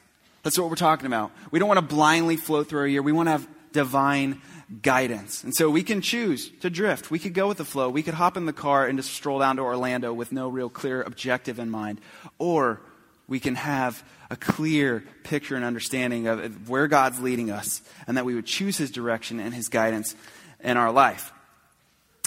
That's 0.42 0.58
what 0.58 0.70
we're 0.70 0.76
talking 0.76 1.06
about. 1.06 1.32
We 1.50 1.58
don't 1.58 1.68
want 1.68 1.78
to 1.78 1.94
blindly 1.94 2.36
float 2.36 2.68
through 2.68 2.80
our 2.80 2.86
year. 2.86 3.02
We 3.02 3.12
want 3.12 3.28
to 3.28 3.32
have 3.32 3.48
divine 3.72 4.40
guidance. 4.82 5.44
And 5.44 5.54
so 5.54 5.70
we 5.70 5.82
can 5.82 6.00
choose 6.00 6.50
to 6.60 6.70
drift. 6.70 7.10
We 7.10 7.18
could 7.18 7.34
go 7.34 7.48
with 7.48 7.58
the 7.58 7.64
flow. 7.64 7.88
We 7.88 8.02
could 8.02 8.14
hop 8.14 8.36
in 8.36 8.46
the 8.46 8.52
car 8.52 8.86
and 8.86 8.98
just 8.98 9.12
stroll 9.12 9.38
down 9.38 9.56
to 9.56 9.62
Orlando 9.62 10.12
with 10.12 10.32
no 10.32 10.48
real 10.48 10.68
clear 10.68 11.02
objective 11.02 11.58
in 11.58 11.70
mind. 11.70 12.00
Or 12.38 12.80
we 13.28 13.40
can 13.40 13.54
have 13.56 14.02
a 14.30 14.36
clear 14.36 15.04
picture 15.24 15.56
and 15.56 15.64
understanding 15.64 16.26
of 16.26 16.68
where 16.68 16.86
God's 16.88 17.20
leading 17.20 17.50
us 17.50 17.82
and 18.06 18.16
that 18.16 18.24
we 18.24 18.34
would 18.34 18.46
choose 18.46 18.76
His 18.76 18.90
direction 18.90 19.40
and 19.40 19.54
His 19.54 19.68
guidance 19.68 20.14
in 20.60 20.76
our 20.76 20.92
life. 20.92 21.32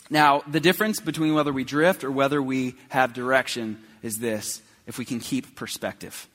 Now, 0.09 0.41
the 0.47 0.59
difference 0.59 0.99
between 0.99 1.33
whether 1.33 1.53
we 1.53 1.63
drift 1.63 2.03
or 2.03 2.11
whether 2.11 2.41
we 2.41 2.75
have 2.89 3.13
direction 3.13 3.79
is 4.01 4.17
this 4.17 4.61
if 4.87 4.97
we 4.97 5.05
can 5.05 5.19
keep 5.19 5.55
perspective. 5.55 6.27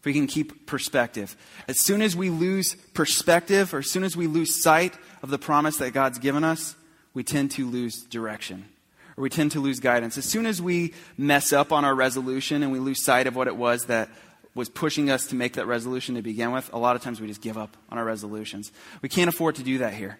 If 0.00 0.04
we 0.04 0.12
can 0.12 0.26
keep 0.26 0.66
perspective. 0.66 1.36
As 1.68 1.80
soon 1.80 2.02
as 2.02 2.14
we 2.14 2.30
lose 2.30 2.74
perspective 2.94 3.72
or 3.72 3.78
as 3.78 3.90
soon 3.90 4.04
as 4.04 4.16
we 4.16 4.26
lose 4.26 4.62
sight 4.62 4.94
of 5.22 5.30
the 5.30 5.38
promise 5.38 5.78
that 5.78 5.92
God's 5.92 6.18
given 6.18 6.44
us, 6.44 6.76
we 7.14 7.24
tend 7.24 7.52
to 7.52 7.66
lose 7.66 8.02
direction 8.02 8.68
or 9.16 9.22
we 9.22 9.30
tend 9.30 9.52
to 9.52 9.60
lose 9.60 9.80
guidance. 9.80 10.18
As 10.18 10.24
soon 10.24 10.46
as 10.46 10.60
we 10.60 10.92
mess 11.16 11.52
up 11.52 11.72
on 11.72 11.84
our 11.84 11.94
resolution 11.94 12.62
and 12.62 12.70
we 12.70 12.78
lose 12.78 13.04
sight 13.04 13.26
of 13.26 13.34
what 13.34 13.48
it 13.48 13.56
was 13.56 13.86
that 13.86 14.08
was 14.54 14.68
pushing 14.68 15.10
us 15.10 15.26
to 15.26 15.34
make 15.34 15.54
that 15.54 15.66
resolution 15.66 16.14
to 16.14 16.22
begin 16.22 16.52
with, 16.52 16.72
a 16.72 16.78
lot 16.78 16.96
of 16.96 17.02
times 17.02 17.20
we 17.20 17.26
just 17.26 17.42
give 17.42 17.58
up 17.58 17.76
on 17.90 17.98
our 17.98 18.04
resolutions. 18.04 18.72
We 19.02 19.08
can't 19.08 19.28
afford 19.28 19.56
to 19.56 19.62
do 19.62 19.78
that 19.78 19.94
here. 19.94 20.18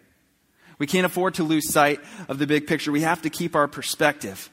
We 0.78 0.87
can't 0.87 1.06
afford 1.06 1.35
to 1.35 1.42
lose 1.42 1.72
sight 1.72 2.00
of 2.28 2.38
the 2.38 2.46
big 2.46 2.66
picture. 2.66 2.92
We 2.92 3.00
have 3.00 3.22
to 3.22 3.30
keep 3.30 3.56
our 3.56 3.66
perspective. 3.66 4.50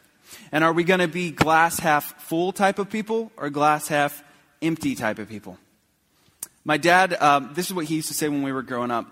And 0.51 0.63
are 0.63 0.71
we 0.71 0.83
going 0.83 1.01
to 1.01 1.07
be 1.07 1.31
glass 1.31 1.79
half 1.79 2.21
full 2.23 2.53
type 2.53 2.79
of 2.79 2.89
people 2.89 3.31
or 3.35 3.49
glass 3.49 3.87
half 3.87 4.23
empty 4.61 4.95
type 4.95 5.19
of 5.19 5.27
people? 5.27 5.57
My 6.63 6.77
dad, 6.77 7.13
um, 7.21 7.51
this 7.53 7.67
is 7.67 7.73
what 7.73 7.85
he 7.85 7.95
used 7.95 8.07
to 8.07 8.13
say 8.13 8.29
when 8.29 8.41
we 8.41 8.53
were 8.53 8.61
growing 8.61 8.89
up. 8.89 9.05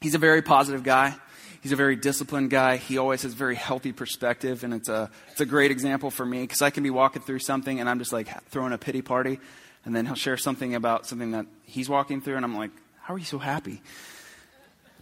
He's 0.00 0.14
a 0.14 0.18
very 0.18 0.40
positive 0.40 0.82
guy. 0.82 1.14
He's 1.60 1.72
a 1.72 1.76
very 1.76 1.96
disciplined 1.96 2.50
guy. 2.50 2.76
He 2.76 2.98
always 2.98 3.22
has 3.22 3.32
a 3.32 3.36
very 3.36 3.56
healthy 3.56 3.92
perspective, 3.92 4.64
and 4.64 4.72
it's 4.72 4.88
a, 4.88 5.10
it's 5.32 5.40
a 5.40 5.46
great 5.46 5.70
example 5.70 6.10
for 6.10 6.24
me 6.24 6.42
because 6.42 6.62
I 6.62 6.70
can 6.70 6.82
be 6.82 6.90
walking 6.90 7.22
through 7.22 7.40
something 7.40 7.80
and 7.80 7.88
I'm 7.88 7.98
just 7.98 8.12
like 8.12 8.28
throwing 8.50 8.72
a 8.72 8.78
pity 8.78 9.02
party 9.02 9.40
and 9.84 9.96
then 9.96 10.04
he'll 10.06 10.14
share 10.14 10.36
something 10.36 10.74
about 10.74 11.06
something 11.06 11.30
that 11.30 11.46
he's 11.64 11.88
walking 11.88 12.20
through, 12.20 12.36
and 12.36 12.44
I'm 12.44 12.56
like, 12.56 12.70
how 13.00 13.14
are 13.14 13.18
you 13.18 13.24
so 13.24 13.38
happy? 13.38 13.80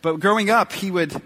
But 0.01 0.21
growing 0.21 0.49
up, 0.49 0.73
he 0.73 0.93
would, 0.93 1.21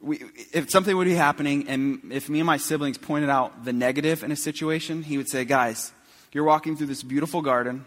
we, 0.00 0.20
if 0.52 0.68
something 0.70 0.96
would 0.96 1.04
be 1.04 1.14
happening, 1.14 1.68
and 1.68 2.10
if 2.10 2.28
me 2.28 2.40
and 2.40 2.46
my 2.46 2.56
siblings 2.56 2.98
pointed 2.98 3.30
out 3.30 3.64
the 3.64 3.72
negative 3.72 4.24
in 4.24 4.32
a 4.32 4.36
situation, 4.36 5.04
he 5.04 5.16
would 5.16 5.28
say, 5.28 5.44
guys, 5.44 5.92
you're 6.32 6.42
walking 6.42 6.76
through 6.76 6.88
this 6.88 7.04
beautiful 7.04 7.40
garden. 7.40 7.84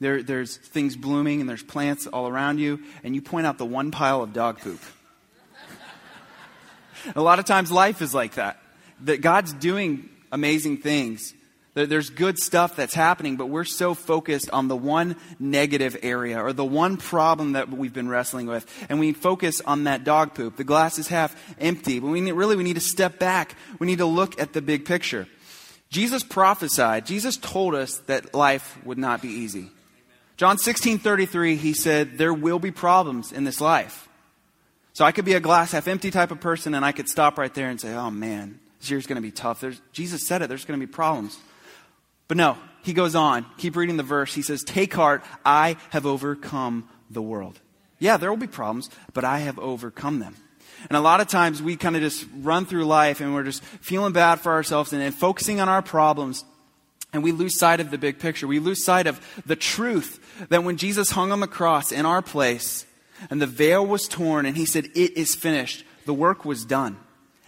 There, 0.00 0.24
there's 0.24 0.56
things 0.56 0.96
blooming 0.96 1.40
and 1.40 1.48
there's 1.48 1.62
plants 1.62 2.08
all 2.08 2.26
around 2.26 2.58
you, 2.58 2.82
and 3.04 3.14
you 3.14 3.22
point 3.22 3.46
out 3.46 3.58
the 3.58 3.64
one 3.64 3.92
pile 3.92 4.22
of 4.22 4.32
dog 4.32 4.58
poop. 4.60 4.80
A 7.14 7.22
lot 7.22 7.38
of 7.38 7.44
times 7.44 7.70
life 7.70 8.02
is 8.02 8.14
like 8.14 8.34
that. 8.34 8.60
That 9.04 9.20
God's 9.20 9.52
doing 9.52 10.08
amazing 10.32 10.78
things, 10.78 11.34
there's 11.86 12.10
good 12.10 12.38
stuff 12.38 12.74
that's 12.74 12.94
happening, 12.94 13.36
but 13.36 13.46
we're 13.46 13.64
so 13.64 13.94
focused 13.94 14.50
on 14.50 14.68
the 14.68 14.76
one 14.76 15.16
negative 15.38 15.96
area 16.02 16.42
or 16.42 16.52
the 16.52 16.64
one 16.64 16.96
problem 16.96 17.52
that 17.52 17.70
we've 17.70 17.92
been 17.92 18.08
wrestling 18.08 18.46
with. 18.46 18.66
And 18.88 18.98
we 18.98 19.12
focus 19.12 19.60
on 19.60 19.84
that 19.84 20.02
dog 20.02 20.34
poop. 20.34 20.56
The 20.56 20.64
glass 20.64 20.98
is 20.98 21.08
half 21.08 21.36
empty. 21.60 22.00
But 22.00 22.08
we 22.08 22.20
need, 22.20 22.32
really, 22.32 22.56
we 22.56 22.64
need 22.64 22.74
to 22.74 22.80
step 22.80 23.18
back. 23.18 23.54
We 23.78 23.86
need 23.86 23.98
to 23.98 24.06
look 24.06 24.40
at 24.40 24.52
the 24.52 24.62
big 24.62 24.86
picture. 24.86 25.28
Jesus 25.90 26.22
prophesied, 26.22 27.06
Jesus 27.06 27.36
told 27.36 27.74
us 27.74 27.98
that 28.06 28.34
life 28.34 28.76
would 28.84 28.98
not 28.98 29.22
be 29.22 29.28
easy. 29.28 29.70
John 30.36 30.58
16 30.58 30.98
33, 30.98 31.56
he 31.56 31.72
said, 31.72 32.18
There 32.18 32.34
will 32.34 32.58
be 32.58 32.70
problems 32.70 33.32
in 33.32 33.44
this 33.44 33.60
life. 33.60 34.07
So 34.98 35.04
I 35.04 35.12
could 35.12 35.24
be 35.24 35.34
a 35.34 35.40
glass 35.40 35.70
half 35.70 35.86
empty 35.86 36.10
type 36.10 36.32
of 36.32 36.40
person, 36.40 36.74
and 36.74 36.84
I 36.84 36.90
could 36.90 37.08
stop 37.08 37.38
right 37.38 37.54
there 37.54 37.68
and 37.68 37.80
say, 37.80 37.94
Oh 37.94 38.10
man, 38.10 38.58
this 38.80 38.90
year's 38.90 39.06
going 39.06 39.14
to 39.14 39.22
be 39.22 39.30
tough. 39.30 39.60
There's, 39.60 39.80
Jesus 39.92 40.26
said 40.26 40.42
it, 40.42 40.48
there's 40.48 40.64
going 40.64 40.80
to 40.80 40.84
be 40.84 40.90
problems. 40.90 41.38
But 42.26 42.36
no, 42.36 42.58
he 42.82 42.94
goes 42.94 43.14
on. 43.14 43.46
Keep 43.58 43.76
reading 43.76 43.96
the 43.96 44.02
verse. 44.02 44.34
He 44.34 44.42
says, 44.42 44.64
Take 44.64 44.92
heart, 44.92 45.22
I 45.46 45.76
have 45.90 46.04
overcome 46.04 46.88
the 47.10 47.22
world. 47.22 47.60
Yeah, 48.00 48.16
there 48.16 48.28
will 48.28 48.38
be 48.38 48.48
problems, 48.48 48.90
but 49.14 49.22
I 49.22 49.38
have 49.38 49.56
overcome 49.60 50.18
them. 50.18 50.34
And 50.88 50.96
a 50.96 51.00
lot 51.00 51.20
of 51.20 51.28
times 51.28 51.62
we 51.62 51.76
kind 51.76 51.94
of 51.94 52.02
just 52.02 52.26
run 52.36 52.66
through 52.66 52.84
life 52.84 53.20
and 53.20 53.32
we're 53.34 53.44
just 53.44 53.62
feeling 53.62 54.12
bad 54.12 54.40
for 54.40 54.50
ourselves 54.50 54.92
and, 54.92 55.00
and 55.00 55.14
focusing 55.14 55.60
on 55.60 55.68
our 55.68 55.80
problems. 55.80 56.44
And 57.12 57.22
we 57.22 57.30
lose 57.30 57.56
sight 57.56 57.78
of 57.78 57.92
the 57.92 57.98
big 57.98 58.18
picture. 58.18 58.48
We 58.48 58.58
lose 58.58 58.84
sight 58.84 59.06
of 59.06 59.20
the 59.46 59.54
truth 59.54 60.18
that 60.48 60.64
when 60.64 60.76
Jesus 60.76 61.10
hung 61.10 61.30
on 61.30 61.38
the 61.38 61.46
cross 61.46 61.92
in 61.92 62.04
our 62.04 62.20
place 62.20 62.84
and 63.30 63.40
the 63.40 63.46
veil 63.46 63.86
was 63.86 64.08
torn 64.08 64.46
and 64.46 64.56
he 64.56 64.66
said, 64.66 64.86
It 64.94 65.16
is 65.16 65.34
finished, 65.34 65.84
the 66.06 66.14
work 66.14 66.44
was 66.44 66.64
done. 66.64 66.98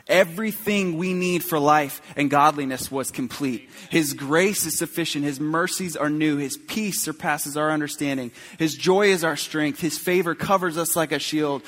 Everything 0.06 0.98
we 0.98 1.14
need 1.14 1.44
for 1.44 1.61
life 1.61 2.02
and 2.16 2.28
godliness 2.28 2.90
was 2.90 3.12
complete. 3.12 3.70
His 3.90 4.12
grace 4.12 4.66
is 4.66 4.76
sufficient. 4.76 5.24
His 5.24 5.38
mercies 5.38 5.96
are 5.96 6.11
new. 6.11 6.37
His 6.37 6.56
peace 6.56 7.00
surpasses 7.00 7.56
our 7.56 7.70
understanding. 7.70 8.33
His 8.59 8.74
joy 8.74 9.09
is 9.09 9.22
our 9.22 9.37
strength. 9.37 9.80
His 9.80 9.98
favor 9.98 10.35
covers 10.35 10.76
us 10.76 10.96
like 10.96 11.12
a 11.12 11.20
shield. 11.20 11.62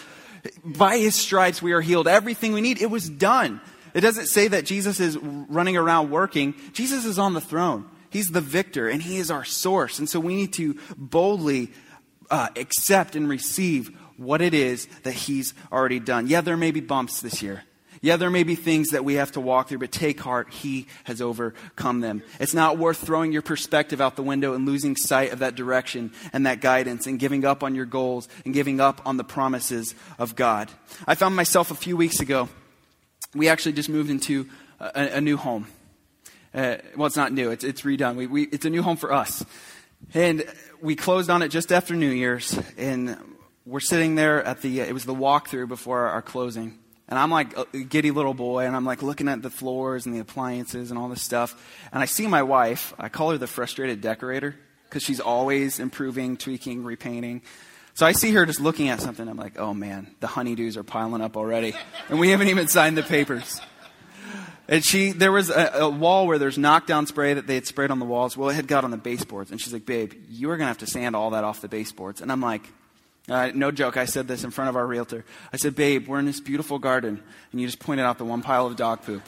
By 0.65 0.99
his 0.99 1.15
stripes 1.15 1.63
we 1.63 1.71
are 1.71 1.81
healed. 1.81 2.09
Everything 2.09 2.53
we 2.53 2.63
need, 2.63 2.83
it 2.83 2.91
was 2.91 3.09
done. 3.09 3.61
It 3.95 4.01
doesn't 4.01 4.27
say 4.27 4.49
that 4.49 4.65
Jesus 4.65 4.99
is 4.99 5.17
running 5.19 5.77
around 5.77 6.11
working. 6.11 6.55
Jesus 6.73 7.05
is 7.05 7.19
on 7.19 7.35
the 7.35 7.41
throne. 7.41 7.89
He's 8.11 8.31
the 8.31 8.41
victor, 8.41 8.89
and 8.89 9.03
He 9.03 9.17
is 9.17 9.31
our 9.31 9.45
source. 9.45 9.99
And 9.99 10.09
so 10.09 10.21
we 10.21 10.35
need 10.35 10.53
to 10.55 10.79
boldly 10.97 11.73
uh, 12.33 12.49
accept 12.57 13.15
and 13.15 13.29
receive 13.29 13.97
what 14.17 14.41
it 14.41 14.55
is 14.55 14.87
that 15.05 15.13
He's 15.15 15.55
already 15.71 16.01
done. 16.01 16.27
Yeah, 16.27 16.41
there 16.41 16.57
may 16.57 16.73
be 16.73 16.81
bumps 16.81 17.21
this 17.21 17.43
year. 17.43 17.63
Yeah, 18.01 18.17
there 18.17 18.31
may 18.31 18.43
be 18.43 18.57
things 18.57 18.89
that 18.89 19.05
we 19.05 19.15
have 19.15 19.31
to 19.33 19.41
walk 19.41 19.69
through, 19.69 19.79
but 19.79 19.93
take 19.93 20.19
heart. 20.19 20.53
He 20.53 20.89
has 21.05 21.21
overcome 21.21 22.01
them. 22.01 22.25
It's 22.41 22.55
not 22.55 22.77
worth 22.77 22.99
throwing 22.99 23.31
your 23.31 23.43
perspective 23.43 24.01
out 24.01 24.17
the 24.17 24.25
window 24.25 24.55
and 24.55 24.67
losing 24.67 24.97
sight 24.97 25.33
of 25.33 25.39
that 25.39 25.55
direction 25.55 26.11
and 26.33 26.45
that 26.47 26.61
guidance 26.61 27.07
and 27.07 27.21
giving 27.21 27.45
up 27.45 27.63
on 27.63 27.77
your 27.77 27.85
goals 27.85 28.29
and 28.45 28.53
giving 28.53 28.81
up 28.81 29.01
on 29.07 29.19
the 29.19 29.25
promises 29.25 29.95
of 30.19 30.35
God. 30.35 30.69
I 31.07 31.15
found 31.15 31.37
myself 31.37 31.71
a 31.71 31.77
few 31.77 31.97
weeks 31.97 32.19
ago. 32.19 32.49
We 33.37 33.49
actually 33.49 33.75
just 33.75 33.89
moved 33.89 34.11
into 34.11 34.49
a, 34.81 35.19
a 35.19 35.21
new 35.21 35.37
home. 35.37 35.69
Uh, 36.53 36.79
well, 36.97 37.07
it's 37.07 37.17
not 37.17 37.33
new, 37.33 37.51
it's, 37.51 37.63
it's 37.63 37.83
redone. 37.83 38.17
We, 38.17 38.27
we, 38.27 38.43
it's 38.45 38.65
a 38.65 38.71
new 38.71 38.83
home 38.83 38.97
for 38.97 39.13
us. 39.13 39.45
And 40.15 40.45
we 40.81 40.97
closed 40.97 41.31
on 41.31 41.43
it 41.43 41.49
just 41.49 41.73
after 41.73 41.95
New 41.95 42.11
Year's, 42.11 42.59
and 42.77 43.17
we're 43.65 43.81
sitting 43.81 44.15
there 44.15 44.43
at 44.45 44.61
the, 44.61 44.81
it 44.81 44.93
was 44.93 45.05
the 45.05 45.15
walkthrough 45.15 45.69
before 45.69 46.01
our 46.09 46.23
closing. 46.23 46.79
And 47.09 47.19
I'm 47.19 47.31
like 47.31 47.57
a 47.57 47.79
giddy 47.79 48.11
little 48.11 48.35
boy, 48.35 48.67
and 48.67 48.75
I'm 48.75 48.85
like 48.85 49.03
looking 49.03 49.29
at 49.29 49.43
the 49.43 49.51
floors 49.51 50.07
and 50.07 50.15
the 50.15 50.21
appliances 50.21 50.91
and 50.91 50.99
all 50.99 51.09
this 51.09 51.23
stuff. 51.23 51.55
And 51.93 52.03
I 52.03 52.07
see 52.07 52.27
my 52.27 52.43
wife. 52.43 52.95
I 52.99 53.09
call 53.09 53.31
her 53.31 53.39
the 53.39 53.47
frustrated 53.47 54.01
decorator 54.01 54.55
because 54.89 55.03
she's 55.03 55.21
always 55.21 55.79
improving, 55.79 56.37
tweaking, 56.37 56.85
repainting. 56.85 57.43
So 57.95 58.07
I 58.07 58.13
see 58.13 58.33
her 58.33 58.47
just 58.47 58.61
looking 58.61 58.89
at 58.89 59.01
something. 59.01 59.29
I'm 59.29 59.37
like, 59.37 59.59
oh 59.59 59.75
man, 59.75 60.15
the 60.21 60.27
honey-dos 60.27 60.79
are 60.79 60.83
piling 60.83 61.21
up 61.21 61.37
already. 61.37 61.75
And 62.09 62.19
we 62.19 62.31
haven't 62.31 62.49
even 62.49 62.69
signed 62.69 62.97
the 62.97 63.03
papers. 63.03 63.61
And 64.73 64.83
she, 64.83 65.13
there 65.13 65.31
was 65.31 65.51
a, 65.51 65.81
a, 65.81 65.91
wall 65.91 66.27
where 66.27 66.39
there's 66.39 66.57
knockdown 66.57 67.07
spray 67.07 67.35
that 67.35 67.47
they 67.47 67.57
had 67.57 67.67
sprayed 67.67 67.91
on 67.91 67.99
the 67.99 68.07
walls. 68.07 68.39
Well, 68.39 68.49
it 68.49 68.55
had 68.55 68.67
got 68.67 68.85
on 68.85 68.91
the 68.91 68.97
baseboards. 68.97 69.51
And 69.51 69.61
she's 69.61 69.71
like, 69.71 69.85
babe, 69.85 70.15
you 70.31 70.49
are 70.49 70.57
going 70.57 70.65
to 70.65 70.69
have 70.69 70.79
to 70.79 70.87
sand 70.87 71.15
all 71.15 71.29
that 71.33 71.45
off 71.45 71.61
the 71.61 71.69
baseboards. 71.69 72.23
And 72.23 72.33
I'm 72.33 72.41
like, 72.41 72.67
uh, 73.29 73.51
no 73.55 73.71
joke, 73.71 73.99
I 73.99 74.07
said 74.07 74.27
this 74.27 74.45
in 74.45 74.51
front 74.51 74.71
of 74.71 74.77
our 74.77 74.87
realtor. 74.87 75.27
I 75.53 75.59
said, 75.59 75.77
Babe, 75.77 76.09
we're 76.09 76.19
in 76.21 76.25
this 76.25 76.41
beautiful 76.41 76.79
garden, 76.79 77.23
and 77.53 77.61
you 77.61 77.67
just 77.67 77.81
pointed 77.81 78.05
out 78.05 78.17
the 78.17 78.25
one 78.25 78.41
pile 78.41 78.67
of 78.67 78.75
dog 78.75 79.03
poop. 79.03 79.23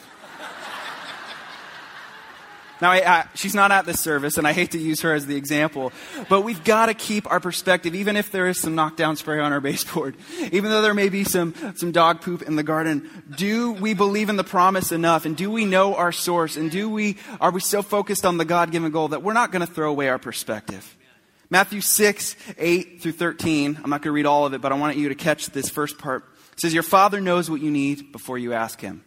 Now, 2.81 2.91
I, 2.91 3.19
I, 3.19 3.25
she's 3.35 3.55
not 3.55 3.71
at 3.71 3.85
this 3.85 4.01
service, 4.01 4.37
and 4.37 4.45
I 4.45 4.51
hate 4.51 4.71
to 4.71 4.77
use 4.77 5.01
her 5.01 5.13
as 5.13 5.25
the 5.25 5.35
example, 5.35 5.93
but 6.29 6.41
we've 6.41 6.63
got 6.63 6.87
to 6.87 6.93
keep 6.93 7.29
our 7.31 7.39
perspective, 7.39 7.95
even 7.95 8.17
if 8.17 8.31
there 8.31 8.47
is 8.47 8.59
some 8.59 8.75
knockdown 8.75 9.15
spray 9.15 9.39
on 9.39 9.53
our 9.53 9.61
baseboard, 9.61 10.15
even 10.51 10.71
though 10.71 10.81
there 10.81 10.93
may 10.93 11.09
be 11.09 11.23
some, 11.23 11.53
some 11.75 11.91
dog 11.91 12.21
poop 12.21 12.41
in 12.41 12.55
the 12.55 12.63
garden. 12.63 13.09
Do 13.35 13.71
we 13.71 13.93
believe 13.93 14.29
in 14.29 14.35
the 14.35 14.43
promise 14.43 14.91
enough, 14.91 15.25
and 15.25 15.37
do 15.37 15.49
we 15.49 15.65
know 15.65 15.95
our 15.95 16.11
source, 16.11 16.57
and 16.57 16.69
do 16.69 16.89
we, 16.89 17.17
are 17.39 17.51
we 17.51 17.61
so 17.61 17.81
focused 17.81 18.25
on 18.25 18.37
the 18.37 18.45
God 18.45 18.71
given 18.71 18.91
goal 18.91 19.09
that 19.09 19.23
we're 19.23 19.33
not 19.33 19.51
going 19.51 19.65
to 19.65 19.71
throw 19.71 19.89
away 19.89 20.09
our 20.09 20.19
perspective? 20.19 20.97
Matthew 21.49 21.79
6, 21.79 22.35
8 22.57 23.01
through 23.01 23.11
13. 23.13 23.79
I'm 23.81 23.89
not 23.89 24.01
going 24.01 24.09
to 24.09 24.11
read 24.11 24.25
all 24.25 24.45
of 24.45 24.53
it, 24.53 24.61
but 24.61 24.71
I 24.71 24.75
want 24.75 24.97
you 24.97 25.09
to 25.09 25.15
catch 25.15 25.47
this 25.47 25.69
first 25.69 25.97
part. 25.97 26.25
It 26.53 26.59
says, 26.59 26.73
Your 26.73 26.83
Father 26.83 27.21
knows 27.21 27.49
what 27.49 27.61
you 27.61 27.71
need 27.71 28.11
before 28.11 28.37
you 28.37 28.53
ask 28.53 28.81
Him. 28.81 29.03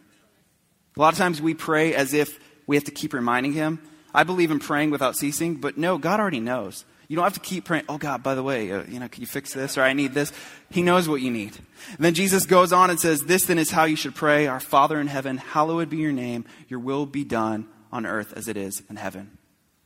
A 0.95 0.99
lot 0.99 1.13
of 1.13 1.19
times 1.19 1.41
we 1.41 1.53
pray 1.53 1.93
as 1.93 2.13
if 2.13 2.39
we 2.69 2.75
have 2.75 2.83
to 2.83 2.91
keep 2.91 3.13
reminding 3.13 3.53
Him. 3.53 3.79
I 4.13 4.23
believe 4.23 4.51
in 4.51 4.59
praying 4.59 4.91
without 4.91 5.15
ceasing, 5.15 5.55
but 5.55 5.75
no, 5.75 5.97
God 5.97 6.19
already 6.19 6.39
knows. 6.39 6.85
You 7.07 7.15
don't 7.15 7.23
have 7.23 7.33
to 7.33 7.39
keep 7.39 7.65
praying, 7.65 7.85
oh 7.89 7.97
God, 7.97 8.21
by 8.21 8.35
the 8.35 8.43
way, 8.43 8.71
uh, 8.71 8.83
you 8.87 8.99
know, 8.99 9.07
can 9.07 9.21
you 9.21 9.27
fix 9.27 9.53
this? 9.53 9.75
Or 9.75 9.81
I 9.81 9.93
need 9.93 10.13
this. 10.13 10.31
He 10.69 10.83
knows 10.83 11.09
what 11.09 11.21
you 11.21 11.31
need. 11.31 11.57
And 11.95 12.05
then 12.05 12.13
Jesus 12.13 12.45
goes 12.45 12.71
on 12.71 12.91
and 12.91 12.99
says, 12.99 13.23
This 13.23 13.45
then 13.45 13.57
is 13.57 13.71
how 13.71 13.85
you 13.85 13.95
should 13.95 14.13
pray. 14.13 14.45
Our 14.45 14.59
Father 14.59 14.99
in 14.99 15.07
heaven, 15.07 15.37
hallowed 15.37 15.89
be 15.89 15.97
your 15.97 16.11
name. 16.11 16.45
Your 16.67 16.79
will 16.79 17.07
be 17.07 17.23
done 17.23 17.67
on 17.91 18.05
earth 18.05 18.33
as 18.33 18.47
it 18.47 18.55
is 18.55 18.83
in 18.87 18.97
heaven. 18.97 19.39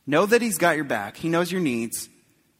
Know 0.06 0.26
that 0.26 0.42
He's 0.42 0.58
got 0.58 0.76
your 0.76 0.84
back. 0.84 1.16
He 1.16 1.30
knows 1.30 1.50
your 1.50 1.62
needs. 1.62 2.10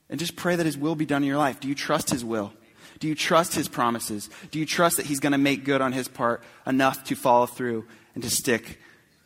And 0.08 0.18
just 0.18 0.36
pray 0.36 0.56
that 0.56 0.64
His 0.64 0.78
will 0.78 0.94
be 0.94 1.04
done 1.04 1.22
in 1.22 1.28
your 1.28 1.36
life. 1.36 1.60
Do 1.60 1.68
you 1.68 1.74
trust 1.74 2.08
His 2.08 2.24
will? 2.24 2.50
Do 2.98 3.08
you 3.08 3.14
trust 3.14 3.54
His 3.54 3.68
promises? 3.68 4.30
Do 4.50 4.58
you 4.58 4.64
trust 4.64 4.96
that 4.96 5.04
He's 5.04 5.20
going 5.20 5.32
to 5.32 5.38
make 5.38 5.66
good 5.66 5.82
on 5.82 5.92
His 5.92 6.08
part 6.08 6.42
enough 6.66 7.04
to 7.04 7.14
follow 7.14 7.44
through 7.44 7.84
and 8.14 8.24
to 8.24 8.30
stick 8.30 8.78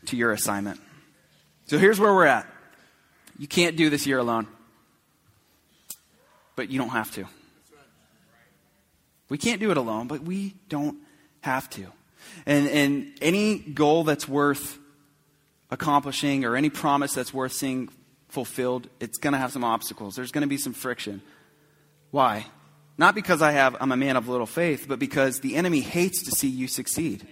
to 0.06 0.16
your 0.16 0.32
assignment? 0.32 0.80
So 1.68 1.78
here's 1.78 2.00
where 2.00 2.14
we're 2.14 2.24
at. 2.24 2.46
You 3.38 3.46
can't 3.46 3.76
do 3.76 3.90
this 3.90 4.06
year 4.06 4.18
alone, 4.18 4.46
but 6.56 6.70
you 6.70 6.78
don't 6.78 6.88
have 6.88 7.12
to. 7.12 7.26
We 9.28 9.36
can't 9.36 9.60
do 9.60 9.70
it 9.70 9.76
alone, 9.76 10.08
but 10.08 10.22
we 10.22 10.54
don't 10.70 10.96
have 11.42 11.68
to. 11.70 11.86
And, 12.46 12.68
and 12.68 13.12
any 13.20 13.58
goal 13.58 14.04
that's 14.04 14.26
worth 14.26 14.78
accomplishing 15.70 16.46
or 16.46 16.56
any 16.56 16.70
promise 16.70 17.12
that's 17.12 17.34
worth 17.34 17.52
seeing 17.52 17.90
fulfilled, 18.28 18.88
it's 18.98 19.18
going 19.18 19.34
to 19.34 19.38
have 19.38 19.52
some 19.52 19.62
obstacles. 19.62 20.16
There's 20.16 20.32
going 20.32 20.42
to 20.42 20.48
be 20.48 20.56
some 20.56 20.72
friction. 20.72 21.20
Why? 22.10 22.46
Not 22.96 23.14
because 23.14 23.42
I 23.42 23.52
have, 23.52 23.76
I'm 23.78 23.92
a 23.92 23.96
man 23.96 24.16
of 24.16 24.26
little 24.26 24.46
faith, 24.46 24.86
but 24.88 24.98
because 24.98 25.40
the 25.40 25.54
enemy 25.56 25.80
hates 25.80 26.22
to 26.22 26.30
see 26.30 26.48
you 26.48 26.66
succeed. 26.66 27.26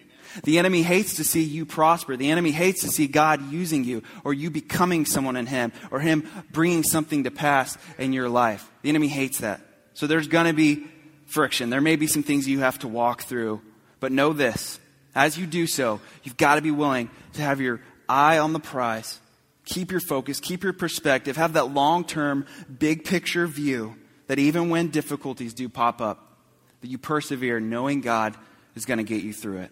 The 0.44 0.58
enemy 0.58 0.82
hates 0.82 1.16
to 1.16 1.24
see 1.24 1.42
you 1.42 1.66
prosper. 1.66 2.16
The 2.16 2.30
enemy 2.30 2.50
hates 2.50 2.82
to 2.82 2.88
see 2.88 3.06
God 3.06 3.52
using 3.52 3.84
you 3.84 4.02
or 4.24 4.34
you 4.34 4.50
becoming 4.50 5.04
someone 5.04 5.36
in 5.36 5.46
Him 5.46 5.72
or 5.90 6.00
Him 6.00 6.28
bringing 6.50 6.82
something 6.82 7.24
to 7.24 7.30
pass 7.30 7.76
in 7.98 8.12
your 8.12 8.28
life. 8.28 8.70
The 8.82 8.88
enemy 8.88 9.08
hates 9.08 9.38
that. 9.38 9.60
So 9.94 10.06
there's 10.06 10.28
going 10.28 10.46
to 10.46 10.52
be 10.52 10.86
friction. 11.26 11.70
There 11.70 11.80
may 11.80 11.96
be 11.96 12.06
some 12.06 12.22
things 12.22 12.46
you 12.46 12.60
have 12.60 12.78
to 12.80 12.88
walk 12.88 13.22
through. 13.22 13.62
But 14.00 14.12
know 14.12 14.32
this 14.32 14.78
as 15.14 15.38
you 15.38 15.46
do 15.46 15.66
so, 15.66 16.00
you've 16.22 16.36
got 16.36 16.56
to 16.56 16.62
be 16.62 16.70
willing 16.70 17.10
to 17.34 17.42
have 17.42 17.60
your 17.60 17.80
eye 18.08 18.38
on 18.38 18.52
the 18.52 18.60
prize 18.60 19.18
Keep 19.66 19.90
your 19.90 20.00
focus, 20.00 20.38
keep 20.38 20.62
your 20.62 20.72
perspective, 20.72 21.36
have 21.36 21.54
that 21.54 21.74
long 21.74 22.04
term, 22.04 22.46
big 22.78 23.04
picture 23.04 23.46
view 23.48 23.96
that 24.28 24.38
even 24.38 24.70
when 24.70 24.88
difficulties 24.88 25.54
do 25.54 25.68
pop 25.68 26.00
up, 26.00 26.38
that 26.80 26.88
you 26.88 26.98
persevere 26.98 27.58
knowing 27.58 28.00
God 28.00 28.36
is 28.76 28.84
going 28.84 28.98
to 28.98 29.04
get 29.04 29.24
you 29.24 29.32
through 29.32 29.58
it. 29.58 29.70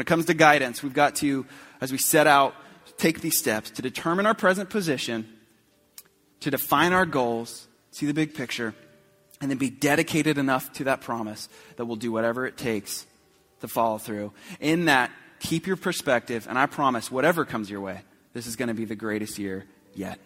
When 0.00 0.06
it 0.06 0.08
comes 0.08 0.24
to 0.24 0.34
guidance, 0.34 0.82
we've 0.82 0.94
got 0.94 1.16
to, 1.16 1.44
as 1.82 1.92
we 1.92 1.98
set 1.98 2.26
out, 2.26 2.54
take 2.96 3.20
these 3.20 3.36
steps 3.36 3.68
to 3.72 3.82
determine 3.82 4.24
our 4.24 4.32
present 4.32 4.70
position, 4.70 5.28
to 6.40 6.50
define 6.50 6.94
our 6.94 7.04
goals, 7.04 7.68
see 7.90 8.06
the 8.06 8.14
big 8.14 8.32
picture, 8.32 8.74
and 9.42 9.50
then 9.50 9.58
be 9.58 9.68
dedicated 9.68 10.38
enough 10.38 10.72
to 10.72 10.84
that 10.84 11.02
promise 11.02 11.50
that 11.76 11.84
we'll 11.84 11.98
do 11.98 12.10
whatever 12.10 12.46
it 12.46 12.56
takes 12.56 13.04
to 13.60 13.68
follow 13.68 13.98
through. 13.98 14.32
In 14.58 14.86
that, 14.86 15.10
keep 15.38 15.66
your 15.66 15.76
perspective, 15.76 16.46
and 16.48 16.58
I 16.58 16.64
promise, 16.64 17.10
whatever 17.10 17.44
comes 17.44 17.68
your 17.68 17.82
way, 17.82 18.00
this 18.32 18.46
is 18.46 18.56
going 18.56 18.68
to 18.68 18.74
be 18.74 18.86
the 18.86 18.96
greatest 18.96 19.38
year 19.38 19.66
yet. 19.92 20.18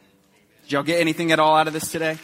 Did 0.63 0.73
y'all 0.73 0.83
get 0.85 1.01
anything 1.01 1.33
at 1.33 1.41
all 1.41 1.57
out 1.57 1.67
of 1.67 1.73
this 1.73 1.91
today? 1.91 2.17